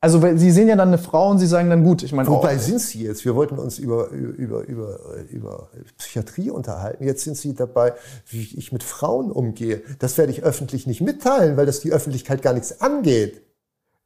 [0.00, 2.28] Also weil Sie sehen ja dann eine Frau und Sie sagen dann gut, ich meine.
[2.28, 3.24] Wobei oh, sind Sie jetzt?
[3.24, 4.98] Wir wollten uns über, über, über,
[5.30, 7.04] über Psychiatrie unterhalten.
[7.04, 7.92] Jetzt sind Sie dabei,
[8.28, 9.82] wie ich mit Frauen umgehe.
[10.00, 13.45] Das werde ich öffentlich nicht mitteilen, weil das die Öffentlichkeit gar nichts angeht.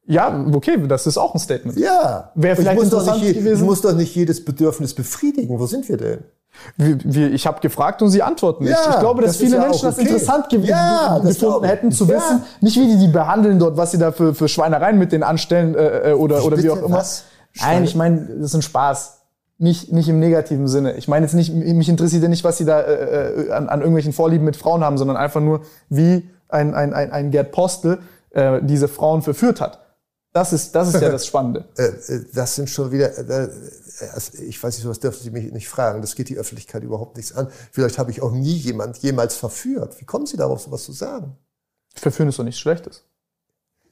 [0.05, 1.77] Ja, okay, das ist auch ein Statement.
[1.77, 2.31] Ja.
[2.35, 3.55] Wäre vielleicht ich muss doch nicht, gewesen.
[3.55, 5.59] Ich muss doch nicht jedes Bedürfnis befriedigen.
[5.59, 6.23] Wo sind wir denn?
[6.75, 8.73] Wie, wie, ich habe gefragt und sie antworten nicht.
[8.73, 10.07] Ja, ich glaube, dass das viele ja Menschen auch das okay.
[10.07, 11.71] interessant ge Ja, das gefunden ich.
[11.71, 14.97] hätten, zu wissen, nicht wie die die behandeln dort, was sie da für, für Schweinereien
[14.97, 16.97] mit denen anstellen äh, äh, oder, oder wie auch immer.
[16.97, 17.25] was?
[17.59, 19.19] Nein, ich meine, das ist ein Spaß.
[19.59, 20.93] Nicht, nicht im negativen Sinne.
[20.93, 23.79] Ich meine jetzt nicht, mich interessiert ja nicht, was sie da äh, äh, an, an
[23.79, 27.99] irgendwelchen Vorlieben mit Frauen haben, sondern einfach nur, wie ein, ein, ein, ein Gerd Postel
[28.31, 29.79] äh, diese Frauen verführt hat.
[30.33, 31.65] Das ist, das ist ja das Spannende.
[31.77, 33.49] Äh, äh, das sind schon wieder, äh,
[34.13, 36.01] also ich weiß nicht, sowas dürfen Sie mich nicht fragen.
[36.01, 37.49] Das geht die Öffentlichkeit überhaupt nichts an.
[37.71, 39.99] Vielleicht habe ich auch nie jemand jemals verführt.
[39.99, 41.35] Wie kommen Sie darauf, sowas zu sagen?
[41.93, 43.03] Verführen ist doch nichts Schlechtes.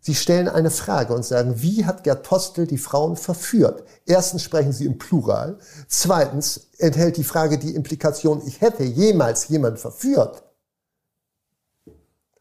[0.01, 3.83] Sie stellen eine Frage und sagen, wie hat Gerd Postel die Frauen verführt?
[4.05, 5.57] Erstens sprechen Sie im Plural.
[5.89, 10.43] Zweitens enthält die Frage die Implikation, ich hätte jemals jemand verführt.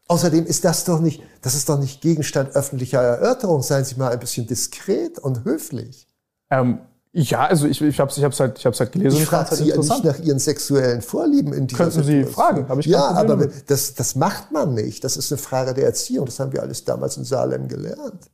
[0.09, 3.61] Außerdem ist das doch nicht, das ist doch nicht Gegenstand öffentlicher Erörterung.
[3.61, 6.07] Seien Sie mal ein bisschen diskret und höflich.
[6.49, 6.79] Ähm,
[7.11, 9.49] ja, also ich, ich habe es ich hab's halt, ich hab's halt gelesen Ich frage
[9.49, 12.33] fand's Sie ja nicht nach Ihren sexuellen Vorlieben in dieser Könnten Sie Situation.
[12.33, 15.03] fragen, habe ich Ja, aber das, das macht man nicht.
[15.03, 16.25] Das ist eine Frage der Erziehung.
[16.25, 18.31] Das haben wir alles damals in Salem gelernt.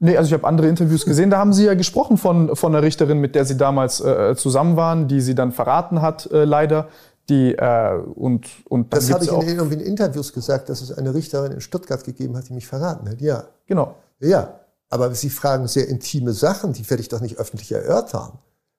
[0.00, 2.82] Nee, also ich habe andere Interviews gesehen, da haben sie ja gesprochen von, von einer
[2.82, 6.88] Richterin, mit der sie damals äh, zusammen waren, die sie dann verraten hat, äh, leider.
[7.28, 10.80] Die, äh, und, und dann Das habe ich auch, in irgendwie in Interviews gesagt, dass
[10.80, 13.20] es eine Richterin in Stuttgart gegeben hat, die mich verraten hat.
[13.20, 13.94] Ja, Genau.
[14.20, 14.58] ja.
[14.88, 18.32] Aber Sie fragen sehr intime Sachen, die werde ich doch nicht öffentlich erörtern.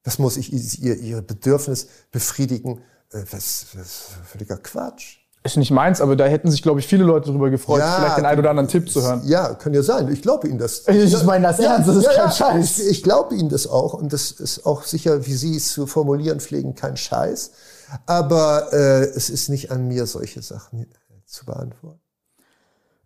[0.03, 0.53] Das muss ich
[0.83, 2.81] ihr, Ihre Bedürfnis befriedigen.
[3.11, 5.17] Äh, Das, das ist völliger Quatsch.
[5.45, 8.25] Ist nicht meins, aber da hätten sich, glaube ich, viele Leute darüber gefreut, vielleicht den
[8.25, 9.23] einen oder anderen Tipp zu hören.
[9.25, 10.09] Ja, kann ja sein.
[10.09, 10.87] Ich glaube Ihnen das.
[10.87, 12.79] Ich meine das ernst, das ist kein Scheiß.
[12.79, 15.85] Ich, ich glaube Ihnen das auch und das ist auch sicher, wie Sie es zu
[15.85, 17.51] formulieren pflegen, kein Scheiß.
[18.05, 20.85] Aber äh, es ist nicht an mir, solche Sachen äh,
[21.25, 21.99] zu beantworten.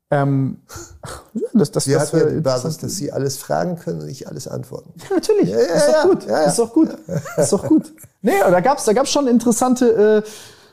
[0.10, 0.62] Ähm,
[1.34, 4.08] ja, das, das, Wir das ja wär die Basis, dass Sie alles fragen können und
[4.08, 4.94] ich alles antworten.
[4.98, 5.50] Ja, natürlich.
[5.50, 6.26] ja, ist doch ja, gut.
[6.26, 6.44] ja, ja.
[6.46, 6.90] Ist doch gut.
[7.38, 7.94] Ist doch gut.
[8.22, 10.30] Nee, da gab's, da gab's schon interessante, äh,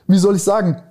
[0.06, 0.82] wie soll ich sagen,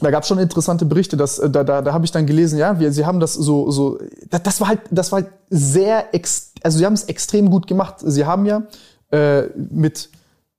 [0.00, 1.16] da gab's schon interessante Berichte.
[1.16, 3.70] Dass, äh, da da, da habe ich dann gelesen, ja, wir, sie haben das so,
[3.70, 3.98] so,
[4.30, 7.66] das, das war halt, das war halt sehr, ex, also sie haben es extrem gut
[7.66, 7.96] gemacht.
[8.00, 8.62] Sie haben ja
[9.10, 10.08] äh, mit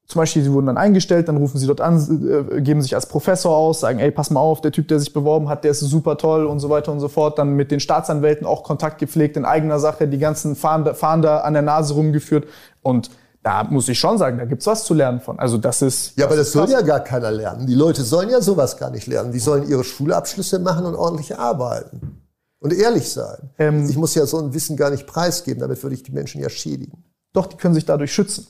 [0.07, 3.07] zum Beispiel, sie wurden dann eingestellt, dann rufen sie dort an, äh, geben sich als
[3.07, 5.79] Professor aus, sagen, ey, pass mal auf, der Typ, der sich beworben hat, der ist
[5.79, 7.39] super toll und so weiter und so fort.
[7.39, 11.53] Dann mit den Staatsanwälten auch Kontakt gepflegt in eigener Sache, die ganzen Fahnder, Fahnder an
[11.53, 12.45] der Nase rumgeführt.
[12.83, 13.09] Und
[13.41, 15.39] da muss ich schon sagen, da gibt's was zu lernen von.
[15.39, 16.17] Also das ist.
[16.17, 17.65] Ja, aber das soll ja gar keiner lernen.
[17.65, 19.31] Die Leute sollen ja sowas gar nicht lernen.
[19.31, 22.21] Die sollen ihre Schulabschlüsse machen und ordentlich arbeiten.
[22.59, 23.49] Und ehrlich sein.
[23.57, 26.41] Ähm, ich muss ja so ein Wissen gar nicht preisgeben, damit würde ich die Menschen
[26.41, 27.03] ja schädigen.
[27.33, 28.47] Doch, die können sich dadurch schützen.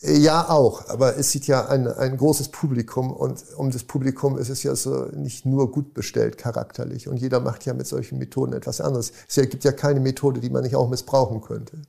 [0.00, 0.88] Ja, auch.
[0.88, 4.74] Aber es sieht ja ein, ein großes Publikum und um das Publikum ist es ja
[4.76, 7.08] so nicht nur gut bestellt charakterlich.
[7.08, 9.12] Und jeder macht ja mit solchen Methoden etwas anderes.
[9.28, 11.82] Es gibt ja keine Methode, die man nicht auch missbrauchen könnte.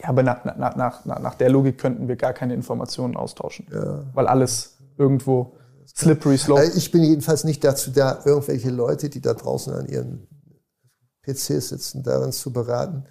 [0.00, 3.66] Ja, aber nach, nach, nach, nach, der Logik könnten wir gar keine Informationen austauschen.
[4.14, 5.56] Weil alles irgendwo
[5.86, 6.60] slippery slope.
[6.60, 10.26] Also ich bin jedenfalls nicht dazu da, irgendwelche Leute, die da draußen an ihren
[11.22, 13.04] PCs sitzen, darin zu beraten,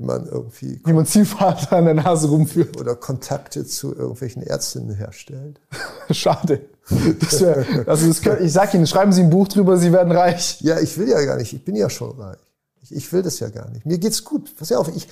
[0.00, 2.80] wie man irgendwie wie man Zielfahrt an der Nase rumführt.
[2.80, 5.60] oder Kontakte zu irgendwelchen Ärztinnen herstellt.
[6.10, 6.62] Schade.
[7.20, 10.10] Das wär, also das könnt, ich sag Ihnen, schreiben Sie ein Buch drüber, Sie werden
[10.10, 10.60] reich.
[10.62, 11.52] Ja, ich will ja gar nicht.
[11.52, 12.38] Ich bin ja schon reich.
[12.82, 13.84] Ich, ich will das ja gar nicht.
[13.84, 14.56] Mir geht's gut.
[14.56, 15.06] Pass auf, ich,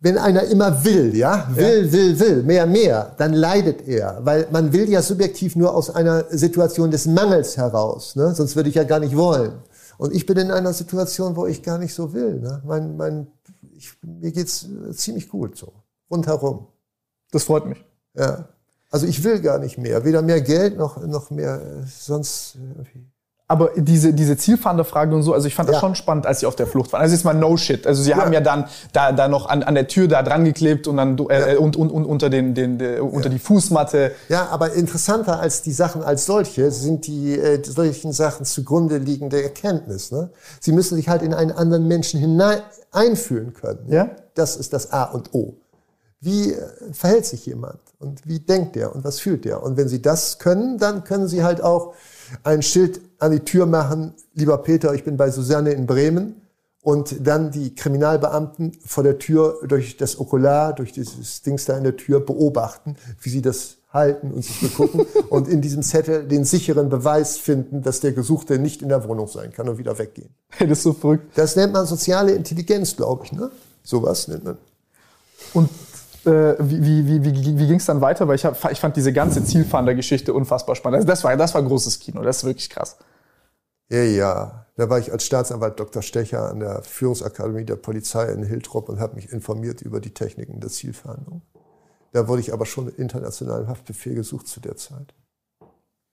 [0.00, 4.20] wenn einer immer will, ja, will, will, will, mehr, mehr, dann leidet er.
[4.22, 8.14] Weil man will ja subjektiv nur aus einer Situation des Mangels heraus.
[8.14, 8.34] Ne?
[8.34, 9.52] Sonst würde ich ja gar nicht wollen.
[9.98, 12.40] Und ich bin in einer Situation, wo ich gar nicht so will.
[12.40, 12.62] Ne?
[12.64, 13.26] Mein, mein,
[13.76, 15.72] ich, mir geht's äh, ziemlich gut so.
[16.10, 16.68] Rundherum.
[17.30, 17.84] Das freut mich.
[18.14, 18.48] Ja.
[18.90, 20.04] Also ich will gar nicht mehr.
[20.04, 23.06] Weder mehr Geld noch, noch mehr äh, sonst irgendwie.
[23.46, 25.80] Aber diese, diese Zielfahnderfrage und so, also ich fand das Ja.
[25.80, 27.02] schon spannend, als sie auf der Flucht waren.
[27.02, 27.86] Also jetzt mal no shit.
[27.86, 28.64] Also sie haben ja dann
[28.94, 31.58] da, da noch an, an der Tür da dran geklebt und dann äh, Ja.
[31.58, 34.12] und, und, und unter, den, den, den, unter die Fußmatte.
[34.30, 39.42] Ja, aber interessanter als die Sachen als solche sind die äh, solchen Sachen zugrunde liegende
[39.42, 40.10] Erkenntnis.
[40.10, 40.30] Ne?
[40.60, 42.60] Sie müssen sich halt in einen anderen Menschen hinein
[42.92, 43.84] einfühlen können.
[43.88, 44.08] Ja.
[44.34, 45.54] Das ist das A und O.
[46.20, 46.62] Wie äh,
[46.92, 49.62] verhält sich jemand und wie denkt der und was fühlt der?
[49.62, 51.92] Und wenn Sie das können, dann können Sie halt auch
[52.42, 56.40] ein Schild an die Tür machen, lieber Peter, ich bin bei Susanne in Bremen.
[56.82, 61.82] Und dann die Kriminalbeamten vor der Tür durch das Okular, durch dieses Dings da in
[61.82, 66.44] der Tür beobachten, wie sie das halten und sich begucken und in diesem Zettel den
[66.44, 70.28] sicheren Beweis finden, dass der Gesuchte nicht in der Wohnung sein kann und wieder weggehen.
[70.58, 71.38] Das ist so verrückt.
[71.38, 73.32] Das nennt man soziale Intelligenz, glaube ich.
[73.32, 73.50] Ne?
[73.82, 74.58] Sowas nennt man.
[75.54, 75.70] Und
[76.26, 78.26] äh, wie, wie, wie, wie, ging es dann weiter?
[78.28, 80.96] Weil ich, hab, ich fand diese ganze Zielfahndergeschichte unfassbar spannend.
[80.96, 82.96] Also das war, das war großes Kino, das ist wirklich krass.
[83.90, 84.66] Ja, ja.
[84.76, 86.02] Da war ich als Staatsanwalt Dr.
[86.02, 90.60] Stecher an der Führungsakademie der Polizei in Hiltrop und habe mich informiert über die Techniken
[90.60, 91.42] der Zielfahndung.
[92.12, 95.14] Da wurde ich aber schon mit internationalem Haftbefehl gesucht zu der Zeit.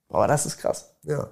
[0.10, 0.96] Aber das ist krass.
[1.04, 1.32] Ja.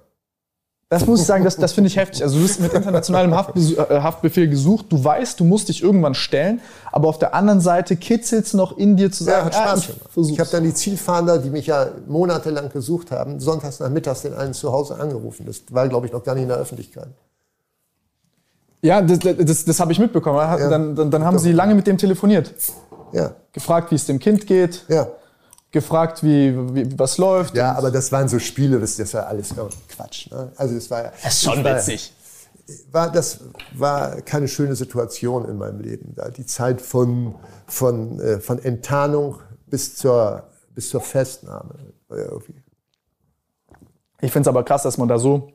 [0.91, 2.23] Das muss ich sagen, das, das finde ich heftig.
[2.23, 6.15] Also du bist mit internationalem Haftbe äh, Haftbefehl gesucht, du weißt, du musst dich irgendwann
[6.15, 6.61] stellen,
[6.91, 9.67] aber auf der anderen Seite kitzelt es noch in dir zu Ja, sagen, hat ah,
[9.67, 10.11] Spaß ich gemacht.
[10.11, 10.33] versuch's.
[10.33, 14.55] Ich habe dann die Zielfahnder, die mich ja monatelang gesucht haben, sonntags nachmittags den einen
[14.55, 15.45] zu Hause angerufen.
[15.45, 17.09] Das war, glaube ich, noch gar nicht in der Öffentlichkeit.
[18.81, 20.39] Ja, das, das, das habe ich mitbekommen.
[20.39, 20.69] Ja.
[20.69, 22.51] Dann, dann, dann haben sie lange mit dem telefoniert.
[23.11, 25.07] Ja, Gefragt, wie es dem Kind geht, ja.
[25.71, 27.55] Gefragt, wie, wie was läuft.
[27.55, 29.53] Ja, aber das waren so Spiele, das, war alles
[29.89, 30.31] Quatsch.
[30.31, 30.51] Ne?
[30.55, 32.13] Also es war, Das ist schon war, witzig.
[32.91, 33.39] War, das
[33.73, 36.13] war keine schöne Situation in meinem Leben.
[36.15, 37.35] Da die Zeit von,
[37.67, 40.43] von, äh, von Enttarnung bis zur,
[40.73, 41.75] bis zur Festnahme.
[44.21, 45.51] Ich finde es aber krass, dass man da so,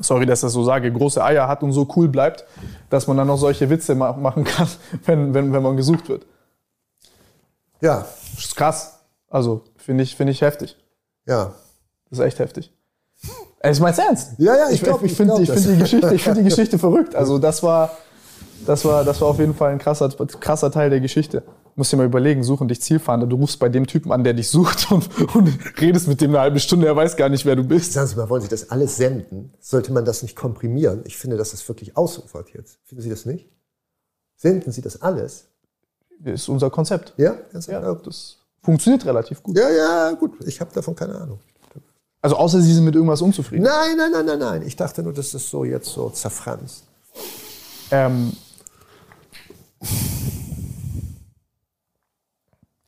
[0.00, 2.44] sorry, dass ich das so sage, große Eier hat und so cool bleibt,
[2.90, 4.68] dass man dann noch solche Witze ma machen kann,
[5.04, 6.26] wenn, wenn, wenn man gesucht wird.
[7.80, 8.91] Ja, Das ist krass.
[9.32, 10.76] Also, finde ich, finde ich heftig.
[11.26, 11.54] ja.
[12.10, 12.70] Das ist echt heftig.
[13.60, 14.32] Ey, Ich mein's ernst.
[14.36, 16.36] Ja, ja, ich ich, glaub- ich ich finde glaub ich find die Geschichte, ich find
[16.36, 17.14] die Geschichte verrückt.
[17.14, 17.96] Also das war,
[18.66, 21.42] das war, das war auf jeden Fall ein krasser, krasser Teil der Geschichte.
[21.74, 23.26] Musst dir mal überlegen, suchen dich Zielfahnder.
[23.26, 26.40] Du rufst bei dem Typen an, der dich sucht und, und redest mit dem eine
[26.40, 26.86] halbe Stunde.
[26.86, 27.94] Er weiß gar nicht, wer du bist.
[27.94, 29.54] Sagen Sie mal, wollen Sie das alles senden?
[29.58, 31.00] Sollte man das nicht komprimieren?
[31.06, 32.78] Ich finde, das ist wirklich ausufert jetzt.
[32.84, 33.48] Finden Sie das nicht?
[34.36, 35.46] Senden Sie das alles?
[36.18, 37.14] Das ist unser Konzept.
[37.16, 37.36] Ja?
[37.54, 37.94] Ganz Ja, genau.
[37.94, 39.56] das funktioniert relativ gut.
[39.56, 40.32] ja, ja, gut.
[40.46, 41.38] Ich habe davon keine Ahnung.
[42.20, 43.64] Also außer sie sind mit irgendwas unzufrieden.
[43.64, 44.62] Nein, nein, nein, nein, nein.
[44.62, 46.84] Ich dachte nur, das ist so jetzt so zerfranst.
[47.90, 48.32] Ähm,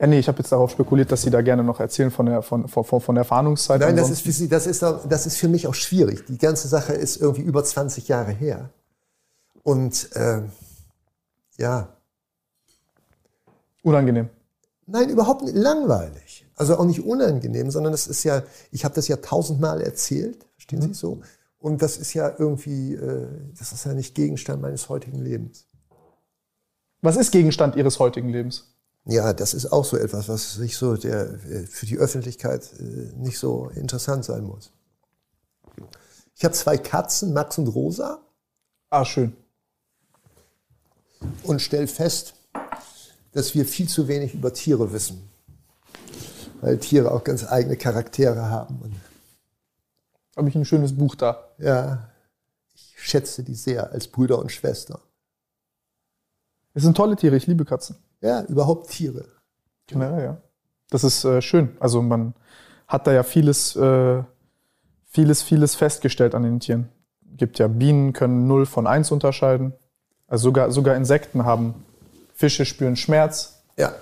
[0.01, 2.43] ja, nee, ich habe jetzt darauf spekuliert, dass Sie da gerne noch erzählen von der,
[2.43, 3.81] von, von, von der Fahndungszeit.
[3.81, 6.25] Nein, das ist, für Sie, das, ist, das ist für mich auch schwierig.
[6.27, 8.71] Die ganze Sache ist irgendwie über 20 Jahre her.
[9.65, 10.53] Und ähm,
[11.59, 11.89] ja,
[13.83, 14.29] unangenehm.
[14.87, 16.47] Nein, überhaupt nicht langweilig.
[16.57, 20.83] Also auch nicht unangenehm, sondern es ist ja, ich habe das ja tausendmal erzählt, verstehen
[20.83, 21.21] Sie so?
[21.59, 23.27] Und das ist ja irgendwie, äh,
[23.59, 25.67] das ist ja nicht Gegenstand meines heutigen Lebens.
[27.01, 28.65] Was ist Gegenstand Ihres heutigen Lebens?
[29.07, 32.83] Ja, das ist auch so etwas, was nicht so der, äh, für die Öffentlichkeit äh,
[33.17, 34.73] nicht so interessant sein muss.
[36.37, 38.21] Ich habe zwei Katzen, Max und Rosa,
[38.91, 39.37] Ah, schön.
[41.43, 42.35] und stelle fest,
[43.35, 45.29] dass wir viel zu wenig über Tiere wissen.
[46.61, 48.81] Weil Tiere auch ganz eigene Charaktere haben.
[50.37, 51.51] Habe ich ein schönes Buch da.
[51.59, 52.09] ja,
[52.75, 55.01] ich schätze die sehr als Brüder und Schwester.
[56.73, 57.97] Es sind tolle Tiere, ich liebe Katzen.
[58.21, 59.27] Ja, überhaupt Tiere.
[59.87, 60.37] Generell, ja.
[60.91, 61.77] Das ist äh, schön.
[61.81, 62.35] Also man
[62.89, 64.23] hat da ja vieles, äh,
[65.07, 66.89] vieles, vieles festgestellt an den Tieren.
[67.37, 69.73] Gibt ja Bienen können 0 von 1 unterscheiden.
[70.27, 71.85] Also sogar, sogar Insekten haben.
[72.35, 73.63] Fische spüren Schmerz.
[73.79, 73.95] Ja,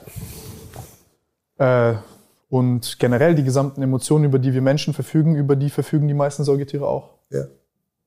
[1.59, 1.95] Äh,
[2.49, 6.45] und generell die gesamten Emotionen, über die wir Menschen verfügen, über die verfügen die meisten
[6.45, 7.11] Säugetiere auch.
[7.31, 7.45] ja.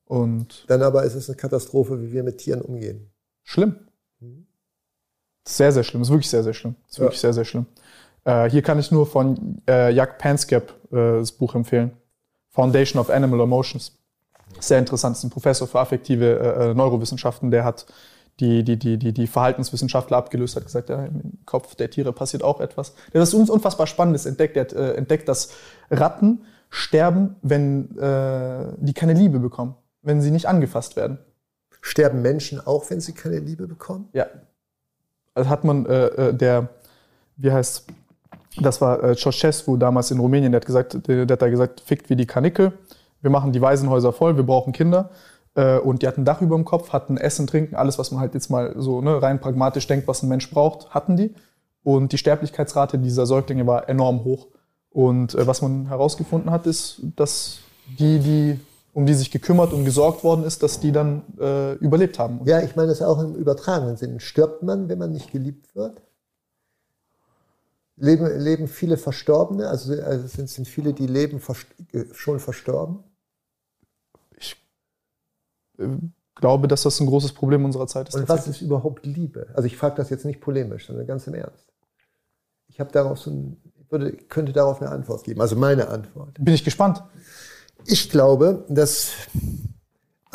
[0.08, 3.10] Und Dann aber ist es eine Katastrophe, wie wir mit Tieren umgehen.
[3.42, 3.76] schlimm.
[5.48, 6.02] Sehr, sehr schlimm.
[6.04, 6.76] Ist wirklich sehr, sehr schlimm.
[6.90, 7.66] Ist wirklich sehr, sehr schlimm.
[8.24, 11.92] Äh, hier kann ich nur von äh, Jack Panskep äh, das Buch empfehlen.
[12.52, 13.98] Foundation of Animal Emotions.
[14.60, 15.18] Sehr interessant.
[15.18, 17.50] Ist ein Professor für affektive äh, äh, Neurowissenschaften.
[17.52, 17.86] Der hat
[18.40, 22.44] die, die, die, die, die Verhaltenswissenschaftler abgelöst, hat gesagt, ja, im Kopf der Tiere passiert
[22.44, 22.94] auch etwas.
[23.14, 24.56] Der hat das uns unfassbar Spannendes entdeckt.
[24.56, 25.52] Der hat äh, entdeckt, dass
[25.90, 31.20] Ratten sterben, wenn äh, die keine Liebe bekommen, wenn sie nicht angefasst werden.
[31.82, 34.10] Sterben Menschen auch, wenn sie keine Liebe bekommen?
[34.12, 34.26] Ja.
[35.34, 36.70] Also hat man, äh, äh, der,
[37.38, 37.88] wie heißt,
[38.58, 41.82] das war äh, Ceausescu damals in Rumänien, der hat gesagt, der, der hat da gesagt,
[41.82, 42.74] fickt wie die Kanickel,
[43.22, 45.10] wir machen die Waisenhäuser voll, wir brauchen Kinder.
[45.56, 48.20] Äh, und die hatten ein Dach über dem Kopf, hatten Essen, Trinken, alles, was man
[48.20, 51.34] halt jetzt mal so ne, rein pragmatisch denkt, was ein Mensch braucht, hatten die.
[51.84, 54.48] Und die Sterblichkeitsrate dieser Säuglinge war enorm hoch.
[54.90, 57.60] Und äh, was man herausgefunden hat, ist, dass
[58.00, 58.60] die, die,
[58.94, 62.42] um die sich gekümmert und gesorgt worden ist, dass die dann äh, überlebt haben.
[62.46, 64.20] Ja, ich meine das auch im übertragenen Sinn.
[64.20, 66.02] Stirbt man, wenn man nicht geliebt wird?
[67.98, 69.70] Leben, leben viele Verstorbene?
[69.70, 73.04] Also, also sind, sind viele, die leben, verst äh, schon verstorben?
[76.36, 78.16] Glaube, dass das ein großes Problem unserer Zeit ist.
[78.16, 79.48] Und was ist überhaupt Liebe?
[79.54, 81.72] Also ich frage das jetzt nicht polemisch, sondern ganz im Ernst.
[82.68, 83.58] Ich habe darauf so ein,
[83.90, 85.42] würde, könnte darauf eine Antwort geben.
[85.42, 86.36] Also meine Antwort.
[86.40, 87.04] Bin ich gespannt.
[87.86, 89.12] Ich glaube, dass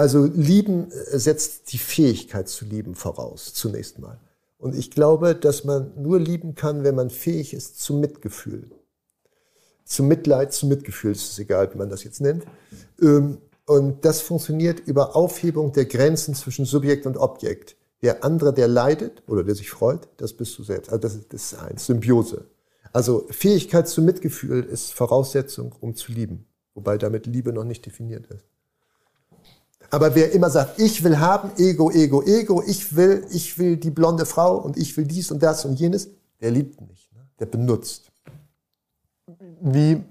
[0.00, 4.18] also Lieben äh, setzt die Fähigkeit zu lieben voraus, zunächst mal.
[4.56, 8.70] Und ich glaube, dass man nur lieben kann, wenn man fähig ist zum Mitgefühl.
[9.84, 12.44] Zum Mitleid, zum Mitgefühl, ist es egal, wie man das jetzt nennt.
[13.02, 13.38] Ähm,
[13.70, 17.76] Und das funktioniert über Aufhebung der Grenzen zwischen Subjekt und Objekt.
[18.02, 20.90] Der andere, der leidet oder der sich freut, das bist du selbst.
[20.90, 22.46] Also das ist, das ist eins, Symbiose.
[22.92, 26.48] Also Fähigkeit zum Mitgefühl ist Voraussetzung, um zu lieben.
[26.74, 28.44] Wobei damit Liebe noch nicht definiert ist.
[29.88, 33.90] Aber wer immer sagt, ich will haben, Ego, Ego, Ego, ich will, ich will die
[33.90, 36.08] blonde Frau und ich will dies und das und jenes,
[36.40, 37.12] der liebt nicht.
[37.12, 37.20] Ne?
[37.38, 38.10] Der benutzt.
[39.60, 40.02] Wie?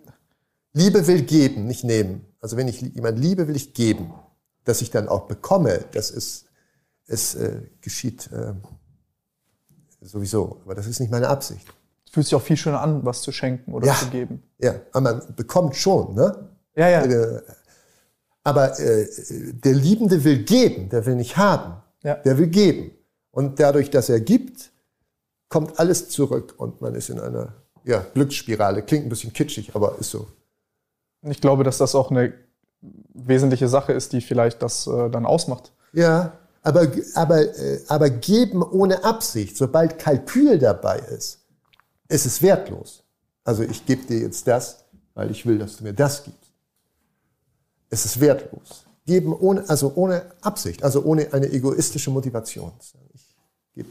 [0.72, 2.29] Liebe will geben, nicht nehmen.
[2.42, 4.14] Also wenn ich jemand liebe, will ich geben.
[4.66, 6.46] Dass ich dann auch bekomme, das ist,
[7.08, 8.54] es äh, geschieht äh,
[10.02, 10.62] sowieso.
[10.64, 11.68] Aber das ist nicht meine Absicht.
[12.06, 13.96] Es fühlt sich auch viel schöner an, was zu schenken oder Ja.
[13.96, 14.44] zu geben.
[14.60, 16.50] Ja, aber man bekommt schon, ne?
[16.76, 17.04] Ja, ja.
[17.06, 17.42] Äh,
[18.44, 19.08] Aber äh,
[19.54, 21.82] der Liebende will geben, der will nicht haben.
[22.04, 22.16] Ja.
[22.16, 22.92] Der will geben.
[23.32, 24.72] Und dadurch, dass er gibt,
[25.50, 27.54] kommt alles zurück und man ist in einer
[27.84, 28.84] ja, Glücksspirale.
[28.84, 30.28] Klingt ein bisschen kitschig, aber ist so.
[31.24, 32.34] Ich glaube, dass das auch eine
[33.14, 35.74] wesentliche Sache ist, die vielleicht das äh, dann ausmacht.
[35.92, 41.40] Ja, aber, aber, äh, aber geben ohne Absicht, sobald Kalkül dabei ist,
[42.08, 43.04] ist es wertlos.
[43.44, 46.52] Also ich gebe dir jetzt das, weil ich will, dass du mir das gibst.
[47.90, 48.86] Es ist wertlos.
[49.06, 52.72] Geben ohne, also ohne Absicht, also ohne eine egoistische Motivation.
[53.14, 53.36] Ich
[53.74, 53.90] gebe.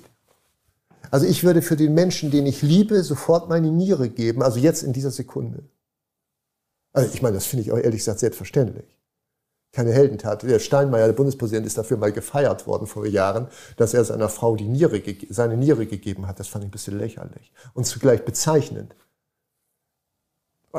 [1.11, 4.83] Also ich würde für den Menschen, den ich liebe, sofort meine Niere geben, also jetzt
[4.83, 5.65] in dieser Sekunde.
[6.99, 8.99] Also ich meine, das finde ich auch ehrlich gesagt selbstverständlich
[9.73, 10.43] keine Heldentat.
[10.43, 14.57] Der Steinmeier, der Bundespräsident, ist dafür mal gefeiert worden vor Jahren, dass er seiner Frau
[14.57, 16.41] die Niere, seine Niere gegeben hat.
[16.41, 18.95] Das fand ich ein bisschen lächerlich und zugleich bezeichnend.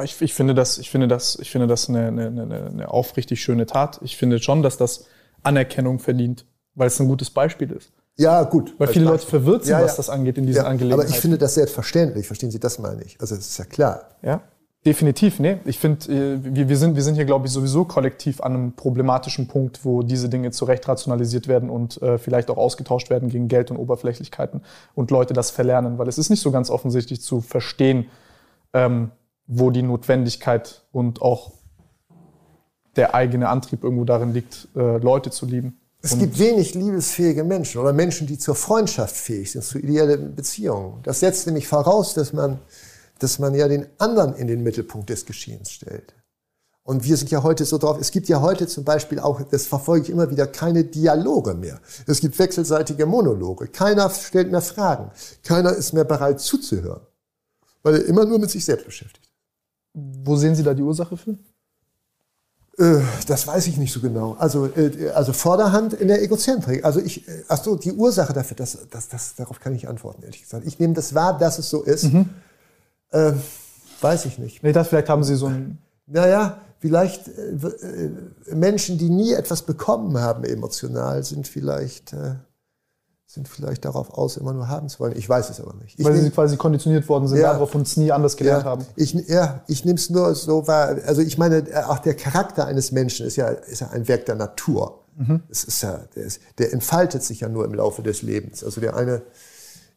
[0.04, 3.66] Ich, ich finde das, ich finde das, ich finde das eine, eine, eine, aufrichtig schöne
[3.66, 4.00] Tat.
[4.04, 5.06] Ich finde schon, dass das
[5.44, 7.91] Anerkennung verdient, weil es ein gutes Beispiel ist.
[8.16, 8.76] Ja, gut.
[8.78, 9.98] Weil viele Leute verwirrt sind, Ja, was ja.
[9.98, 11.08] das angeht in diesen Ja, Angelegenheiten.
[11.08, 12.28] aber ich finde das selbstverständlich.
[12.28, 13.20] Verstehen Sie, das meine ich.
[13.20, 14.10] Also es ist ja klar.
[14.22, 14.41] Ja,
[14.85, 15.39] definitiv.
[15.39, 18.53] Nee, ich finde, äh, wir, wir, sind, wir sind hier, glaube ich, sowieso kollektiv an
[18.53, 23.10] einem problematischen Punkt, wo diese Dinge zu Recht rationalisiert werden und äh, vielleicht auch ausgetauscht
[23.10, 24.61] werden gegen Geld und Oberflächlichkeiten
[24.95, 28.07] und Leute das verlernen, weil es ist nicht so ganz offensichtlich zu verstehen,
[28.73, 29.11] ähm,
[29.47, 31.51] wo die Notwendigkeit und auch
[32.95, 35.80] der eigene Antrieb irgendwo darin liegt, äh, Leute zu lieben.
[36.01, 40.99] Es gibt wenig liebesfähige Menschen oder Menschen, die zur Freundschaft fähig sind, zu ideellen Beziehungen.
[41.03, 42.60] Das setzt nämlich voraus, dass man,
[43.20, 46.14] dass man ja den anderen in den Mittelpunkt des Geschehens stellt.
[46.84, 49.68] Und wir sind ja heute so drauf, es gibt ja heute zum Beispiel auch, das
[49.68, 51.80] verfolge ich immer wieder, keine Dialoge mehr.
[52.08, 53.68] Es gibt wechselseitige Monologe.
[53.68, 55.12] Keiner stellt mehr Fragen.
[55.44, 57.02] Keiner ist mehr bereit zuzuhören.
[57.84, 59.30] Weil er immer nur mit sich selbst beschäftigt.
[59.94, 61.38] Wo sehen Sie da die Ursache für?
[62.80, 64.36] Äh, Das weiß ich nicht so genau.
[64.40, 66.84] Also, äh, also Vorderhand in der Egozentrik.
[66.86, 70.24] Also ich, äh, ach so, die Ursache dafür, das, das, das, darauf kann ich antworten,
[70.24, 70.66] ehrlich gesagt.
[70.66, 72.06] Ich nehme das wahr, dass es so ist.
[73.11, 73.34] Äh,
[74.02, 74.64] weiß ich nicht.
[74.64, 75.77] Nee, das vielleicht haben Sie so ein.
[76.07, 77.52] Naja, vielleicht äh,
[78.52, 82.36] äh, Menschen, die nie etwas bekommen haben emotional, sind vielleicht, äh,
[83.27, 85.15] sind vielleicht darauf aus, immer nur haben zu wollen.
[85.15, 85.99] Ich weiß es aber nicht.
[85.99, 87.52] Ich Weil nehm- sie quasi konditioniert worden sind, Ja.
[87.53, 88.86] darauf uns nie anders gelernt haben.
[88.95, 90.98] Ich, ja, ich nehme es nur so wahr.
[91.06, 94.36] Also ich meine, auch der Charakter eines Menschen ist ja, ist ja ein Werk der
[94.36, 95.03] Natur.
[95.49, 98.64] Es ist ja, der, ist, der entfaltet sich ja nur im Laufe des Lebens.
[98.64, 99.22] Also der eine,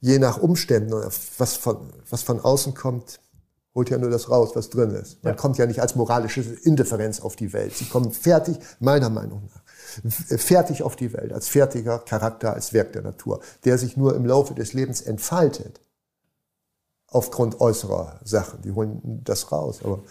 [0.02, 3.20] je nach Umständen, oder was von, was von außen kommt,
[3.74, 5.22] holt ja nur das raus, was drin ist.
[5.24, 5.36] Man Ja.
[5.38, 7.74] kommt ja nicht als moralische Indifferenz auf die Welt.
[7.74, 9.62] Sie kommen fertig, meiner Meinung nach,
[10.04, 14.14] f- fertig auf die Welt, als fertiger Charakter, als Werk der Natur, der sich nur
[14.14, 15.80] im Laufe des Lebens entfaltet
[17.06, 18.60] aufgrund äußerer Sachen.
[18.62, 19.80] Die holen das raus.
[19.84, 20.02] Aber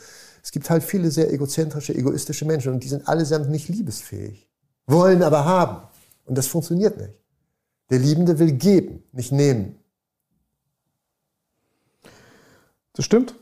[0.41, 4.49] es gibt halt viele sehr egozentrische, egoistische Menschen und die sind allesamt nicht liebesfähig,
[4.87, 5.87] wollen aber haben.
[6.25, 7.13] Und das funktioniert nicht.
[7.89, 9.75] Der Liebende will geben, nicht nehmen.
[12.93, 13.35] Das stimmt.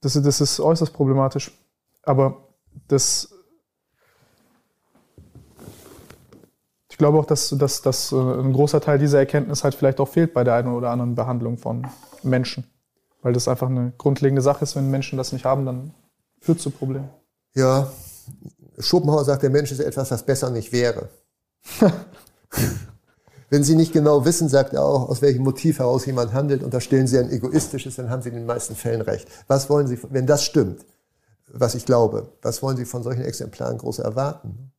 [0.00, 1.52] Das, das ist äußerst problematisch.
[2.02, 2.48] Aber
[2.88, 3.34] das.
[6.90, 10.08] Ich glaube auch, dass, dass, dass äh, ein großer Teil dieser Erkenntnis halt vielleicht auch
[10.08, 11.86] fehlt bei der einen oder anderen Behandlung von
[12.22, 12.64] Menschen.
[13.22, 14.76] Weil das einfach eine grundlegende Sache ist.
[14.76, 15.94] Wenn Menschen das nicht haben, dann
[16.40, 17.08] führt es zu Problemen.
[17.54, 17.90] Ja,
[18.78, 21.08] Schopenhauer sagt, der Mensch ist etwas, was besser nicht wäre.
[23.50, 27.08] Wenn Sie nicht genau wissen, sagt er auch, aus welchem Motiv heraus jemand handelt, unterstellen
[27.08, 29.28] Sie ein egoistisches, dann haben Sie in den meisten Fällen recht.
[29.48, 30.86] Was wollen Sie, wenn das stimmt,
[31.48, 34.70] was ich glaube, was wollen Sie von solchen Exemplaren groß erwarten?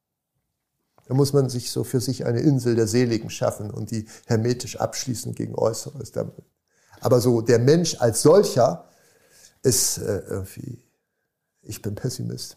[1.06, 4.78] Da muss man sich so für sich eine Insel der Seligen schaffen und die hermetisch
[4.78, 6.14] abschließen gegen Äußeres.
[7.02, 8.86] Aber so der Mensch als solcher
[9.64, 10.82] ist äh, irgendwie,
[11.62, 12.56] ich bin Pessimist.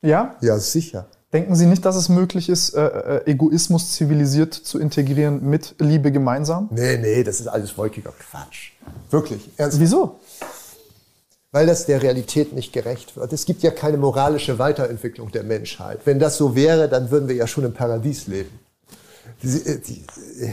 [0.00, 0.38] Ja?
[0.40, 1.08] Ja, sicher.
[1.32, 6.12] Denken Sie nicht, dass es möglich ist, äh, äh, Egoismus zivilisiert zu integrieren mit Liebe
[6.12, 6.68] gemeinsam?
[6.70, 8.72] Nee, nee, das ist alles wolkiger Quatsch.
[9.10, 9.48] Wirklich.
[9.56, 9.80] Ernst.
[9.80, 10.20] Wieso?
[11.50, 13.32] Weil das der Realität nicht gerecht wird.
[13.32, 16.00] Es gibt ja keine moralische Weiterentwicklung der Menschheit.
[16.04, 18.58] Wenn das so wäre, dann würden wir ja schon im Paradies leben.
[19.42, 19.48] Die,
[19.80, 20.04] die,
[20.40, 20.52] ich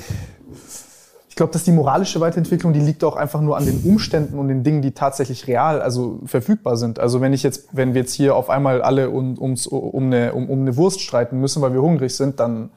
[1.40, 4.64] glaube, dass die moralische Weiterentwicklung, die liegt auch einfach nur an den Umständen und den
[4.64, 7.00] Dingen, die tatsächlich real, also verfügbar sind.
[7.00, 9.56] Also wenn ich jetzt, wenn wir jetzt hier auf einmal alle um, um,
[10.04, 12.72] eine, um, um eine Wurst streiten müssen, weil wir hungrig sind, dann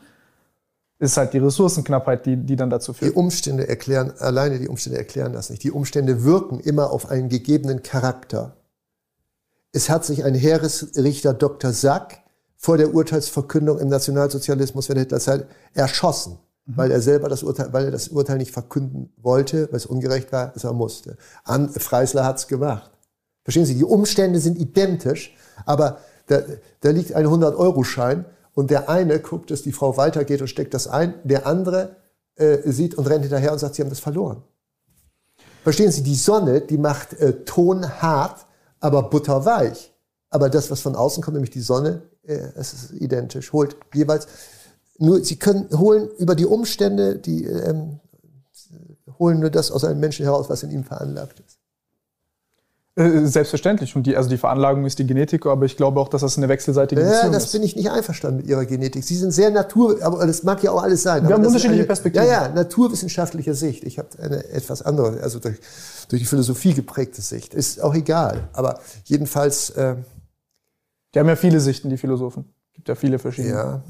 [1.01, 3.11] ist halt die Ressourcenknappheit, die, die dann dazu führt.
[3.11, 5.65] Die Umstände erklären, alleine die Umstände erklären das nicht.
[5.65, 8.55] Die Umstände wirken immer auf einen gegebenen Charakter.
[9.73, 11.73] Es hat sich ein Heeresrichter Dr.
[11.73, 12.23] Sack
[12.57, 16.52] vor der Urteilsverkündung im Nationalsozialismus während Hitlerzeit erschossen, mhm.
[16.67, 20.33] Weil er selber das Urteil, weil er das Urteil nicht verkünden wollte, weil es ungerecht
[20.33, 21.17] war, dass er musste.
[21.45, 22.91] An, Freisler hat's gemacht.
[23.45, 25.37] Verstehen Sie, die Umstände sind identisch,
[25.67, 25.99] aber
[26.29, 26.41] da,
[26.81, 28.25] da liegt ein 100-Euro-Schein
[28.55, 31.97] und der eine guckt, dass die Frau weitergeht und steckt das ein, der andere
[32.37, 34.43] äh, sieht und rennt hinterher und sagt, sie haben das verloren.
[35.63, 38.47] Verstehen Sie, die Sonne, die macht äh, tonhart,
[38.81, 39.93] aber butterweich.
[40.31, 44.27] Aber das, was von außen kommt, nämlich die Sonne, äh, es ist identisch, holt jeweils.
[44.99, 48.01] Nur, Sie können holen über die Umstände, die ähm,
[49.19, 51.59] holen nur das aus einem Menschen heraus, was in ihm veranlagt ist.
[52.95, 53.97] Äh, selbstverständlich.
[53.97, 56.51] Und die, also die Veranlagung ist die Genetik, aber ich glaube auch, dass das eine
[56.51, 57.25] wechselseitige Beziehung ist.
[57.25, 59.03] Ja, das bin ich nicht einverstanden mit Ihrer Genetik.
[59.03, 61.27] Sie sind sehr natur, aber das mag ja auch alles sein.
[61.27, 62.29] Wir haben unterschiedliche eine, Perspektiven.
[62.29, 63.85] Ja, ja, naturwissenschaftliche Sicht.
[63.85, 65.59] Ich habe eine etwas andere, also durch,
[66.11, 67.55] durch die Philosophie geprägte Sicht.
[67.55, 68.49] Ist auch egal.
[68.53, 69.71] Aber jedenfalls.
[69.71, 69.97] Äh,
[71.15, 72.45] die haben ja viele Sichten, die Philosophen.
[72.75, 73.55] Gibt ja viele verschiedene.
[73.55, 73.83] Ja.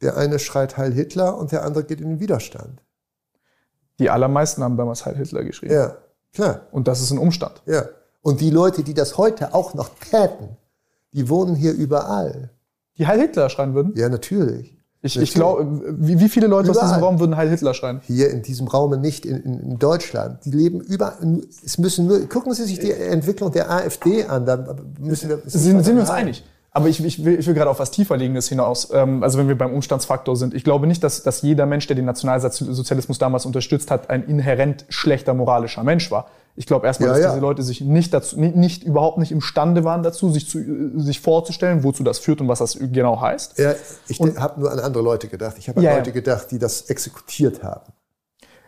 [0.00, 2.82] Der eine schreit Heil Hitler und der andere geht in den Widerstand.
[3.98, 5.74] Die allermeisten haben damals Heil Hitler geschrieben.
[5.74, 5.96] Ja,
[6.32, 6.62] klar.
[6.70, 7.62] Und das ist ein Umstand.
[7.66, 7.84] Ja.
[8.22, 10.56] Und die Leute, die das heute auch noch täten,
[11.12, 12.50] die wohnen hier überall.
[12.96, 13.92] Die Heil Hitler schreien würden?
[13.96, 14.76] Ja, natürlich.
[15.00, 16.84] Ich, ich glaube, wie, wie, viele Leute überall.
[16.84, 18.00] aus diesem Raum würden Heil Hitler schreien?
[18.04, 20.44] Hier in diesem Raum nicht, in, in, in, Deutschland.
[20.44, 21.40] Die leben überall.
[21.64, 24.44] Es müssen nur, gucken Sie sich die Entwicklung der AfD an.
[24.44, 26.44] Da müssen wir, sind, sind wir uns einig?
[26.78, 28.90] Aber ich, ich, will, will gerade auf was tieferliegendes hinaus.
[28.92, 30.54] Ähm, also wenn wir beim Umstandsfaktor sind.
[30.54, 34.86] Ich glaube nicht, dass, dass jeder Mensch, der den Nationalsozialismus damals unterstützt hat, ein inhärent
[34.88, 36.28] schlechter moralischer Mensch war.
[36.54, 37.30] Ich glaube erstmal, ja, dass ja.
[37.30, 40.60] diese Leute sich nicht dazu, nicht, nicht, überhaupt nicht imstande waren dazu, sich, zu,
[41.00, 43.58] sich vorzustellen, wozu das führt und was das genau heißt.
[43.58, 43.74] Ja,
[44.06, 45.56] ich habe nur an andere Leute gedacht.
[45.58, 47.92] Ich habe an ja, Leute gedacht, die das exekutiert haben.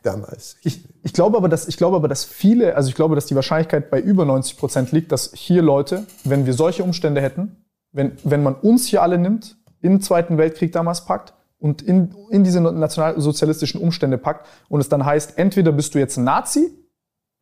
[0.03, 0.57] Damals.
[0.63, 3.35] Ich, ich, glaube aber, dass, ich glaube aber, dass viele, also ich glaube, dass die
[3.37, 7.57] Wahrscheinlichkeit bei über 90 Prozent liegt, dass hier Leute, wenn wir solche Umstände hätten,
[7.93, 12.45] wenn, wenn man uns hier alle nimmt, im Zweiten Weltkrieg damals packt und in, in
[12.45, 16.71] diese nationalsozialistischen Umstände packt und es dann heißt, entweder bist du jetzt ein Nazi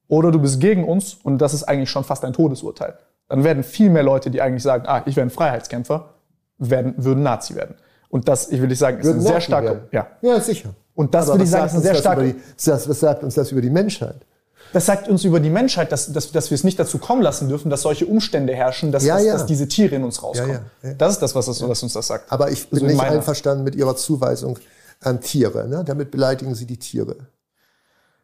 [0.08, 2.98] oder du bist gegen uns und das ist eigentlich schon fast ein Todesurteil.
[3.28, 6.14] Dann werden viel mehr Leute, die eigentlich sagen, ah, ich wäre ein Freiheitskämpfer,
[6.58, 7.76] werden, würden Nazi werden.
[8.08, 9.82] Und das, ich will nicht sagen, ist ein sehr starker.
[9.92, 10.06] Ja.
[10.22, 10.70] ja, sicher.
[10.94, 12.24] Und das würde ich sagen, ist ein sehr starker.
[12.56, 14.26] Was sagt uns das über die Menschheit?
[14.72, 17.48] Das sagt uns über die Menschheit, dass, dass, dass wir es nicht dazu kommen lassen
[17.48, 19.32] dürfen, dass solche Umstände herrschen, dass, ja, dass, ja.
[19.32, 20.60] dass diese Tiere in uns rauskommen.
[20.82, 22.30] Ja, das ist das, was, das, was uns das sagt.
[22.30, 24.58] Aber ich bin also nicht einverstanden mit Ihrer Zuweisung
[25.00, 25.66] an Tiere.
[25.68, 25.84] Ne?
[25.84, 27.16] Damit beleidigen Sie die Tiere.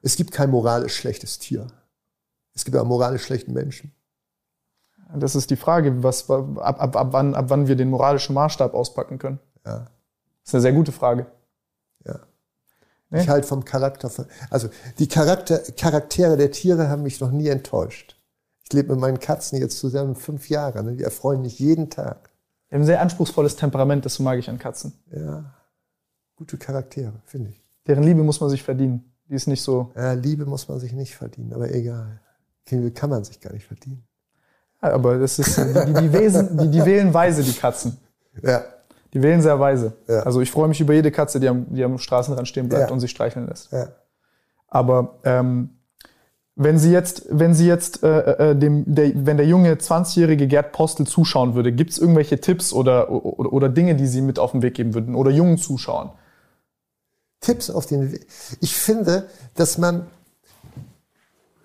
[0.03, 1.67] Es gibt kein moralisch schlechtes Tier.
[2.55, 3.93] Es gibt auch moralisch schlechten Menschen.
[5.17, 8.75] Das ist die Frage, was, ab, ab, ab, wann, ab wann wir den moralischen Maßstab
[8.75, 9.39] auspacken können.
[9.65, 9.79] Ja.
[9.79, 11.27] Das ist eine sehr gute Frage.
[12.05, 12.21] Ja.
[13.15, 13.21] Nee?
[13.21, 14.11] Ich halte vom Charakter.
[14.11, 14.69] Von, also
[14.99, 18.21] die Charakter, Charaktere der Tiere haben mich noch nie enttäuscht.
[18.65, 20.83] Ich lebe mit meinen Katzen jetzt zusammen fünf Jahre.
[20.83, 20.97] Ne?
[20.97, 22.31] Die erfreuen mich jeden Tag.
[22.69, 24.95] Die haben ein sehr anspruchsvolles Temperament, das mag ich an Katzen.
[25.15, 25.45] Ja.
[26.35, 27.63] Gute Charaktere, finde ich.
[27.87, 29.13] Deren Liebe muss man sich verdienen.
[29.29, 29.93] Die ist nicht so.
[29.95, 32.21] Ja, Liebe muss man sich nicht verdienen, aber egal.
[32.67, 34.05] Kann man sich gar nicht verdienen.
[34.83, 37.97] Ja, aber das ist, die, die, Wesen, die, die wählen weise, die Katzen.
[38.43, 38.65] Ja.
[39.15, 39.93] Die wählen sehr weise.
[40.09, 40.21] Ja.
[40.21, 42.93] Also ich freue mich über jede Katze, die am, die am Straßenrand stehen bleibt ja.
[42.93, 43.73] und sich streicheln lässt.
[43.73, 43.89] Ja.
[44.67, 45.71] Aber ähm,
[46.57, 50.73] wenn Sie jetzt, wenn Sie jetzt äh, äh, dem, der, wenn der junge 20-jährige Gerd
[50.73, 54.51] Postel zuschauen würde, gibt es irgendwelche Tipps oder, oder, oder Dinge, die Sie mit auf
[54.51, 56.11] den Weg geben würden oder jungen Zuschauern?
[57.41, 58.27] Tipps auf den Weg.
[58.61, 60.07] Ich finde, dass man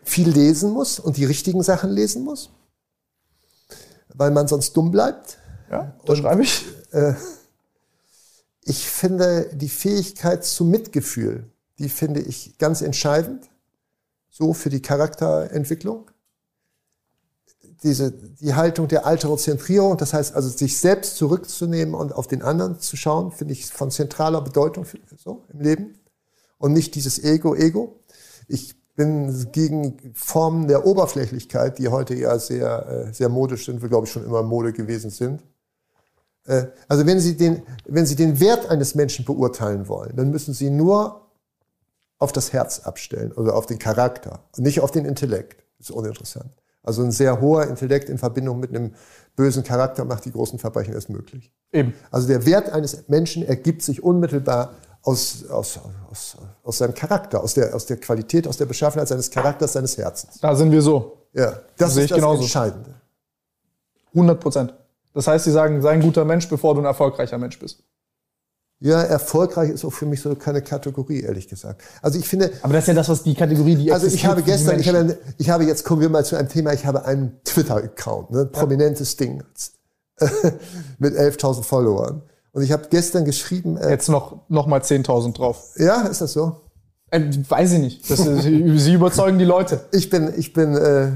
[0.04, 2.52] viel lesen muss und die richtigen Sachen lesen muss,
[4.14, 5.38] weil man sonst dumm bleibt.
[5.72, 6.66] Ja, das schreibe ich.
[6.92, 7.14] Äh,
[8.64, 11.50] ich finde die Fähigkeit zum Mitgefühl,
[11.80, 13.50] die finde ich ganz entscheidend,
[14.30, 16.12] so für die Charakterentwicklung.
[17.84, 22.80] Diese, die Haltung der Alterozentrierung, das heißt also sich selbst zurückzunehmen und auf den anderen
[22.80, 25.98] zu schauen, finde ich von zentraler Bedeutung für, so, im Leben.
[26.58, 28.02] Und nicht dieses Ego, Ego.
[28.50, 33.88] Ich bin gegen Formen der Oberflächlichkeit, die heute ja sehr, äh, sehr modisch sind, wir
[33.88, 35.42] glaube ich schon immer Mode gewesen sind.
[36.50, 40.54] Äh, also wenn Sie, den, wenn Sie den Wert eines Menschen beurteilen wollen, dann müssen
[40.54, 41.28] Sie nur
[42.18, 45.64] auf das Herz abstellen oder auf den Charakter, nicht auf den Intellekt.
[45.78, 46.52] Das ist uninteressant.
[46.84, 48.94] Also ein sehr hoher Intellekt in Verbindung mit einem
[49.36, 51.54] bösen Charakter macht die großen Verbrechen erst möglich.
[51.72, 51.94] Eben.
[52.10, 54.74] Also der Wert eines Menschen ergibt sich unmittelbar
[55.04, 59.30] aus, aus, aus, aus seinem Charakter, aus der, aus der Qualität, aus der Beschaffenheit seines
[59.30, 60.40] Charakters, seines Herzens.
[60.42, 61.28] Da sind wir so.
[61.34, 62.42] Ja, das Sehe ist das genauso.
[62.42, 62.96] Entscheidende.
[64.14, 64.74] 100 Prozent.
[65.20, 67.84] Das heißt, sie sagen, sei ein guter Mensch, bevor du ein erfolgreicher Mensch bist.
[68.80, 71.82] Ja, erfolgreich ist auch für mich so keine Kategorie, ehrlich gesagt.
[72.02, 74.44] Also ich finde, Aber das ist ja das, was die Kategorie, die also ich habe
[74.44, 77.38] gestern, ich habe, ich habe jetzt kommen wir mal zu einem Thema, ich habe einen
[77.44, 79.44] Twitter-Account, ne, ein prominentes Ding
[81.00, 82.22] mit 11.000 Followern.
[82.54, 85.72] Und ich habe gestern geschrieben, äh, Jetzt noch, noch mal 10.000 drauf.
[85.76, 86.62] ja, ist das so?
[87.12, 88.10] Äh, weiß ich nicht.
[88.10, 89.82] Das, sie überzeugen die Leute.
[89.92, 91.12] Ich bin, ich bin, äh,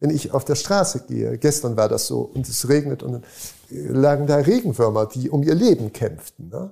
[0.00, 3.24] wenn ich auf der Straße gehe, gestern war das so, und es regnet und dann
[3.70, 6.48] lagen da Regenwürmer, die um ihr Leben kämpften.
[6.48, 6.70] Ne?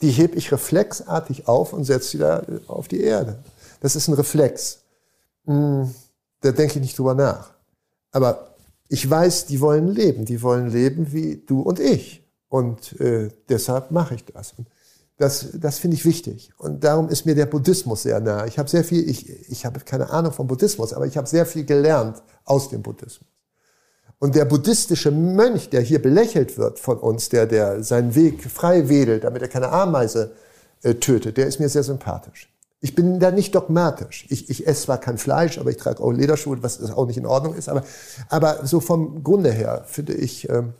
[0.00, 3.38] Die heb ich reflexartig auf und setze sie da äh, auf die Erde.
[3.80, 4.80] Das ist ein Reflex.
[5.44, 5.94] Hm,
[6.40, 7.50] da denke ich nicht drüber nach.
[8.12, 8.54] Aber
[8.88, 10.24] ich weiß, die wollen leben.
[10.24, 12.24] Die wollen leben wie du und ich.
[12.48, 14.54] Und äh, deshalb mache ich das.
[14.56, 14.66] Und
[15.18, 16.52] das, das finde ich wichtig.
[16.58, 18.46] Und darum ist mir der Buddhismus sehr nah.
[18.46, 21.44] Ich habe sehr viel, ich, ich habe keine Ahnung vom Buddhismus, aber ich habe sehr
[21.44, 23.28] viel gelernt aus dem Buddhismus.
[24.20, 28.88] Und der buddhistische Mönch, der hier belächelt wird von uns, der, der seinen Weg frei
[28.88, 30.32] wedelt, damit er keine Ameise
[30.82, 32.52] äh, tötet, der ist mir sehr sympathisch.
[32.80, 34.24] Ich bin da nicht dogmatisch.
[34.28, 37.26] Ich, ich esse zwar kein Fleisch, aber ich trage auch Lederschuhe, was auch nicht in
[37.26, 37.68] Ordnung ist.
[37.68, 37.82] Aber,
[38.28, 40.74] aber so vom Grunde her finde ich, ähm,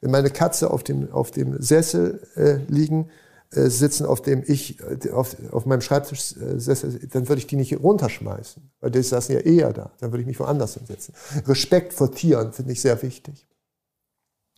[0.00, 3.10] wenn meine Katze auf dem, auf dem Sessel äh, liegen,
[3.50, 7.56] sitzen, auf dem ich, äh, auf, auf meinem Schreibtisch äh, sessel, dann würde ich die
[7.56, 9.90] nicht runterschmeißen, weil die saßen ja eher da.
[10.00, 11.14] Dann würde ich mich woanders hinsetzen.
[11.46, 13.46] Respekt vor Tieren finde ich sehr wichtig.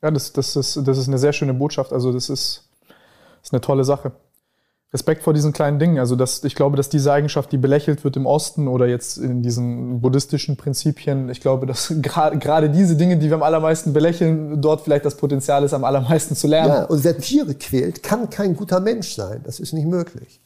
[0.02, 1.92] Ja, das, das, ist, das ist eine sehr schöne Botschaft.
[1.92, 4.12] Also das ist, das ist eine tolle Sache.
[4.92, 5.98] Respekt vor diesen kleinen Dingen.
[5.98, 9.40] Also das, ich glaube, dass diese Eigenschaft, die belächelt wird im Osten oder jetzt in
[9.40, 14.80] diesen buddhistischen Prinzipien, ich glaube, dass gerade diese Dinge, die wir am allermeisten belächeln, dort
[14.80, 16.72] vielleicht das Potenzial ist, am allermeisten zu lernen.
[16.72, 19.42] Ja, und wer Tiere quält, kann kein guter Mensch sein.
[19.44, 20.40] Das ist nicht möglich.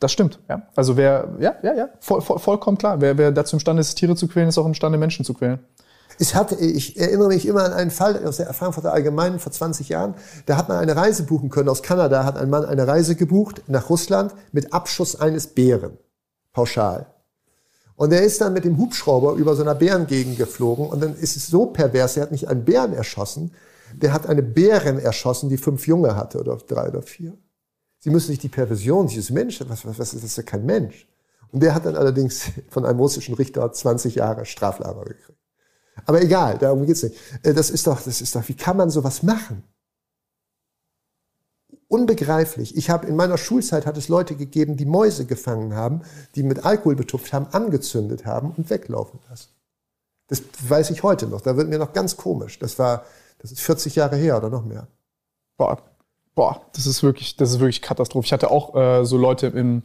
[0.00, 0.38] Das stimmt.
[0.48, 0.62] Ja.
[0.74, 3.02] Also wer, ja, ja, ja, voll, voll, vollkommen klar.
[3.02, 5.60] Wer, wer dazu imstande ist, Tiere zu quälen, ist auch imstande, Menschen zu quälen.
[6.20, 9.88] Ich, hatte, ich erinnere mich immer an einen Fall aus der Frankfurter Allgemeinen vor 20
[9.88, 10.14] Jahren.
[10.44, 11.70] Da hat man eine Reise buchen können.
[11.70, 15.96] Aus Kanada hat ein Mann eine Reise gebucht nach Russland mit Abschuss eines Bären.
[16.52, 17.06] Pauschal.
[17.96, 20.88] Und er ist dann mit dem Hubschrauber über so einer Bärengegend geflogen.
[20.88, 23.54] Und dann ist es so pervers, er hat nicht einen Bären erschossen,
[23.94, 27.32] der hat eine Bärin erschossen, die fünf Junge hatte oder drei oder vier.
[27.98, 31.08] Sie müssen sich die Perversion dieses Menschen, was, was, was ist das ja kein Mensch.
[31.50, 35.39] Und der hat dann allerdings von einem russischen Richter 20 Jahre Straflager gekriegt.
[36.06, 37.16] Aber egal, darum geht's nicht.
[37.42, 39.62] Äh, Das ist doch, das ist doch, wie kann man sowas machen?
[41.88, 42.76] Unbegreiflich.
[42.76, 46.02] Ich habe in meiner Schulzeit hat es Leute gegeben, die Mäuse gefangen haben,
[46.36, 49.48] die mit Alkohol betupft haben, angezündet haben und weglaufen lassen.
[50.28, 51.40] Das weiß ich heute noch.
[51.40, 52.60] Da wird mir noch ganz komisch.
[52.60, 53.04] Das war,
[53.38, 54.86] das ist 40 Jahre her oder noch mehr.
[55.56, 55.82] Boah,
[56.36, 58.26] boah, das ist wirklich, das ist wirklich Katastrophe.
[58.26, 59.82] Ich hatte auch äh, so Leute in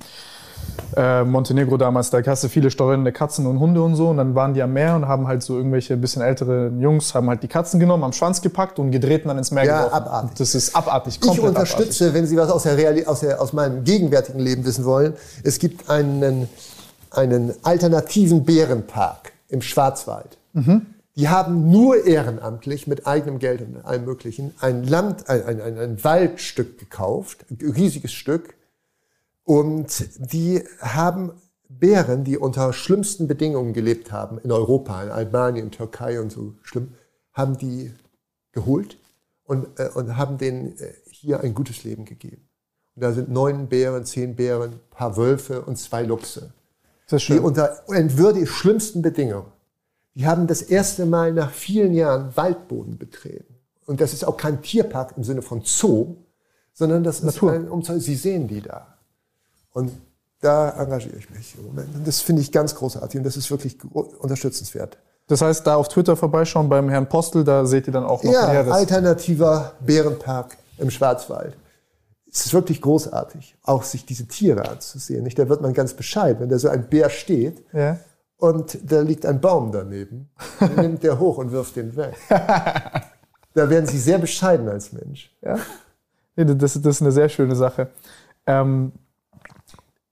[0.95, 4.09] äh, Montenegro damals, da hast du viele streunende Katzen und Hunde und so.
[4.09, 7.27] Und dann waren die am Meer und haben halt so irgendwelche bisschen ältere Jungs, haben
[7.29, 9.93] halt die Katzen genommen, am Schwanz gepackt und gedreht und dann ins Meer Ja, geworfen.
[10.07, 10.37] abartig.
[10.37, 13.51] Das ist abartig, Ich komplett unterstütze, wenn Sie was aus, der Reali aus, der, aus
[13.53, 15.13] meinem gegenwärtigen Leben wissen wollen,
[15.43, 16.47] es gibt einen,
[17.11, 20.37] einen alternativen Bärenpark im Schwarzwald.
[21.17, 25.77] Die haben nur ehrenamtlich mit eigenem Geld und allem Möglichen ein Land, ein, ein, ein,
[25.77, 28.53] ein Waldstück gekauft, ein riesiges Stück.
[29.45, 31.31] Und die haben
[31.69, 36.95] Bären, die unter schlimmsten Bedingungen gelebt haben, in Europa, in Albanien, Türkei und so schlimm,
[37.31, 37.93] haben die
[38.51, 38.97] geholt
[39.43, 42.47] und, äh, und haben denen äh, hier ein gutes Leben gegeben.
[42.95, 46.53] Und da sind neun Bären, zehn Bären, ein paar Wölfe und zwei Luchse,
[47.07, 47.43] Das ist die schön.
[47.43, 49.51] unter entwürdig schlimmsten Bedingungen,
[50.15, 53.53] die haben das erste Mal nach vielen Jahren Waldboden betreten.
[53.85, 56.15] Und das ist auch kein Tierpark im Sinne von Zoo,
[56.73, 57.53] sondern das Natur.
[57.53, 58.01] ist ein Umzeug.
[58.01, 58.94] Sie sehen die da.
[59.75, 59.91] Und
[60.39, 61.93] da engagiere ich mich im Moment.
[61.93, 64.97] Und das finde ich ganz großartig und das ist wirklich unterstützenswert.
[65.27, 68.31] Das heißt, da auf Twitter vorbeischauen beim Herrn Postel, da seht ihr dann auch noch
[68.31, 71.57] Ja, alternativer Bärenpark im Schwarzwald.
[72.31, 75.23] Es ist wirklich großartig, auch sich diese Tiere anzusehen.
[75.23, 75.37] Nicht?
[75.37, 77.97] Da wird man ganz bescheiden, wenn da so ein Bär steht Ja.
[78.37, 80.29] und da liegt ein Baum daneben.
[80.61, 82.15] Den nimmt der hoch und wirft den weg.
[82.29, 85.35] Da werden sie sehr bescheiden als Mensch.
[85.41, 85.57] Ja.
[86.37, 87.89] Nee, das, das ist eine sehr schöne Sache.
[88.45, 88.91] Ähm,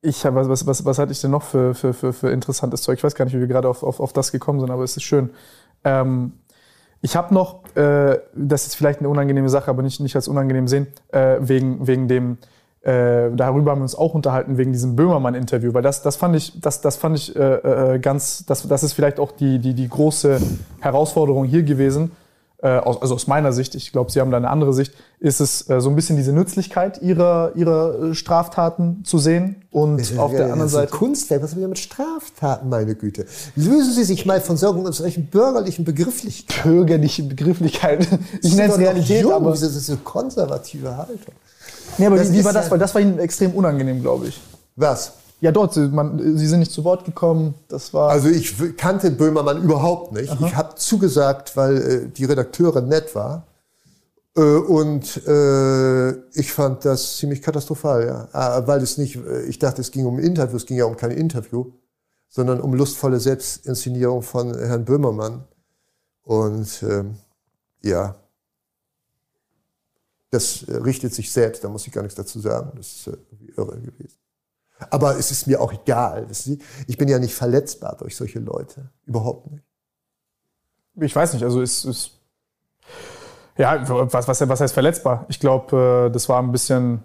[0.04, 2.98] ich habe, was, was, was hatte ich denn noch für, für, für, für interessantes Zeug?
[2.98, 4.98] Ich weiß gar nicht, wie wir gerade auf, auf, auf das gekommen sind, aber es
[4.98, 5.30] ist schön.
[5.86, 6.34] Ähm,
[7.02, 10.68] ich habe noch, äh, das ist vielleicht eine unangenehme Sache, aber nicht, nicht als unangenehm
[10.68, 12.38] sehen, äh, wegen, wegen dem,
[12.82, 16.60] äh, darüber haben wir uns auch unterhalten, wegen diesem Böhmermann-Interview, weil das, das fand ich,
[16.60, 19.88] das, das fand ich äh, äh, ganz, das, das ist vielleicht auch die, die, die
[19.88, 20.40] große
[20.82, 22.12] Herausforderung hier gewesen,
[22.68, 25.82] also aus meiner Sicht, ich glaube, Sie haben da eine andere Sicht, ist es äh,
[25.82, 30.52] so ein bisschen diese Nützlichkeit ihrer, ihrer äh, Straftaten zu sehen und Das auf der
[30.52, 30.92] anderen Seite.
[30.92, 33.26] Kunstwerk, was haben wir mit Straftaten, meine Güte?
[33.56, 36.72] Lösen Sie sich mal von solchen, solchen bürgerlichen Begrifflichkeiten.
[36.72, 38.08] Bürgerliche Begrifflichkeit.
[38.42, 39.52] Ich nenne es Realität, jung, aber.
[39.52, 41.34] Das ist eine konservative Haltung.
[41.98, 42.70] Nee, aber das wie, wie war das?
[42.72, 44.42] Weil das war Ihnen extrem unangenehm, glaube ich.
[44.76, 45.14] Was?
[45.44, 47.56] Ja, dort, Sie, man, Sie sind nicht zu Wort gekommen.
[47.68, 48.10] Das war.
[48.10, 50.34] Also ich kannte Böhmermann überhaupt nicht.
[50.40, 53.46] Ich habe zugesagt, weil äh, die Redakteurin nett war.
[54.38, 58.30] Äh, und äh, ich fand das ziemlich katastrophal, ja.
[58.32, 60.86] Ah, weil es nicht, äh, ich dachte, es ging um ein Interview, es ging ja
[60.86, 61.74] um kein Interview,
[62.30, 65.44] sondern um lustvolle Selbstinszenierung von Herrn Böhmermann.
[66.22, 67.18] Und ähm,
[67.82, 68.16] ja,
[70.30, 72.72] das äh, richtet sich selbst, da muss ich gar nichts dazu sagen.
[72.78, 74.23] Das ist irgendwie irre gewesen.
[74.90, 76.28] Aber es ist mir auch egal.
[76.88, 78.90] Ich bin ja nicht verletzbar durch solche Leute.
[79.06, 79.64] Überhaupt nicht.
[81.02, 81.86] ich weiß nicht, also ist.
[81.86, 82.12] ist
[83.58, 85.26] ja, was, was, was heißt verletzbar?
[85.30, 87.04] Ich glaube, äh, das war ein bisschen.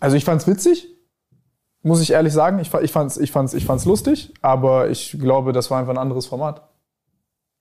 [0.00, 0.88] Also ich fand's witzig,
[1.82, 2.58] muss ich ehrlich sagen.
[2.58, 5.98] Ich, ich fand's, ich fand's, ich fand's lustig, aber ich glaube, das war einfach ein
[5.98, 6.68] anderes Format.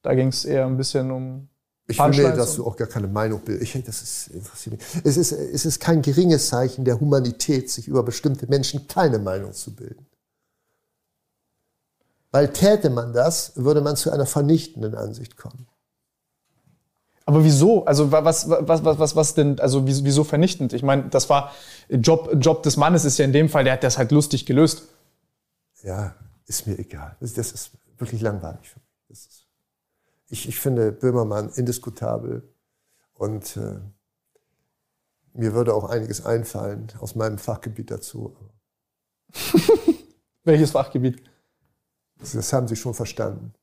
[0.01, 1.49] Da ging es eher ein bisschen um.
[1.87, 3.61] Ich Punchlines dazu und- auch gar keine Meinung bilden.
[3.63, 5.05] Ich, das ist, interessiert mich.
[5.05, 9.53] Es, ist, es ist kein geringes Zeichen der Humanität, sich über bestimmte Menschen keine Meinung
[9.53, 10.05] zu bilden.
[12.31, 15.67] Weil täte man das, würde man zu einer vernichtenden Ansicht kommen.
[17.25, 17.85] Aber wieso?
[17.85, 20.73] Also wa- was, was, was, was, was denn, also wieso, wieso vernichtend?
[20.73, 21.51] Ich meine, das war
[21.89, 24.83] Job, Job des Mannes ist ja in dem Fall, der hat das halt lustig gelöst.
[25.83, 26.15] Ja,
[26.47, 27.15] ist mir egal.
[27.19, 28.82] Das, das ist wirklich langweilig für mich.
[30.29, 32.47] Ich, ich finde Böhmermann indiskutabel
[33.13, 33.79] und äh,
[35.33, 38.35] mir würde auch einiges einfallen aus meinem Fachgebiet dazu.
[40.43, 41.23] Welches Fachgebiet?
[42.19, 43.53] Das, das haben Sie schon verstanden.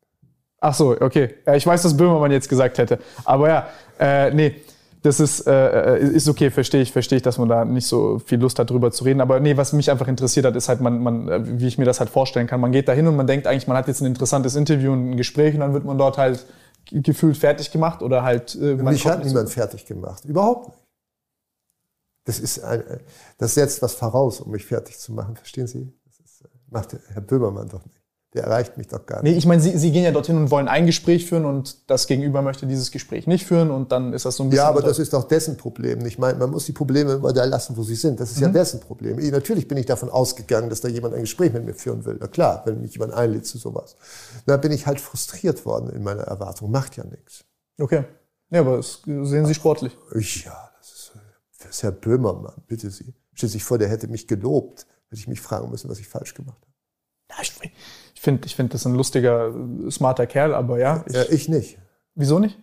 [0.60, 1.36] Ach so, okay.
[1.46, 2.98] Ja, ich weiß, dass Böhmermann jetzt gesagt hätte.
[3.24, 3.68] Aber ja,
[3.98, 4.62] äh, nee,
[5.02, 8.18] das ist, äh, äh, ist okay, verstehe ich, verstehe ich, dass man da nicht so
[8.18, 9.20] viel Lust hat, drüber zu reden.
[9.20, 11.84] Aber nee, was mich einfach interessiert hat, ist halt, man, man, äh, wie ich mir
[11.86, 12.60] das halt vorstellen kann.
[12.60, 15.10] Man geht da hin und man denkt eigentlich, man hat jetzt ein interessantes Interview und
[15.12, 16.46] ein Gespräch und dann wird man dort halt
[16.84, 18.54] ge- gefühlt fertig gemacht oder halt.
[18.56, 20.24] Äh, Mich hat niemand fertig gemacht.
[20.24, 20.78] Überhaupt nicht.
[22.26, 22.98] Das, ist ein, äh,
[23.38, 25.36] das setzt was voraus, um mich fertig zu machen.
[25.36, 25.92] Verstehen Sie?
[26.04, 27.99] Das ist, macht Herr Böhmermann doch nicht.
[28.32, 29.38] Der erreicht mich doch gar Nee, nicht.
[29.38, 32.42] ich meine, Sie, Sie gehen ja dorthin und wollen ein Gespräch führen und das Gegenüber
[32.42, 34.62] möchte dieses Gespräch nicht führen und dann ist das so ein bisschen.
[34.64, 36.06] Ja, aber das ist doch dessen Problem.
[36.06, 38.20] Ich meine, man muss die Probleme immer da lassen, wo sie sind.
[38.20, 39.18] Das ist ja dessen Problem.
[39.18, 42.18] Ich, natürlich bin ich davon ausgegangen, dass da jemand ein Gespräch mit mir führen will.
[42.20, 43.96] Na klar, wenn mich jemand einlädt zu sowas.
[44.46, 46.70] Da bin ich halt frustriert worden in meiner Erwartung.
[46.70, 47.44] Macht ja nichts.
[47.80, 48.04] Okay.
[48.50, 49.96] Ja, aber das sehen Sie sportlich.
[50.14, 51.18] Ich, ja, das ist, äh,
[51.64, 53.12] das ist Herr Böhmermann, bitte Sie.
[53.34, 54.86] Stellen Sie sich vor, der hätte mich gelobt.
[55.08, 57.40] Hätte ich mich fragen müssen, was ich falsch gemacht habe.
[58.20, 59.50] Ich finde, ich find, das ist ein lustiger,
[59.90, 61.02] smarter Kerl, aber ja.
[61.08, 61.78] Ich, Ja, ich nicht.
[62.14, 62.58] Wieso nicht?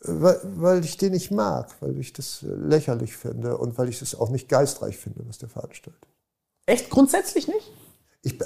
[0.00, 4.16] Weil, weil ich den nicht mag, weil ich das lächerlich finde und weil ich es
[4.16, 6.08] auch nicht geistreich finde, was der veranstaltet.
[6.66, 7.70] Echt grundsätzlich nicht?
[8.22, 8.36] Ich,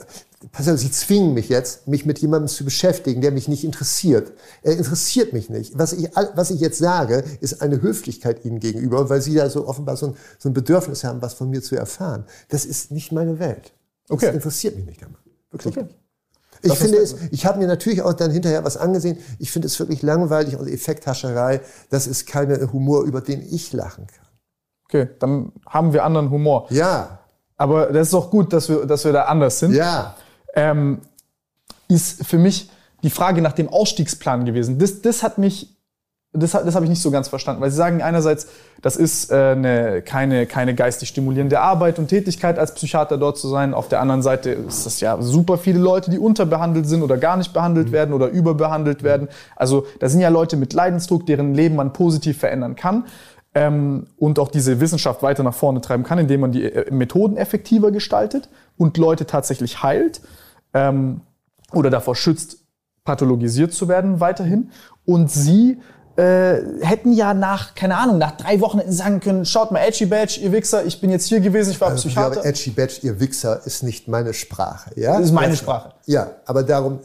[0.52, 4.32] pass auf, Sie zwingen mich jetzt, mich mit jemandem zu beschäftigen, der mich nicht interessiert.
[4.62, 5.78] Er interessiert mich nicht.
[5.78, 9.66] Was ich, was ich jetzt sage, ist eine Höflichkeit Ihnen gegenüber, weil Sie da so
[9.66, 12.26] offenbar so ein, so ein Bedürfnis haben, was von mir zu erfahren.
[12.50, 13.72] Das ist nicht meine Welt.
[14.06, 14.34] Das Okay.
[14.34, 15.22] interessiert mich nicht einmal.
[15.50, 15.88] Wirklich Okay.
[16.60, 19.18] Ich Das finde ist- es, ich habe mir natürlich auch dann hinterher was angesehen.
[19.38, 21.60] Ich finde es wirklich langweilig und Effekthascherei.
[21.88, 24.26] Das ist keine Humor, über den ich lachen kann.
[24.86, 26.66] Okay, dann haben wir anderen Humor.
[26.70, 27.20] Ja,
[27.56, 29.72] Aber das ist auch gut, dass wir, dass wir da anders sind.
[29.74, 30.16] ja.
[30.54, 31.00] ähm,
[31.88, 32.70] ist für mich
[33.02, 34.78] die Frage nach dem Ausstiegsplan gewesen.
[34.78, 35.76] Das, das hat mich,
[36.32, 38.48] das, das habe ich nicht so ganz verstanden, weil sie sagen einerseits,
[38.82, 43.48] das ist äh, eine, keine, keine geistig stimulierende Arbeit und Tätigkeit als Psychiater dort zu
[43.48, 43.72] sein.
[43.72, 47.38] Auf der anderen Seite ist das ja super viele Leute, die unterbehandelt sind oder gar
[47.38, 49.28] nicht behandelt werden oder überbehandelt werden.
[49.56, 53.04] Also da sind ja Leute mit Leidensdruck, deren Leben man positiv verändern kann
[53.54, 57.38] ähm, und auch diese Wissenschaft weiter nach vorne treiben kann, indem man die äh, Methoden
[57.38, 60.20] effektiver gestaltet und Leute tatsächlich heilt
[60.74, 61.22] ähm,
[61.72, 62.64] oder davor schützt,
[63.04, 64.70] pathologisiert zu werden weiterhin.
[65.06, 65.78] Und sie
[66.18, 70.06] äh, hätten ja nach, keine Ahnung, nach drei Wochen hätten sagen können, schaut mal, Edgy
[70.06, 72.40] Badge, ihr Wichser, ich bin jetzt hier gewesen, ich war Ja, Psychiater.
[72.40, 74.90] aber Edgy Badge, ihr Wichser, ist nicht meine Sprache.
[74.98, 75.16] Ja?
[75.18, 75.94] Das ist meine Sprache.
[76.06, 76.98] Ja, aber darum,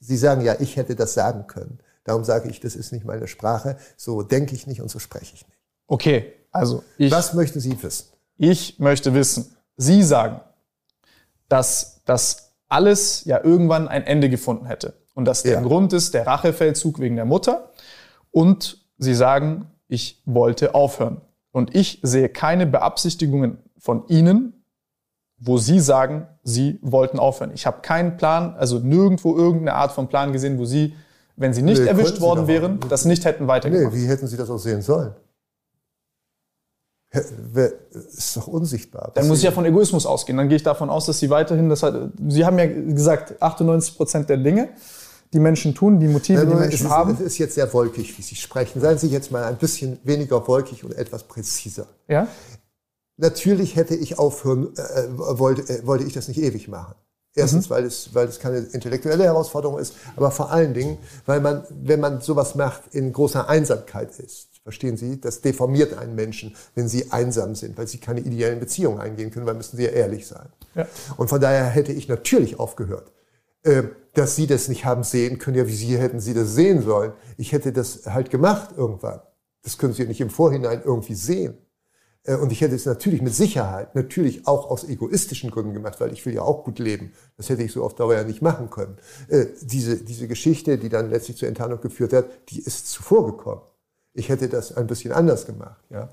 [0.00, 1.80] Sie sagen ja, ich hätte das sagen können.
[2.04, 3.76] Darum sage ich, das ist nicht meine Sprache.
[3.96, 5.58] So denke ich nicht und so spreche ich nicht.
[5.88, 8.06] Okay, also ich, Was möchten Sie wissen?
[8.38, 10.40] ich möchte wissen, Sie sagen,
[11.48, 14.94] dass das alles ja irgendwann ein Ende gefunden hätte.
[15.14, 15.60] Und dass der Ja.
[15.62, 17.70] Grund ist der Rachefeldzug wegen der Mutter.
[18.36, 21.22] Und Sie sagen, ich wollte aufhören.
[21.52, 24.62] Und ich sehe keine Beabsichtigungen von Ihnen,
[25.38, 27.52] wo Sie sagen, Sie wollten aufhören.
[27.54, 30.94] Ich habe keinen Plan, also nirgendwo irgendeine Art von Plan gesehen, wo Sie
[31.36, 33.94] wenn sie nicht Nee, erwischt worden wären, das nicht hätten weitergemacht.
[33.94, 35.14] Nee, wie hätten Sie das auch sehen sollen?
[37.12, 39.12] Ist doch unsichtbar.
[39.14, 40.36] Dann muss ich ja von Egoismus ausgehen.
[40.36, 41.84] Dann gehe ich davon aus, dass sie weiterhin, das
[42.28, 44.70] Sie haben ja gesagt, 98 Prozent der Dinge,
[45.36, 47.12] die Menschen tun, die Motive, die Nein, Menschen es, haben.
[47.12, 48.80] es ist jetzt sehr wolkig, wie Sie sprechen.
[48.80, 51.86] Seien Sie jetzt mal ein bisschen weniger wolkig und etwas präziser.
[52.08, 52.26] Ja?
[53.18, 56.94] Natürlich hätte ich aufhören, äh, wollte, äh, wollte ich das nicht ewig machen.
[57.34, 60.96] Erstens, weil, es, weil es keine intellektuelle Herausforderung ist, aber vor allen Dingen,
[61.26, 64.48] weil man, wenn man sowas macht, in großer Einsamkeit ist.
[64.62, 65.20] Verstehen Sie?
[65.20, 69.44] Das deformiert einen Menschen, wenn sie einsam sind, weil sie keine ideellen Beziehungen eingehen können,
[69.44, 70.48] weil müssen sie ja ehrlich sein.
[70.74, 70.86] Ja.
[71.18, 73.12] Und von daher hätte ich natürlich aufgehört.
[73.62, 73.82] Äh,
[74.16, 77.12] Dass Sie das nicht haben sehen können, ja, wie Sie hätten Sie das sehen sollen.
[77.36, 79.20] Ich hätte das halt gemacht irgendwann.
[79.62, 81.58] Das können Sie ja nicht im Vorhinein irgendwie sehen.
[82.24, 86.12] Äh, Und ich hätte es natürlich mit Sicherheit, natürlich auch aus egoistischen Gründen gemacht, weil
[86.14, 87.12] ich will ja auch gut leben.
[87.36, 88.96] Das hätte ich so auf Dauer ja nicht machen können.
[89.28, 93.60] Äh, Diese, diese Geschichte, die dann letztlich zur Enttarnung geführt hat, die ist zuvor gekommen.
[94.14, 96.08] Ich hätte das ein bisschen anders gemacht, ja.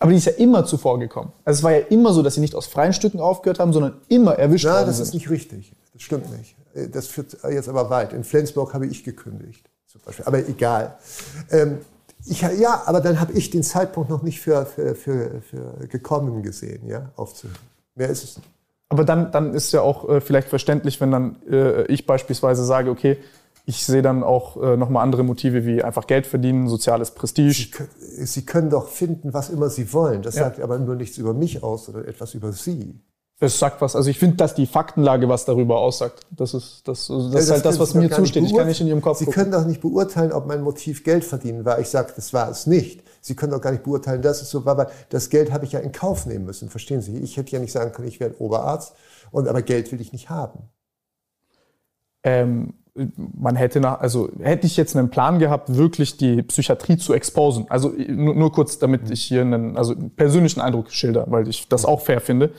[0.00, 1.32] Aber die ist ja immer zuvor gekommen.
[1.44, 4.00] Also es war ja immer so, dass sie nicht aus freien Stücken aufgehört haben, sondern
[4.08, 5.06] immer erwischt Na, worden das sind.
[5.06, 5.72] ist nicht richtig.
[5.92, 6.56] Das stimmt nicht.
[6.74, 8.12] Äh, Das führt jetzt aber weit.
[8.12, 10.24] In Flensburg habe ich gekündigt, zum Beispiel.
[10.26, 10.96] Aber egal.
[11.50, 11.78] Ähm,
[12.26, 16.42] ich, ja, aber dann habe ich den Zeitpunkt noch nicht für, für, für, für gekommen
[16.42, 17.58] gesehen, ja, aufzuhören.
[17.94, 18.48] Mehr ist es nicht.
[18.88, 22.90] Aber dann, dann ist ja auch äh, vielleicht verständlich, wenn dann äh, ich beispielsweise sage,
[22.90, 23.18] okay,
[23.66, 27.52] ich sehe dann auch äh, nochmal andere Motive wie einfach Geld verdienen, soziales Prestige.
[27.54, 27.88] Sie können,
[28.26, 30.22] Sie können doch finden, was immer Sie wollen.
[30.22, 33.00] Das sagt aber nur nichts über mich aus, sondern etwas über Sie.
[33.44, 33.94] Es sagt was.
[33.96, 36.26] Also ich finde, dass die Faktenlage was darüber aussagt.
[36.30, 38.44] Das ist das, also das, ist halt das, was mir zusteht.
[38.44, 39.42] Ich kann nicht in Ihrem Kopf Sie gucken.
[39.42, 41.78] können doch nicht beurteilen, ob mein Motiv Geld verdienen war.
[41.78, 43.02] Ich sage, das war es nicht.
[43.20, 45.72] Sie können doch gar nicht beurteilen, dass es so war, weil das Geld habe ich
[45.72, 46.68] ja in Kauf nehmen müssen.
[46.68, 47.18] Verstehen Sie?
[47.18, 48.94] Ich hätte ja nicht sagen können, ich werde Oberarzt,
[49.30, 50.68] und aber Geld will ich nicht haben.
[52.22, 57.12] ähm, man hätte nach, also hätte ich jetzt einen Plan gehabt, wirklich die Psychiatrie zu
[57.12, 57.66] exposen.
[57.68, 61.68] Also nur, nur kurz, damit ich hier einen, also einen persönlichen Eindruck schilder, weil ich
[61.68, 62.52] das auch fair finde.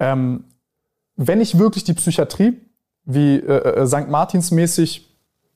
[0.00, 0.44] Ähm,
[1.16, 2.60] wenn ich wirklich die Psychiatrie
[3.04, 4.08] wie äh, äh, St.
[4.08, 5.08] Martins mäßig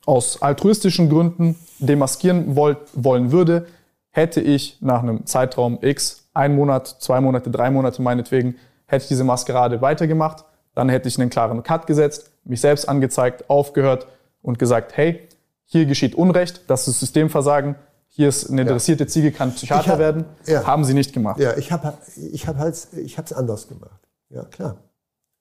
[0.05, 3.67] aus altruistischen Gründen demaskieren wollt, wollen würde,
[4.09, 8.55] hätte ich nach einem Zeitraum X, ein Monat, zwei Monate, drei Monate meinetwegen,
[8.85, 10.43] hätte ich diese Maskerade weitergemacht,
[10.75, 14.07] dann hätte ich einen klaren Cut gesetzt, mich selbst angezeigt, aufgehört
[14.41, 15.27] und gesagt, hey,
[15.65, 17.75] hier geschieht Unrecht, das ist Systemversagen,
[18.09, 20.25] hier ist eine dressierte Ziege, kann Psychiater hab- werden.
[20.45, 20.67] ja.
[20.67, 21.39] Haben sie nicht gemacht.
[21.39, 21.93] Ja, ich habe
[22.31, 23.99] ich hab halt, ich habe es anders gemacht.
[24.33, 24.77] Ja, klar.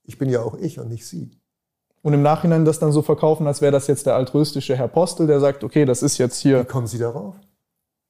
[0.04, 1.30] Ich bin ja auch ich und nicht Sie.
[2.02, 5.26] Und im Nachhinein das dann so verkaufen, als wäre das jetzt der altruistische Herr Postel,
[5.26, 7.36] der sagt, okay, das ist jetzt Wie hier, kommen Sie darauf?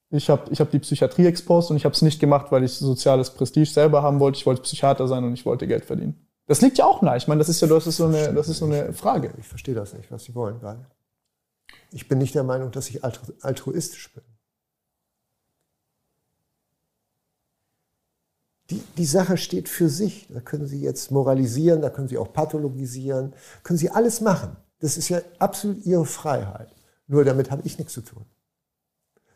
[0.09, 2.73] ich habe ich hab die Psychiatrie exposed und ich habe es nicht gemacht, weil ich
[2.73, 4.37] soziales Prestige selber haben wollte.
[4.37, 6.27] Ich wollte Psychiater sein und ich wollte Geld verdienen.
[6.45, 7.17] Das liegt ja auch nahe.
[7.17, 9.33] Ich meine, das ist ja das ist so eine, das ist so eine Frage.
[9.39, 10.85] Ich verstehe das nicht, was Sie wollen gerade.
[11.91, 14.23] Ich bin nicht der Meinung, dass ich altru altruistisch bin.
[18.69, 20.27] Die, die Sache steht für sich.
[20.29, 23.33] Da können Sie jetzt moralisieren, da können Sie auch pathologisieren,
[23.63, 24.55] können Sie alles machen.
[24.79, 26.73] Das ist ja absolut Ihre Freiheit.
[27.07, 28.25] Nur damit habe ich nichts zu tun.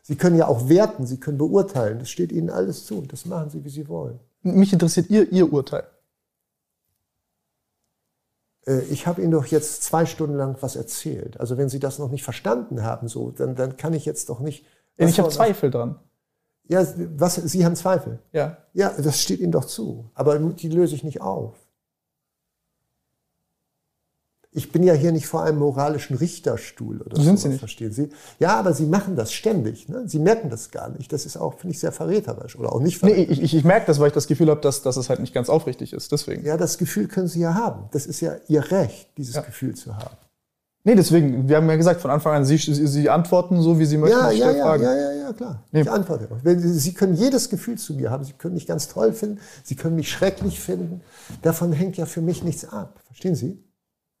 [0.02, 1.98] Sie können ja auch werten, Sie können beurteilen.
[1.98, 3.02] Das steht Ihnen alles zu.
[3.02, 4.18] Das machen Sie, wie Sie wollen.
[4.42, 5.86] Mich interessiert Ihr, Ihr Urteil.
[8.66, 11.38] Äh, Ich habe Ihnen doch jetzt zwei Stunden lang was erzählt.
[11.38, 14.40] Also wenn Sie das noch nicht verstanden haben, so, dann, dann kann ich jetzt doch
[14.40, 14.64] nicht.
[14.96, 16.00] Ich habe Zweifel dran.
[16.68, 16.86] Ja,
[17.16, 18.18] was, Sie haben Zweifel.
[18.32, 18.58] Ja.
[18.74, 20.10] Ja, das steht Ihnen doch zu.
[20.14, 21.54] Aber die löse ich nicht auf.
[24.50, 27.22] Ich bin ja hier nicht vor einem moralischen Richterstuhl oder so.
[27.22, 27.58] Sind Sie nicht.
[27.58, 28.08] Verstehen Sie?
[28.38, 29.88] Ja, aber Sie machen das ständig.
[29.88, 30.08] Ne?
[30.08, 31.12] Sie merken das gar nicht.
[31.12, 33.38] Das ist auch, finde ich, sehr verräterisch oder auch nicht Nee, verräterisch.
[33.38, 35.34] ich, ich, ich merke das, weil ich das Gefühl habe, dass, dass es halt nicht
[35.34, 36.10] ganz aufrichtig ist.
[36.12, 36.44] Deswegen.
[36.44, 37.88] Ja, das Gefühl können Sie ja haben.
[37.92, 39.42] Das ist ja Ihr Recht, dieses Ja.
[39.42, 40.16] Gefühl zu haben.
[40.88, 43.98] Nee, deswegen, wir haben ja gesagt, von Anfang an, Sie, Sie, antworten so, wie Sie
[43.98, 44.16] möchten.
[44.16, 45.62] Ja, ja, ja, ja, ja, ja, klar.
[45.70, 45.82] Nee.
[45.82, 46.28] Ich antworte.
[46.30, 46.38] auch.
[46.42, 48.24] Wenn Sie, Sie können jedes Gefühl zu mir haben.
[48.24, 49.38] Sie können mich ganz toll finden.
[49.62, 51.02] Sie können mich schrecklich finden.
[51.42, 53.00] Davon hängt ja für mich nichts ab.
[53.04, 53.62] Verstehen Sie?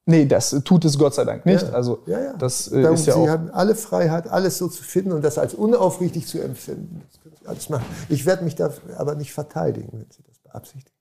[0.04, 1.62] Nee, das tut es Gott sei Dank nicht.
[1.62, 1.70] Ja.
[1.70, 2.32] Also, ja, ja.
[2.34, 3.28] das äh, Darum, ist ja Sie auch.
[3.28, 7.00] haben alle Freiheit, alles so zu finden und das als unaufrichtig zu empfinden.
[7.10, 7.86] Das können Sie alles machen.
[8.10, 10.97] Ich werde mich da aber nicht verteidigen, wenn Sie das beabsichtigen.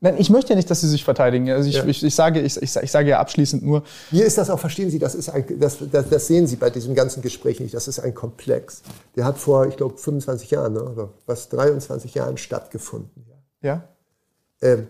[0.00, 1.50] Nein, ich möchte ja nicht, dass Sie sich verteidigen.
[1.50, 1.84] Also ich, Ja.
[1.86, 4.90] ich, ich, sage, ich, ich, ich sage ja abschließend nur, Hier ist das auch, verstehen
[4.90, 7.72] Sie, das, ist ein, das, das, das sehen Sie bei diesem ganzen Gespräch nicht.
[7.72, 8.82] Das ist ein Komplex.
[9.16, 13.26] Der hat vor, ich glaube, 25 Jahren ne, oder was, 23 Jahren stattgefunden.
[13.62, 13.68] Ja.
[13.70, 13.88] ja,
[14.60, 14.88] Ähm,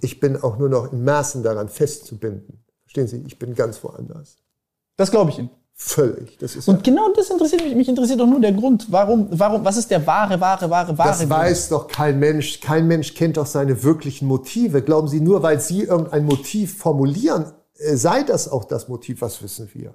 [0.00, 2.62] ich bin auch nur noch in Maßen daran festzubinden.
[2.84, 3.24] Verstehen Sie?
[3.26, 4.36] Ich bin ganz woanders.
[4.96, 5.50] das glaube ich Ihnen.
[5.78, 6.38] Völlig.
[6.38, 7.74] Das ist Und genau das interessiert mich.
[7.74, 8.86] Mich interessiert doch nur der Grund.
[8.90, 11.30] Warum, warum, was ist der wahre, wahre, wahre, wahre Das Grund?
[11.30, 12.60] weiß doch kein Mensch.
[12.60, 14.80] Kein Mensch kennt doch seine wirklichen Motive.
[14.80, 19.42] Glauben Sie, nur weil Sie irgendein Motiv formulieren, äh, sei das auch das Motiv, was
[19.42, 19.92] wissen wir?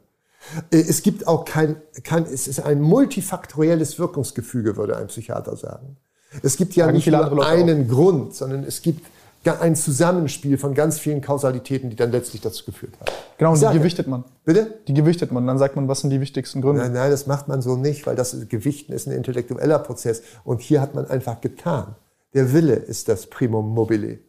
[0.71, 5.97] Äh, Es gibt auch kein, kein, es ist ein multifaktorielles Wirkungsgefüge, würde ein Psychiater sagen.
[6.43, 9.03] Es gibt ja Sagen nicht nur einen Grund, sondern es gibt
[9.43, 13.11] ein Zusammenspiel von ganz vielen Kausalitäten, die dann letztlich dazu geführt haben.
[13.37, 14.23] Genau, und die gewichtet man.
[14.45, 14.79] Bitte?
[14.87, 15.47] Die gewichtet man.
[15.47, 16.83] Dann sagt man, was sind die wichtigsten Gründe.
[16.83, 20.21] Nein, nein, das macht man so nicht, weil das Gewichten ist ein intellektueller Prozess.
[20.43, 21.95] Und hier hat man einfach getan.
[22.33, 24.19] Der Wille ist das Primum mobile,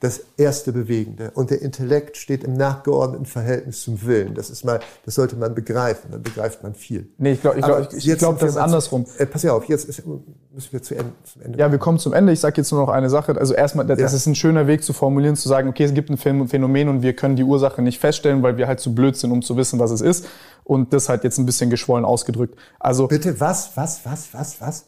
[0.00, 1.30] das erste Bewegende.
[1.34, 4.34] Und der Intellekt steht im nachgeordneten Verhältnis zum Willen.
[4.34, 6.10] Das ist mal, das sollte man begreifen.
[6.10, 7.08] Dann begreift man viel.
[7.18, 9.04] Nee, ich glaube, ich Aber glaub, ich, ich glaub, das ist andersrum.
[9.04, 11.58] Zu, äh, pass ja auf, jetzt ist, müssen wir zu Ende, zum Ende.
[11.58, 12.32] Ja, wir kommen zum Ende.
[12.32, 13.36] Ich sage jetzt nur noch eine Sache.
[13.38, 14.06] Also erstmal, das Ja.
[14.06, 17.02] ist ein schöner Weg zu formulieren, zu sagen, okay, es gibt ein Phän- Phänomen und
[17.02, 19.78] wir können die Ursache nicht feststellen, weil wir halt zu blöd sind, um zu wissen,
[19.78, 20.26] was es ist.
[20.64, 22.56] Und das halt jetzt ein bisschen geschwollen ausgedrückt.
[22.78, 24.84] Also Bitte, was, was, was, was, was?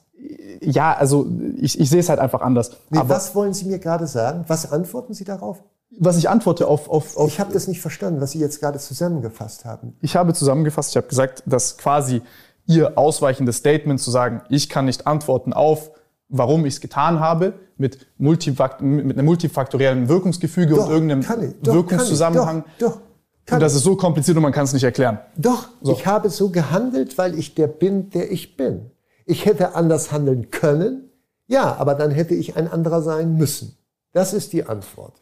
[0.60, 1.26] Ja, also
[1.56, 2.70] ich, ich sehe es halt einfach anders.
[2.90, 4.44] Nee, Aber was wollen Sie mir gerade sagen?
[4.46, 5.62] Was antworten Sie darauf?
[5.98, 8.78] was ich antworte auf, auf, auf Ich habe das nicht verstanden, was Sie jetzt gerade
[8.78, 9.94] zusammengefasst haben.
[10.00, 12.22] Ich habe zusammengefasst, ich habe gesagt, dass quasi
[12.66, 15.90] Ihr ausweichendes Statement zu sagen, ich kann nicht antworten auf,
[16.28, 21.60] warum ich es getan habe, mit, Multifakt mit einem multifaktoriellen Wirkungsgefüge Doch, und irgendeinem ich,
[21.62, 22.64] doch, Wirkungszusammenhang.
[22.66, 23.00] ich, doch, doch,
[23.44, 25.18] kann und das ist so kompliziert und man kann es nicht erklären.
[25.36, 28.91] Doch, ich habe so gehandelt, weil ich der bin, der ich bin.
[29.32, 31.08] Ich hätte anders handeln können,
[31.46, 33.78] ja, aber dann hätte ich ein anderer sein müssen.
[34.12, 35.14] Das ist die Antwort.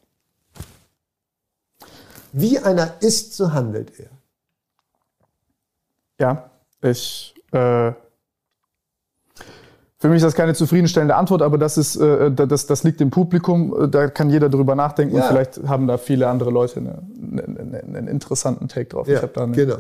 [2.33, 4.11] Wie einer ist, so handelt er.
[6.19, 6.51] Ja,
[6.83, 7.35] ich.
[7.53, 7.93] Äh,
[9.99, 13.11] für mich ist das keine zufriedenstellende Antwort, aber das, ist, äh, das, das liegt im
[13.11, 13.85] Publikum.
[13.85, 15.23] Äh, Da kann jeder drüber nachdenken Ja.
[15.23, 19.07] und vielleicht haben da viele andere Leute eine, eine, eine, einen interessanten Take drauf.
[19.09, 19.79] eine, genau.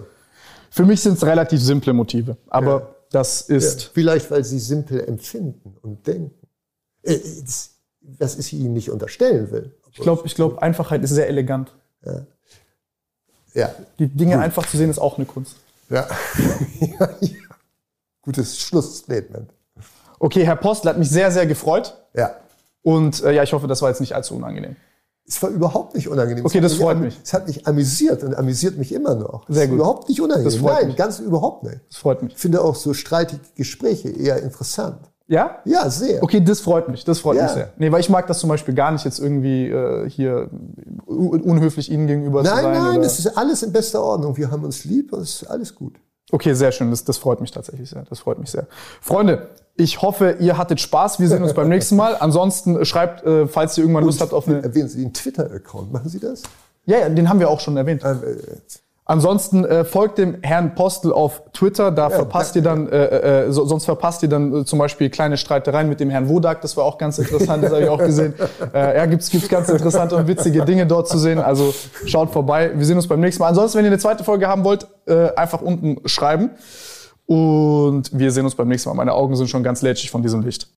[0.70, 2.86] Für mich sind es relativ simple Motive, aber Ja.
[3.11, 3.82] Das ist.
[3.82, 6.47] Ja, vielleicht, weil sie simpel empfinden und denken.
[7.03, 7.70] Äh, das-
[8.19, 9.74] Was ich ihnen nicht unterstellen will.
[9.93, 11.73] Ich glaube, ich glaub, Einfachheit ist sehr elegant.
[13.53, 15.57] Ja, Die Dinge einfach zu sehen, ist auch eine Kunst.
[15.89, 16.09] ja.
[16.81, 17.37] ja, ja.
[18.23, 19.51] Gutes Schlussstatement.
[20.19, 21.97] Okay, Herr Postel hat mich sehr, sehr gefreut.
[22.15, 22.37] Ja.
[22.82, 24.77] Und äh, ja, ich hoffe, das war jetzt nicht allzu unangenehm.
[25.32, 26.44] Es war überhaupt nicht unangenehm.
[26.44, 27.20] Okay, Es das freut mich.
[27.23, 29.48] Es hat mich amüsiert und amüsiert mich immer noch.
[29.48, 29.77] Es Sehr gut.
[29.77, 30.44] Überhaupt nicht unangenehm.
[30.51, 30.97] Das freut Nein, mich.
[30.97, 31.78] ganz überhaupt nicht.
[31.89, 32.32] Das freut mich.
[32.35, 34.98] Ich finde auch so streitige Gespräche eher interessant.
[35.28, 35.59] Ja?
[35.65, 36.20] Ja, sehr.
[36.24, 37.05] Okay, das freut mich.
[37.05, 37.44] Das freut Ja.
[37.44, 37.73] mich sehr.
[37.78, 40.51] Nee, weil ich mag das zum Beispiel gar nicht jetzt irgendwie äh, hier
[41.07, 42.73] un- unhöflich Ihnen gegenüber zu Nein, sein.
[42.73, 44.36] nein, oder das ist alles in bester Ordnung.
[44.36, 45.94] Wir haben uns lieb und es ist alles gut.
[46.31, 46.90] Okay, sehr schön.
[46.90, 48.05] Das, das freut mich tatsächlich sehr.
[48.09, 48.66] Das freut mich sehr.
[49.01, 51.20] Freunde, ich hoffe, ihr hattet Spaß.
[51.20, 52.16] Wir sehen uns beim nächsten Mal.
[52.16, 54.62] Ansonsten schreibt, äh, falls ihr irgendwann Lust habt auf eine.
[54.62, 55.93] Erwähnen Sie den Twitter-Account.
[55.93, 56.43] Machen Sie das?
[56.86, 58.02] Ja, ja, den haben wir auch schon erwähnt.
[58.05, 58.57] Ähm, äh,
[59.11, 63.65] Ansonsten äh, folgt dem Herrn Postel auf Twitter, da verpasst ihr dann, äh, äh, so,
[63.65, 66.85] sonst verpasst ihr dann äh, zum Beispiel kleine Streitereien mit dem Herrn Wodak, das war
[66.85, 68.35] auch ganz interessant, das habe ich auch gesehen.
[68.73, 71.74] Äh, ja, gibt's gibt's ganz interessante und witzige Dinge dort zu sehen, also
[72.05, 73.49] schaut vorbei, wir sehen uns beim nächsten Mal.
[73.49, 76.51] Ansonsten, wenn ihr eine zweite Folge haben wollt, äh, einfach unten schreiben
[77.27, 78.95] und wir sehen uns beim nächsten Mal.
[78.95, 80.69] Meine Augen sind schon ganz lätschig von diesem Licht.